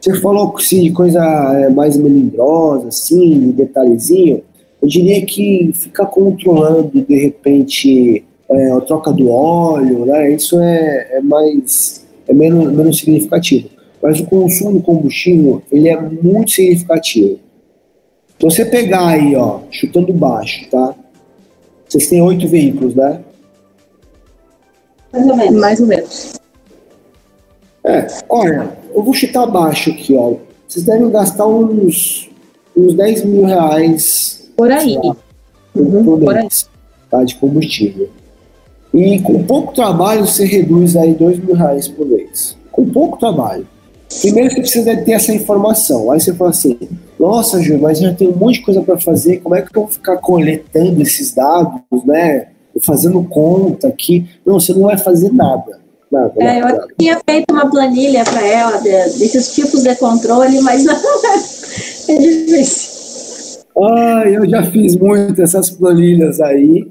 Você 0.00 0.20
falou 0.20 0.58
se 0.58 0.90
coisa 0.90 1.22
é, 1.22 1.70
mais 1.70 1.96
melindrosa, 1.96 2.88
assim, 2.88 3.52
detalhezinho. 3.52 4.42
Eu 4.82 4.88
diria 4.88 5.24
que 5.24 5.70
ficar 5.72 6.06
controlando, 6.06 6.90
de 7.00 7.14
repente, 7.14 8.24
é, 8.50 8.72
a 8.72 8.80
troca 8.80 9.12
do 9.12 9.30
óleo, 9.30 10.04
né? 10.04 10.32
Isso 10.32 10.58
é, 10.58 11.10
é 11.12 11.20
mais 11.20 12.09
é 12.30 12.34
menos, 12.34 12.72
menos 12.72 12.98
significativo. 12.98 13.68
Mas 14.00 14.20
o 14.20 14.26
consumo 14.26 14.74
do 14.74 14.80
combustível, 14.80 15.62
ele 15.70 15.88
é 15.88 16.00
muito 16.00 16.52
significativo. 16.52 17.38
Então, 18.36 18.48
você 18.48 18.64
pegar 18.64 19.08
aí, 19.08 19.36
ó, 19.36 19.60
chutando 19.70 20.12
baixo, 20.12 20.66
tá? 20.70 20.94
Vocês 21.86 22.06
têm 22.06 22.22
oito 22.22 22.48
veículos, 22.48 22.94
né? 22.94 23.20
Mais 25.12 25.26
ou 25.26 25.36
menos. 25.36 25.60
Mais 25.60 25.80
ou 25.80 25.86
menos. 25.86 26.40
É, 27.84 28.06
olha, 28.28 28.78
eu 28.94 29.02
vou 29.02 29.12
chutar 29.12 29.46
baixo 29.46 29.90
aqui, 29.90 30.14
ó. 30.16 30.36
Vocês 30.66 30.84
devem 30.84 31.10
gastar 31.10 31.46
uns, 31.46 32.30
uns 32.76 32.94
10 32.94 33.24
mil 33.24 33.44
reais. 33.44 34.50
Por 34.56 34.70
aí. 34.70 34.94
Lá, 34.94 35.16
uhum, 35.74 36.04
por, 36.04 36.20
por 36.20 36.36
aí. 36.36 36.48
Tá, 37.10 37.24
de 37.24 37.34
combustível. 37.34 38.08
E 38.92 39.20
com 39.20 39.42
pouco 39.44 39.72
trabalho 39.72 40.26
você 40.26 40.44
reduz 40.44 40.96
aí 40.96 41.14
2 41.14 41.38
mil 41.44 41.54
reais 41.54 41.86
por 41.86 42.06
mês. 42.06 42.56
Com 42.72 42.84
pouco 42.86 43.18
trabalho. 43.18 43.66
Primeiro 44.20 44.50
você 44.50 44.60
precisa 44.60 44.96
ter 44.96 45.12
essa 45.12 45.32
informação. 45.32 46.10
Aí 46.10 46.20
você 46.20 46.34
fala 46.34 46.50
assim: 46.50 46.76
nossa, 47.18 47.62
Ju, 47.62 47.78
mas 47.78 48.00
já 48.00 48.12
tem 48.12 48.28
um 48.28 48.36
monte 48.36 48.54
de 48.54 48.62
coisa 48.62 48.82
para 48.82 48.98
fazer. 48.98 49.38
Como 49.38 49.54
é 49.54 49.62
que 49.62 49.68
eu 49.76 49.82
vou 49.82 49.90
ficar 49.90 50.16
coletando 50.16 51.00
esses 51.00 51.32
dados, 51.32 51.80
né? 52.04 52.48
Fazendo 52.82 53.22
conta 53.24 53.88
aqui. 53.88 54.28
Não, 54.44 54.58
você 54.58 54.72
não 54.72 54.82
vai 54.82 54.98
fazer 54.98 55.32
nada. 55.32 55.78
Nada, 56.10 56.32
é, 56.38 56.60
nada, 56.60 56.76
eu 56.76 56.96
tinha 56.98 57.20
feito 57.24 57.52
uma 57.52 57.70
planilha 57.70 58.24
para 58.24 58.44
ela 58.44 58.78
de, 58.78 58.90
desses 58.90 59.54
tipos 59.54 59.84
de 59.84 59.94
controle, 59.94 60.60
mas 60.60 60.84
não, 60.84 60.96
é 62.08 62.18
difícil. 62.18 62.90
Ah, 63.80 64.24
eu 64.26 64.48
já 64.48 64.64
fiz 64.64 64.96
muito 64.96 65.40
essas 65.40 65.70
planilhas 65.70 66.40
aí. 66.40 66.88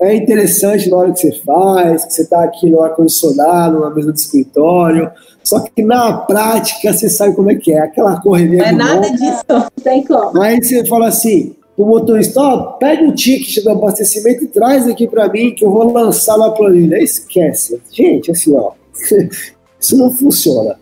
É 0.00 0.14
interessante 0.14 0.90
na 0.90 0.96
hora 0.96 1.12
que 1.12 1.20
você 1.20 1.32
faz, 1.44 2.04
que 2.04 2.12
você 2.12 2.22
está 2.22 2.44
aqui 2.44 2.68
no 2.68 2.82
ar-condicionado, 2.82 3.80
na 3.80 3.90
mesa 3.90 4.12
de 4.12 4.20
escritório. 4.20 5.10
Só 5.42 5.60
que 5.60 5.82
na 5.82 6.18
prática 6.18 6.92
você 6.92 7.08
sabe 7.08 7.34
como 7.34 7.50
é 7.50 7.54
que 7.54 7.72
é, 7.72 7.80
aquela 7.80 8.20
correria. 8.20 8.58
Não 8.58 8.66
é 8.66 8.72
nada 8.72 9.10
disso, 9.10 9.44
não 9.48 9.66
tem 9.82 10.04
como. 10.04 10.42
Aí 10.42 10.62
você 10.62 10.84
fala 10.84 11.08
assim: 11.08 11.54
o 11.76 11.86
motorista, 11.86 12.40
ó, 12.40 12.72
pega 12.72 13.04
o 13.04 13.14
ticket 13.14 13.62
do 13.62 13.70
abastecimento 13.70 14.44
e 14.44 14.48
traz 14.48 14.86
aqui 14.88 15.06
para 15.06 15.28
mim 15.28 15.54
que 15.54 15.64
eu 15.64 15.70
vou 15.70 15.92
lançar 15.92 16.36
na 16.36 16.50
planilha. 16.50 16.96
Esquece. 17.02 17.80
Gente, 17.92 18.30
assim, 18.30 18.54
ó, 18.54 18.72
isso 19.80 19.96
não 19.96 20.10
funciona. 20.10 20.76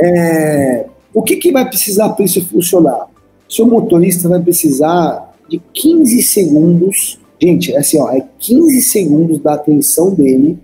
É, 0.00 0.86
o 1.12 1.22
que, 1.22 1.36
que 1.36 1.52
vai 1.52 1.68
precisar 1.68 2.10
para 2.10 2.24
isso 2.24 2.44
funcionar? 2.46 3.06
Seu 3.48 3.66
motorista 3.66 4.28
vai 4.28 4.40
precisar 4.40 5.34
de 5.48 5.60
15 5.74 6.22
segundos, 6.22 7.18
gente, 7.42 7.72
é 7.72 7.78
assim, 7.78 7.98
ó, 7.98 8.10
é 8.10 8.24
15 8.38 8.82
segundos 8.82 9.38
da 9.40 9.54
atenção 9.54 10.14
dele 10.14 10.58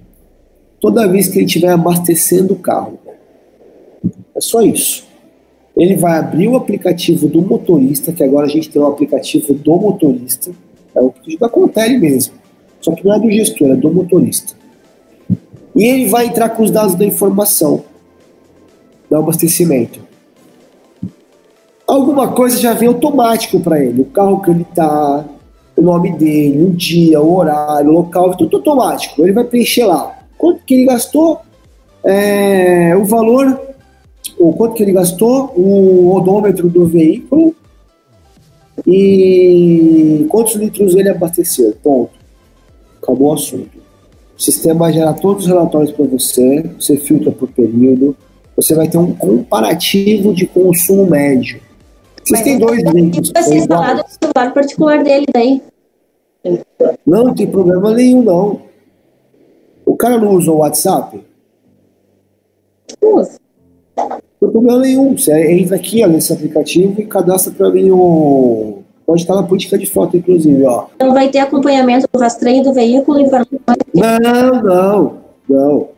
toda 0.81 1.09
vez 1.09 1.29
que 1.29 1.39
ele 1.39 1.47
estiver 1.47 1.71
abastecendo 1.71 2.55
o 2.55 2.59
carro. 2.59 2.99
É 4.35 4.41
só 4.41 4.63
isso. 4.63 5.07
Ele 5.77 5.97
vai 5.97 6.19
abrir 6.19 6.49
o 6.49 6.57
aplicativo 6.57 7.29
do 7.29 7.43
motorista, 7.43 8.13
que 8.13 8.23
agora 8.23 8.47
a 8.47 8.49
gente 8.49 8.71
tem 8.71 8.81
o 8.81 8.87
aplicativo 8.87 9.55
do 9.55 9.77
motorista, 9.77 10.51
é 10.95 11.01
o 11.01 11.13
da 11.39 11.49
Contele 11.49 11.99
mesmo. 11.99 12.35
Só 12.81 12.93
que 12.93 13.05
não 13.05 13.15
é 13.15 13.19
do 13.19 13.31
gestor, 13.31 13.71
é 13.71 13.77
do 13.77 13.93
motorista. 13.93 14.55
E 15.75 15.85
ele 15.85 16.09
vai 16.09 16.27
entrar 16.27 16.51
com 16.51 16.63
os 16.63 16.71
dados 16.71 16.95
da 16.95 17.05
informação 17.05 17.85
do 19.09 19.17
abastecimento. 19.17 20.01
Alguma 21.87 22.33
coisa 22.33 22.59
já 22.59 22.75
vem 22.75 22.89
automático 22.89 23.61
para 23.61 23.83
ele. 23.83 24.03
O 24.03 24.07
carro 24.07 24.43
que 24.43 24.51
ele 24.51 24.63
está, 24.63 25.25
o 25.79 25.83
nome 25.83 26.11
dele, 26.17 26.65
o 26.65 26.71
dia, 26.71 27.21
o 27.21 27.37
horário, 27.37 27.89
o 27.89 27.93
local, 27.93 28.37
tudo 28.37 28.57
automático. 28.57 29.23
Ele 29.23 29.33
vai 29.33 29.45
preencher 29.45 29.85
lá. 29.85 30.19
Quanto 30.37 30.65
que 30.65 30.75
ele 30.75 30.87
gastou, 30.87 31.39
é, 32.05 32.97
o 32.97 33.05
valor, 33.05 33.61
o 34.37 34.53
quanto 34.53 34.75
que 34.75 34.83
ele 34.83 34.93
gastou, 34.93 35.53
o 35.57 36.17
odômetro 36.17 36.69
do 36.69 36.85
veículo 36.85 37.55
e 38.85 40.27
quantos 40.29 40.57
litros 40.57 40.97
ele 40.97 41.11
abasteceu. 41.11 41.73
Ponto. 41.81 42.11
Acabou 43.01 43.31
o 43.31 43.35
assunto. 43.35 43.79
O 44.37 44.43
sistema 44.43 44.93
gera 44.93 45.13
todos 45.13 45.45
os 45.45 45.49
relatórios 45.49 45.93
para 45.93 46.07
você, 46.07 46.65
você 46.79 46.97
filtra 46.97 47.31
por 47.31 47.49
período, 47.51 48.17
você 48.57 48.75
vai 48.75 48.89
ter 48.89 48.99
um 48.99 49.15
comparativo 49.15 50.35
de 50.35 50.45
consumo 50.45 51.07
médio. 51.07 51.61
Vocês 52.29 52.43
têm 52.43 52.59
dois 52.59 52.83
veículos. 52.83 53.31
Vai 53.33 53.43
ser 53.43 53.57
instalado 53.57 54.03
no 54.03 54.09
celular 54.09 54.55
particular 54.55 55.03
dele 55.03 55.27
daí. 55.33 55.63
Não, 57.07 57.25
não 57.25 57.35
tem 57.35 57.47
problema 57.47 57.93
nenhum, 57.95 58.23
não. 58.23 58.61
O 59.87 59.97
cara 59.97 60.19
não 60.19 60.35
usa 60.35 60.51
o 60.51 60.59
WhatsApp? 60.59 61.21
Usa. 63.03 63.39
Não 63.97 64.09
tem 64.41 64.51
problema 64.51 64.79
nenhum. 64.81 65.17
Você 65.17 65.53
entra 65.53 65.77
aqui 65.77 66.05
ó, 66.05 66.07
nesse 66.07 66.33
aplicativo 66.33 67.01
e 67.01 67.07
cadastra 67.07 67.53
para 67.53 67.71
mim 67.71 67.91
o. 67.91 68.83
Pode 69.07 69.23
estar 69.23 69.35
na 69.35 69.43
política 69.43 69.79
de 69.79 69.87
foto, 69.87 70.19
inclusive, 70.19 70.63
ó. 70.67 70.87
Então 70.97 71.15
vai 71.15 71.31
ter 71.31 71.39
acompanhamento 71.39 72.07
do 72.13 72.21
rastreio 72.21 72.63
do 72.63 72.75
veículo 72.75 73.19
e 73.19 73.25
Não, 73.95 74.63
não, 74.63 75.19
não. 75.49 75.89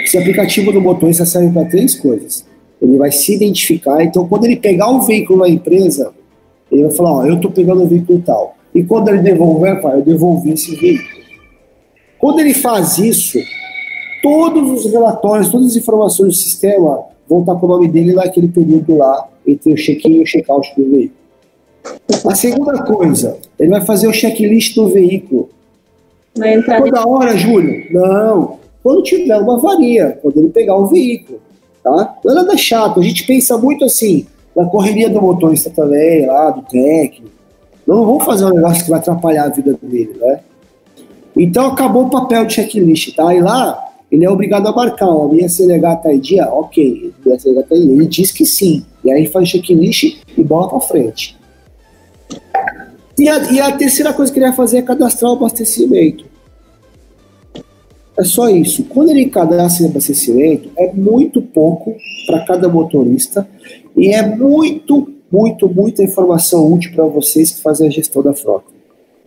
Esse 0.00 0.16
aplicativo 0.16 0.72
do 0.72 0.80
motorista 0.80 1.26
serve 1.26 1.52
para 1.52 1.68
três 1.68 1.96
coisas. 1.96 2.46
Ele 2.82 2.98
vai 2.98 3.12
se 3.12 3.32
identificar, 3.34 4.02
então 4.02 4.26
quando 4.26 4.44
ele 4.44 4.56
pegar 4.56 4.90
o 4.90 5.02
veículo 5.02 5.38
na 5.38 5.48
empresa, 5.48 6.12
ele 6.70 6.82
vai 6.82 6.90
falar, 6.90 7.12
ó, 7.12 7.24
eu 7.24 7.36
estou 7.36 7.50
pegando 7.50 7.84
o 7.84 7.86
veículo 7.86 8.20
tal. 8.26 8.56
E 8.74 8.82
quando 8.82 9.08
ele 9.08 9.20
devolver, 9.20 9.80
vai 9.80 9.98
eu 9.98 10.02
devolvi 10.02 10.52
esse 10.52 10.74
veículo. 10.74 11.22
Quando 12.18 12.40
ele 12.40 12.54
faz 12.54 12.98
isso, 12.98 13.38
todos 14.22 14.84
os 14.84 14.92
relatórios, 14.92 15.50
todas 15.50 15.68
as 15.68 15.76
informações 15.76 16.28
do 16.28 16.34
sistema 16.34 17.04
vão 17.28 17.40
estar 17.40 17.54
com 17.54 17.66
o 17.66 17.68
nome 17.68 17.88
dele 17.88 18.14
naquele 18.14 18.48
período 18.48 18.96
lá, 18.96 19.28
entre 19.46 19.72
o 19.72 19.76
check-in 19.76 20.14
e 20.16 20.22
o 20.22 20.24
check-out 20.24 20.68
do 20.76 20.90
veículo. 20.90 21.22
A 22.26 22.34
segunda 22.34 22.82
coisa, 22.82 23.38
ele 23.58 23.70
vai 23.70 23.80
fazer 23.84 24.08
o 24.08 24.12
checklist 24.12 24.74
do 24.74 24.88
veículo. 24.88 25.50
Vai 26.36 26.54
entrar 26.54 26.82
Toda 26.82 27.06
hora, 27.06 27.36
Júlio? 27.36 27.86
Não. 27.90 28.58
Quando 28.82 29.02
tiver 29.02 29.36
uma 29.38 29.56
avaria, 29.56 30.18
quando 30.22 30.38
ele 30.38 30.48
pegar 30.48 30.76
o 30.76 30.86
veículo. 30.86 31.40
Tá? 31.82 32.16
Não 32.24 32.32
é 32.32 32.34
nada 32.34 32.56
chato. 32.56 33.00
A 33.00 33.02
gente 33.02 33.24
pensa 33.24 33.58
muito 33.58 33.84
assim, 33.84 34.26
na 34.54 34.64
correria 34.66 35.10
do 35.10 35.20
motorista 35.20 35.70
também, 35.70 36.26
lá, 36.26 36.50
do 36.50 36.62
técnico. 36.62 37.30
Não 37.86 38.06
vamos 38.06 38.24
fazer 38.24 38.44
um 38.44 38.54
negócio 38.54 38.84
que 38.84 38.90
vai 38.90 39.00
atrapalhar 39.00 39.44
a 39.44 39.48
vida 39.48 39.76
dele, 39.82 40.16
né? 40.20 40.40
Então 41.36 41.66
acabou 41.66 42.06
o 42.06 42.10
papel 42.10 42.44
de 42.44 42.54
checklist, 42.54 43.14
tá? 43.16 43.34
E 43.34 43.40
lá 43.40 43.92
ele 44.10 44.24
é 44.24 44.30
obrigado 44.30 44.66
a 44.66 44.72
marcar, 44.72 45.08
ó, 45.08 45.26
minha 45.26 45.48
CNH 45.48 45.96
tá 45.96 46.12
em 46.12 46.20
dia? 46.20 46.46
Ok, 46.46 47.12
minha 47.24 47.38
CNH 47.38 47.62
tá 47.62 47.76
em 47.76 47.80
dia. 47.80 47.92
Ele 47.92 48.06
diz 48.06 48.30
que 48.30 48.44
sim. 48.44 48.84
E 49.02 49.10
aí 49.10 49.26
faz 49.26 49.48
checklist 49.48 50.18
e 50.36 50.44
bola 50.44 50.68
pra 50.68 50.80
frente. 50.80 51.36
E 53.18 53.28
a, 53.28 53.52
e 53.52 53.60
a 53.60 53.72
terceira 53.72 54.12
coisa 54.12 54.30
que 54.32 54.38
ele 54.38 54.46
vai 54.46 54.54
fazer 54.54 54.78
é 54.78 54.82
cadastrar 54.82 55.32
o 55.32 55.34
abastecimento. 55.34 56.24
É 58.18 58.24
só 58.24 58.48
isso. 58.48 58.84
Quando 58.84 59.10
ele 59.10 59.26
cadastra 59.26 59.86
o 59.86 59.90
abastecimento, 59.90 60.70
é 60.76 60.92
muito 60.92 61.40
pouco 61.40 61.96
para 62.26 62.44
cada 62.44 62.68
motorista 62.68 63.48
e 63.96 64.08
é 64.08 64.24
muito, 64.24 65.10
muito, 65.30 65.68
muita 65.68 66.02
informação 66.02 66.70
útil 66.72 66.92
para 66.94 67.04
vocês 67.04 67.52
que 67.52 67.62
fazem 67.62 67.88
a 67.88 67.90
gestão 67.90 68.22
da 68.22 68.34
frota. 68.34 68.66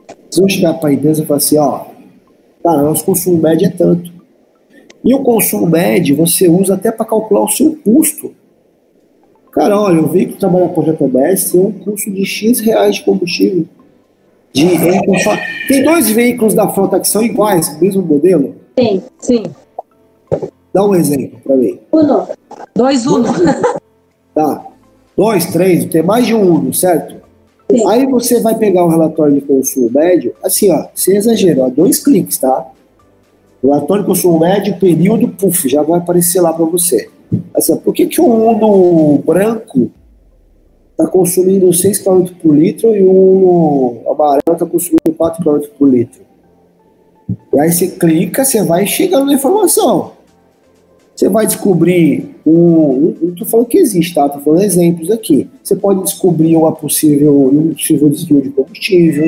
Vocês 0.08 0.40
vão 0.40 0.50
chegar 0.50 0.74
para 0.76 0.90
a 0.90 0.94
empresa 0.94 1.24
e 1.24 1.26
falar 1.26 1.38
assim, 1.38 1.58
ó, 1.58 1.86
Cara, 2.66 2.82
nosso 2.82 3.06
consumo 3.06 3.40
médio 3.40 3.68
é 3.68 3.70
tanto. 3.70 4.12
E 5.04 5.14
o 5.14 5.22
consumo 5.22 5.68
médio 5.68 6.16
você 6.16 6.48
usa 6.48 6.74
até 6.74 6.92
para 6.92 7.06
calcular 7.06 7.44
o 7.44 7.48
seu 7.48 7.78
custo. 7.84 8.34
Cara, 9.52 9.80
olha, 9.80 10.02
o 10.02 10.08
veículo 10.08 10.40
trabalha 10.40 10.70
com 10.70 10.82
JBS 10.82 11.52
tem 11.52 11.62
um 11.62 11.72
custo 11.72 12.10
de 12.10 12.26
X 12.26 12.60
reais 12.62 12.96
de 12.96 13.04
combustível. 13.04 13.66
De, 14.52 14.66
tem 15.68 15.84
dois 15.84 16.10
veículos 16.10 16.56
da 16.56 16.68
frota 16.68 17.00
que 17.00 17.08
são 17.08 17.22
iguais, 17.22 17.80
mesmo 17.80 18.02
modelo? 18.02 18.56
Tem, 18.76 19.04
sim. 19.20 19.44
Dá 20.74 20.86
um 20.86 20.94
exemplo 20.94 21.40
para 21.44 21.56
mim. 21.56 21.80
Uno. 21.92 22.28
Dois 22.76 23.06
Uno. 23.06 23.30
Tá. 24.34 24.66
Dois, 25.16 25.46
três, 25.46 25.86
tem 25.86 26.04
mais 26.04 26.28
de 26.28 26.34
um 26.36 26.42
Uno, 26.42 26.74
certo? 26.74 27.16
Sim. 27.72 27.88
Aí 27.88 28.06
você 28.06 28.42
vai 28.42 28.58
pegar 28.58 28.84
o 28.84 28.90
relatório 28.90 29.36
de 29.36 29.42
consumo 29.42 29.90
médio, 29.90 30.36
assim, 30.44 30.70
ó, 30.72 30.88
sem 30.94 31.16
exagero, 31.16 31.62
ó, 31.62 31.70
dois 31.70 32.04
cliques, 32.04 32.38
tá? 32.38 32.68
Relatório 33.64 34.04
de 34.04 34.10
consumo 34.10 34.40
médio, 34.40 34.78
período, 34.78 35.30
puf, 35.30 35.70
já 35.70 35.82
vai 35.82 36.00
aparecer 36.00 36.42
lá 36.42 36.52
para 36.52 36.66
você. 36.66 37.10
Assim, 37.54 37.78
por 37.78 37.94
que, 37.94 38.08
que 38.08 38.20
o 38.20 38.26
Uno 38.26 39.20
branco 39.20 39.90
está 40.92 41.08
consumindo 41.08 41.72
6 41.74 42.00
km 42.00 42.26
por 42.42 42.54
litro 42.54 42.96
e 42.96 43.02
o 43.02 43.10
Uno 43.10 44.12
amarelo 44.12 44.42
está 44.52 44.66
consumindo 44.66 45.14
4 45.18 45.44
km 45.44 45.68
por 45.80 45.90
litro? 45.90 46.25
E 47.56 47.60
aí 47.60 47.72
você 47.72 47.88
clica, 47.88 48.44
você 48.44 48.62
vai 48.62 48.86
chegando 48.86 49.28
na 49.28 49.34
informação. 49.34 50.12
Você 51.16 51.30
vai 51.30 51.48
descobrir 51.48 52.36
um. 52.46 53.16
Não 53.22 53.30
estou 53.32 53.48
falando 53.48 53.68
que 53.68 53.78
existe, 53.78 54.14
tá? 54.14 54.26
Estou 54.26 54.42
falando 54.42 54.62
exemplos 54.62 55.10
aqui. 55.10 55.50
Você 55.64 55.74
pode 55.74 56.04
descobrir 56.04 56.58
uma 56.58 56.74
possível, 56.74 57.34
um 57.48 57.74
possível 57.74 58.10
desvio 58.10 58.42
de 58.42 58.50
combustível. 58.50 59.24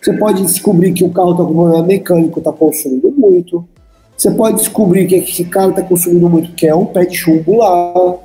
Você 0.00 0.14
pode 0.14 0.42
descobrir 0.44 0.94
que 0.94 1.04
o 1.04 1.10
carro 1.10 1.32
está 1.32 1.44
com 1.44 1.52
problema 1.52 1.82
mecânico, 1.82 2.38
está 2.38 2.50
consumindo 2.50 3.12
muito. 3.12 3.68
Você 4.16 4.30
pode 4.30 4.56
descobrir 4.56 5.06
que 5.06 5.16
esse 5.16 5.44
cara 5.44 5.68
está 5.68 5.82
consumindo 5.82 6.30
muito, 6.30 6.54
que 6.54 6.66
é 6.66 6.74
um 6.74 6.86
pé 6.86 7.04
de 7.04 7.18
chumbo 7.18 7.58
lá, 7.58 8.16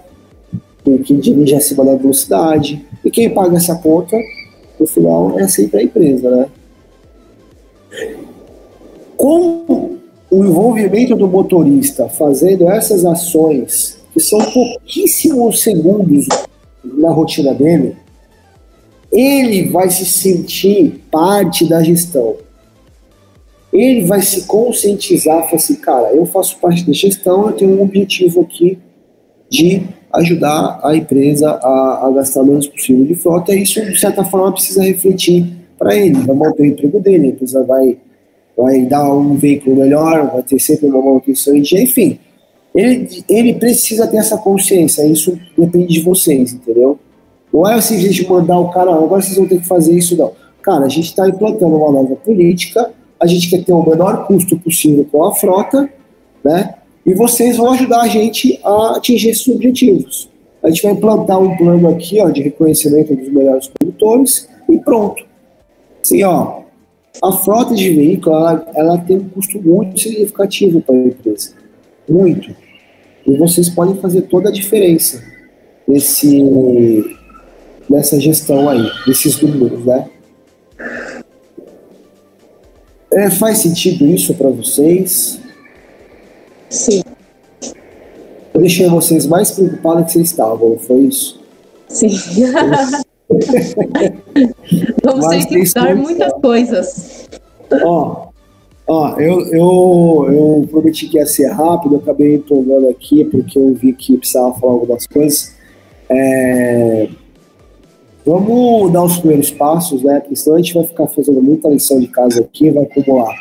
que 1.04 1.14
dirige 1.16 1.54
acima 1.54 1.84
da 1.84 1.96
velocidade. 1.96 2.86
E 3.04 3.12
quem 3.12 3.30
paga 3.30 3.58
essa 3.58 3.76
conta, 3.76 4.18
no 4.80 4.88
final, 4.88 5.38
é 5.38 5.50
sempre 5.50 5.82
a 5.82 5.84
empresa, 5.84 6.32
né? 6.32 6.46
Com 9.22 10.00
o 10.32 10.44
envolvimento 10.44 11.16
do 11.16 11.28
motorista 11.28 12.10
fazendo 12.10 12.68
essas 12.68 13.06
ações, 13.06 14.00
que 14.12 14.20
são 14.20 14.40
pouquíssimos 14.52 15.62
segundos 15.62 16.28
na 16.84 17.12
rotina 17.12 17.54
dele, 17.54 17.96
ele 19.12 19.70
vai 19.70 19.92
se 19.92 20.06
sentir 20.06 21.04
parte 21.12 21.70
da 21.70 21.84
gestão. 21.84 22.38
Ele 23.72 24.06
vai 24.06 24.24
se 24.24 24.48
conscientizar, 24.48 25.44
falar 25.44 25.56
assim, 25.56 25.76
cara, 25.76 26.16
eu 26.16 26.26
faço 26.26 26.58
parte 26.58 26.84
da 26.84 26.92
gestão, 26.92 27.46
eu 27.46 27.54
tenho 27.54 27.78
um 27.78 27.84
objetivo 27.84 28.42
aqui 28.42 28.80
de 29.52 29.84
ajudar 30.14 30.80
a 30.84 30.96
empresa 30.96 31.48
a, 31.48 32.08
a 32.08 32.12
gastar 32.12 32.42
menos 32.42 32.68
possível 32.68 33.06
de 33.06 33.14
frota, 33.14 33.54
e 33.54 33.62
isso, 33.62 33.80
de 33.86 34.00
certa 34.00 34.26
forma, 34.26 34.52
precisa 34.52 34.82
refletir 34.82 35.46
para 35.78 35.96
ele, 35.96 36.16
vai 36.16 36.36
manter 36.36 36.64
o 36.64 36.66
emprego 36.66 37.00
dele, 37.00 37.28
a 37.28 37.30
empresa 37.30 37.64
vai 37.64 38.00
vai 38.62 38.84
dar 38.84 39.12
um 39.12 39.36
veículo 39.36 39.76
melhor, 39.76 40.32
vai 40.32 40.44
ter 40.44 40.60
sempre 40.60 40.88
uma 40.88 41.02
manutenção 41.02 41.56
em 41.56 41.62
dia, 41.62 41.82
enfim. 41.82 42.20
Ele, 42.76 43.24
ele 43.28 43.54
precisa 43.56 44.06
ter 44.06 44.18
essa 44.18 44.38
consciência, 44.38 45.04
isso 45.06 45.38
depende 45.58 45.94
de 45.94 46.02
vocês, 46.02 46.54
entendeu? 46.54 47.00
Não 47.52 47.68
é 47.68 47.74
assim 47.74 47.98
a 47.98 48.00
gente 48.00 48.30
mandar 48.30 48.60
o 48.60 48.70
cara, 48.70 48.94
agora 48.94 49.22
vocês 49.22 49.36
vão 49.36 49.48
ter 49.48 49.60
que 49.60 49.68
fazer 49.68 49.98
isso, 49.98 50.16
não. 50.16 50.32
Cara, 50.62 50.86
a 50.86 50.90
gente 50.90 51.08
está 51.08 51.28
implantando 51.28 51.76
uma 51.76 51.92
nova 51.92 52.16
política, 52.16 52.92
a 53.20 53.26
gente 53.26 53.50
quer 53.50 53.64
ter 53.64 53.74
o 53.74 53.84
menor 53.84 54.26
custo 54.28 54.58
possível 54.60 55.06
com 55.12 55.24
a 55.26 55.34
frota, 55.34 55.90
né? 56.44 56.76
E 57.04 57.16
vocês 57.16 57.58
vão 57.58 57.74
ajudar 57.74 58.02
a 58.02 58.08
gente 58.08 58.60
a 58.64 58.98
atingir 58.98 59.30
esses 59.30 59.48
objetivos. 59.48 60.30
A 60.64 60.70
gente 60.70 60.84
vai 60.84 60.92
implantar 60.92 61.42
um 61.42 61.58
plano 61.58 61.90
aqui 61.90 62.22
ó, 62.22 62.30
de 62.30 62.44
reconhecimento 62.44 63.16
dos 63.16 63.30
melhores 63.30 63.72
condutores 63.80 64.48
e 64.70 64.78
pronto. 64.78 65.26
Sim, 66.04 66.24
ó, 66.24 66.61
a 67.22 67.32
frota 67.32 67.74
de 67.74 67.90
veículo 67.90 68.36
ela, 68.36 68.72
ela 68.76 68.98
tem 69.00 69.18
um 69.18 69.30
custo 69.30 69.62
muito 69.62 70.00
significativo 70.00 70.82
para 70.82 70.96
a 70.96 70.98
empresa. 70.98 71.54
Muito. 72.08 72.56
E 73.26 73.36
vocês 73.38 73.70
podem 73.70 73.96
fazer 73.98 74.24
toda 74.24 74.50
a 74.50 74.52
diferença 74.52 75.24
nesse, 75.88 76.44
nessa 77.90 78.20
gestão 78.20 78.70
aí, 78.70 78.90
desses 79.06 79.40
números, 79.42 79.86
né? 79.86 80.10
É, 83.14 83.30
faz 83.30 83.60
sentido 83.60 84.06
isso 84.06 84.34
para 84.36 84.50
vocês? 84.50 85.40
Sim. 86.70 87.04
Eu 88.54 88.62
deixei 88.62 88.88
vocês 88.88 89.26
mais 89.26 89.52
preocupados 89.52 90.06
que 90.06 90.12
vocês 90.14 90.30
estavam, 90.30 90.78
foi 90.78 91.02
isso? 91.02 91.42
Sim. 91.90 92.10
Vamos 95.04 95.28
ter 95.28 95.46
que 95.46 95.58
mudar 95.58 95.96
muitas 95.96 96.34
coisas. 96.34 97.30
Ó, 97.84 98.28
ó 98.88 99.20
eu, 99.20 99.42
eu, 99.48 100.28
eu 100.32 100.68
prometi 100.70 101.08
que 101.08 101.18
ia 101.18 101.26
ser 101.26 101.48
rápido, 101.48 101.96
eu 101.96 102.00
acabei 102.00 102.36
empolgando 102.36 102.90
aqui 102.90 103.26
porque 103.26 103.58
eu 103.58 103.74
vi 103.74 103.94
que 103.94 104.18
precisava 104.18 104.54
falar 104.60 104.74
algumas 104.74 105.08
coisas. 105.08 105.56
É, 106.10 107.08
vamos 108.26 108.92
dar 108.92 109.04
os 109.04 109.18
primeiros 109.18 109.52
passos, 109.52 110.04
né? 110.04 110.20
Porque 110.20 110.36
senão 110.36 110.58
a 110.58 110.60
gente 110.60 110.74
vai 110.74 110.84
ficar 110.84 111.08
fazendo 111.08 111.42
muita 111.42 111.70
lição 111.70 112.00
de 112.00 112.08
casa 112.08 112.42
aqui, 112.42 112.70
vai 112.70 112.84
acumular. 112.84 113.36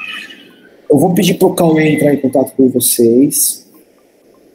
Eu 0.88 0.98
vou 0.98 1.14
pedir 1.14 1.34
para 1.34 1.48
o 1.48 1.54
Cauê 1.54 1.94
entrar 1.94 2.14
em 2.14 2.20
contato 2.20 2.52
com 2.56 2.68
vocês. 2.68 3.59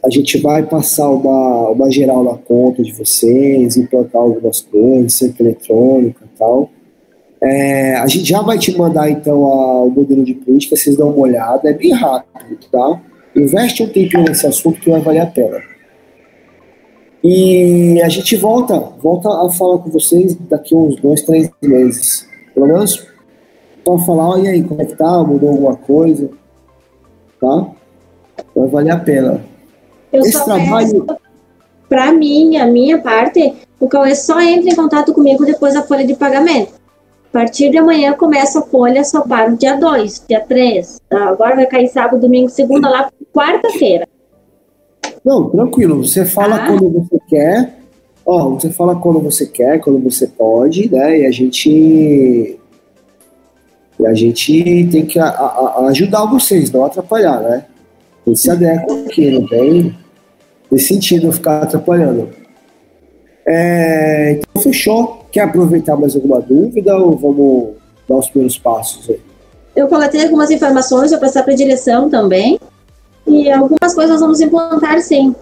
A 0.06 0.10
gente 0.10 0.38
vai 0.38 0.62
passar 0.62 1.10
uma, 1.10 1.70
uma 1.70 1.90
geral 1.90 2.22
na 2.22 2.36
conta 2.36 2.80
de 2.80 2.92
vocês, 2.92 3.76
implantar 3.76 4.22
algumas 4.22 4.60
coisas, 4.60 5.14
centro 5.14 5.44
eletrônica 5.44 6.24
e 6.24 6.38
tal. 6.38 6.70
É, 7.42 7.96
a 7.96 8.06
gente 8.06 8.24
já 8.24 8.40
vai 8.40 8.56
te 8.56 8.76
mandar 8.78 9.10
então 9.10 9.44
a, 9.44 9.82
o 9.82 9.90
modelo 9.90 10.24
de 10.24 10.34
política, 10.34 10.76
vocês 10.76 10.96
dão 10.96 11.10
uma 11.10 11.26
olhada, 11.26 11.68
é 11.68 11.72
bem 11.72 11.92
rápido, 11.92 12.56
tá? 12.70 13.02
Investe 13.34 13.82
um 13.82 13.88
tempinho 13.88 14.22
nesse 14.22 14.46
assunto 14.46 14.80
que 14.80 14.88
vai 14.88 15.00
valer 15.00 15.22
a 15.22 15.26
pena. 15.26 15.60
E 17.24 18.00
a 18.00 18.08
gente 18.08 18.36
volta, 18.36 18.78
volta 19.02 19.28
a 19.28 19.50
falar 19.50 19.78
com 19.78 19.90
vocês 19.90 20.36
daqui 20.48 20.72
uns 20.72 20.94
dois, 21.00 21.22
três 21.22 21.50
meses. 21.60 22.28
Pelo 22.54 22.68
menos 22.68 23.04
para 23.84 23.98
falar, 23.98 24.38
e 24.38 24.48
aí, 24.48 24.62
como 24.62 24.80
é 24.80 24.84
que 24.84 24.94
tá? 24.94 25.24
Mudou 25.24 25.48
alguma 25.48 25.76
coisa? 25.76 26.30
Tá? 27.40 27.66
Vai 28.54 28.68
valer 28.68 28.92
a 28.92 28.98
pena. 28.98 29.55
Eu 30.16 30.22
Esse 30.22 30.44
trabalho. 30.44 31.06
Para 31.88 32.12
mim, 32.12 32.56
a 32.56 32.66
minha 32.66 32.98
parte, 32.98 33.54
o 33.78 33.88
Cauê 33.88 34.14
só 34.14 34.40
entra 34.40 34.70
em 34.70 34.74
contato 34.74 35.12
comigo 35.12 35.44
depois 35.44 35.74
da 35.74 35.82
folha 35.82 36.06
de 36.06 36.14
pagamento. 36.14 36.72
A 37.30 37.38
partir 37.38 37.70
de 37.70 37.78
amanhã 37.78 38.14
começa 38.14 38.60
a 38.60 38.62
folha, 38.62 39.04
só 39.04 39.20
para 39.20 39.52
o 39.52 39.56
dia 39.56 39.76
2, 39.76 40.24
dia 40.26 40.40
3. 40.40 41.00
Tá? 41.08 41.28
Agora 41.28 41.54
vai 41.54 41.66
cair 41.66 41.88
sábado, 41.88 42.20
domingo, 42.20 42.48
segunda, 42.48 42.88
lá, 42.88 43.10
quarta-feira. 43.32 44.08
Não, 45.24 45.50
tranquilo. 45.50 46.02
Você 46.04 46.24
fala 46.24 46.56
ah. 46.56 46.66
quando 46.66 46.90
você 46.90 47.18
quer. 47.28 47.78
Ó, 48.24 48.50
você 48.50 48.70
fala 48.70 48.96
quando 48.96 49.20
você 49.20 49.46
quer, 49.46 49.78
quando 49.80 50.00
você 50.00 50.26
pode, 50.26 50.90
né? 50.90 51.20
E 51.20 51.26
a 51.26 51.30
gente. 51.30 52.58
E 53.98 54.06
a 54.06 54.14
gente 54.14 54.88
tem 54.90 55.06
que 55.06 55.18
a, 55.18 55.28
a, 55.28 55.86
ajudar 55.88 56.26
vocês, 56.26 56.70
não 56.72 56.84
atrapalhar, 56.84 57.40
né? 57.40 57.64
Gente 58.26 58.40
se 58.40 58.50
adequa 58.50 58.94
aqui, 59.06 59.30
não 59.30 59.46
tem 59.46 59.96
nesse 60.70 60.88
sentido 60.88 61.32
ficar 61.32 61.62
atrapalhando. 61.62 62.28
É, 63.46 64.32
então, 64.32 64.62
fechou. 64.62 65.24
Quer 65.30 65.42
aproveitar 65.42 65.96
mais 65.96 66.14
alguma 66.14 66.40
dúvida 66.40 66.96
ou 66.96 67.16
vamos 67.16 67.74
dar 68.08 68.16
os 68.16 68.28
primeiros 68.28 68.58
passos 68.58 69.08
aí? 69.10 69.20
Eu 69.74 69.86
coletei 69.88 70.24
algumas 70.24 70.50
informações, 70.50 71.10
vou 71.10 71.20
passar 71.20 71.42
para 71.42 71.52
a 71.52 71.56
direção 71.56 72.08
também. 72.08 72.58
E 73.26 73.50
algumas 73.50 73.94
coisas 73.94 74.20
vamos 74.20 74.40
implantar 74.40 75.00
sim. 75.00 75.34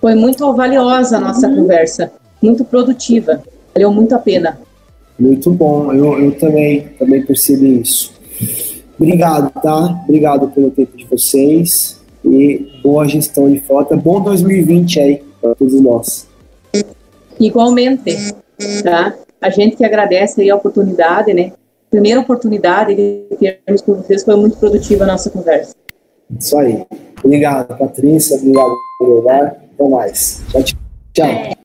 Foi 0.00 0.14
muito 0.14 0.50
valiosa 0.54 1.18
a 1.18 1.20
nossa 1.20 1.46
uhum. 1.46 1.56
conversa, 1.56 2.10
muito 2.42 2.64
produtiva, 2.64 3.42
valeu 3.74 3.92
muito 3.92 4.14
a 4.14 4.18
pena. 4.18 4.58
Muito 5.18 5.50
bom, 5.50 5.92
eu, 5.92 6.18
eu 6.18 6.38
também, 6.38 6.88
também 6.98 7.22
percebi 7.22 7.80
isso. 7.80 8.14
Obrigado, 8.98 9.50
tá? 9.60 10.00
Obrigado 10.04 10.48
pelo 10.48 10.70
tempo 10.70 10.96
de 10.96 11.04
vocês 11.04 11.99
e 12.24 12.70
boa 12.82 13.08
gestão 13.08 13.50
de 13.50 13.60
frota. 13.60 13.96
Bom 13.96 14.20
2020 14.20 15.00
aí 15.00 15.22
para 15.40 15.54
todos 15.54 15.80
nós. 15.80 16.28
Igualmente, 17.38 18.14
tá? 18.82 19.14
A 19.40 19.48
gente 19.48 19.76
que 19.76 19.84
agradece 19.84 20.42
aí 20.42 20.50
a 20.50 20.56
oportunidade, 20.56 21.32
né? 21.32 21.52
Primeira 21.90 22.20
oportunidade 22.20 22.94
de 22.94 23.24
termos 23.38 23.80
com 23.82 23.94
vocês, 23.94 24.22
foi 24.22 24.36
muito 24.36 24.58
produtiva 24.58 25.04
a 25.04 25.06
nossa 25.06 25.30
conversa. 25.30 25.74
Isso 26.38 26.56
aí. 26.58 26.84
Obrigado, 27.24 27.76
Patrícia. 27.76 28.36
Obrigado, 28.36 28.76
Leonardo. 29.00 29.56
Até 29.74 29.88
mais. 29.88 30.42
Tchau, 30.52 30.62
tchau. 31.12 31.59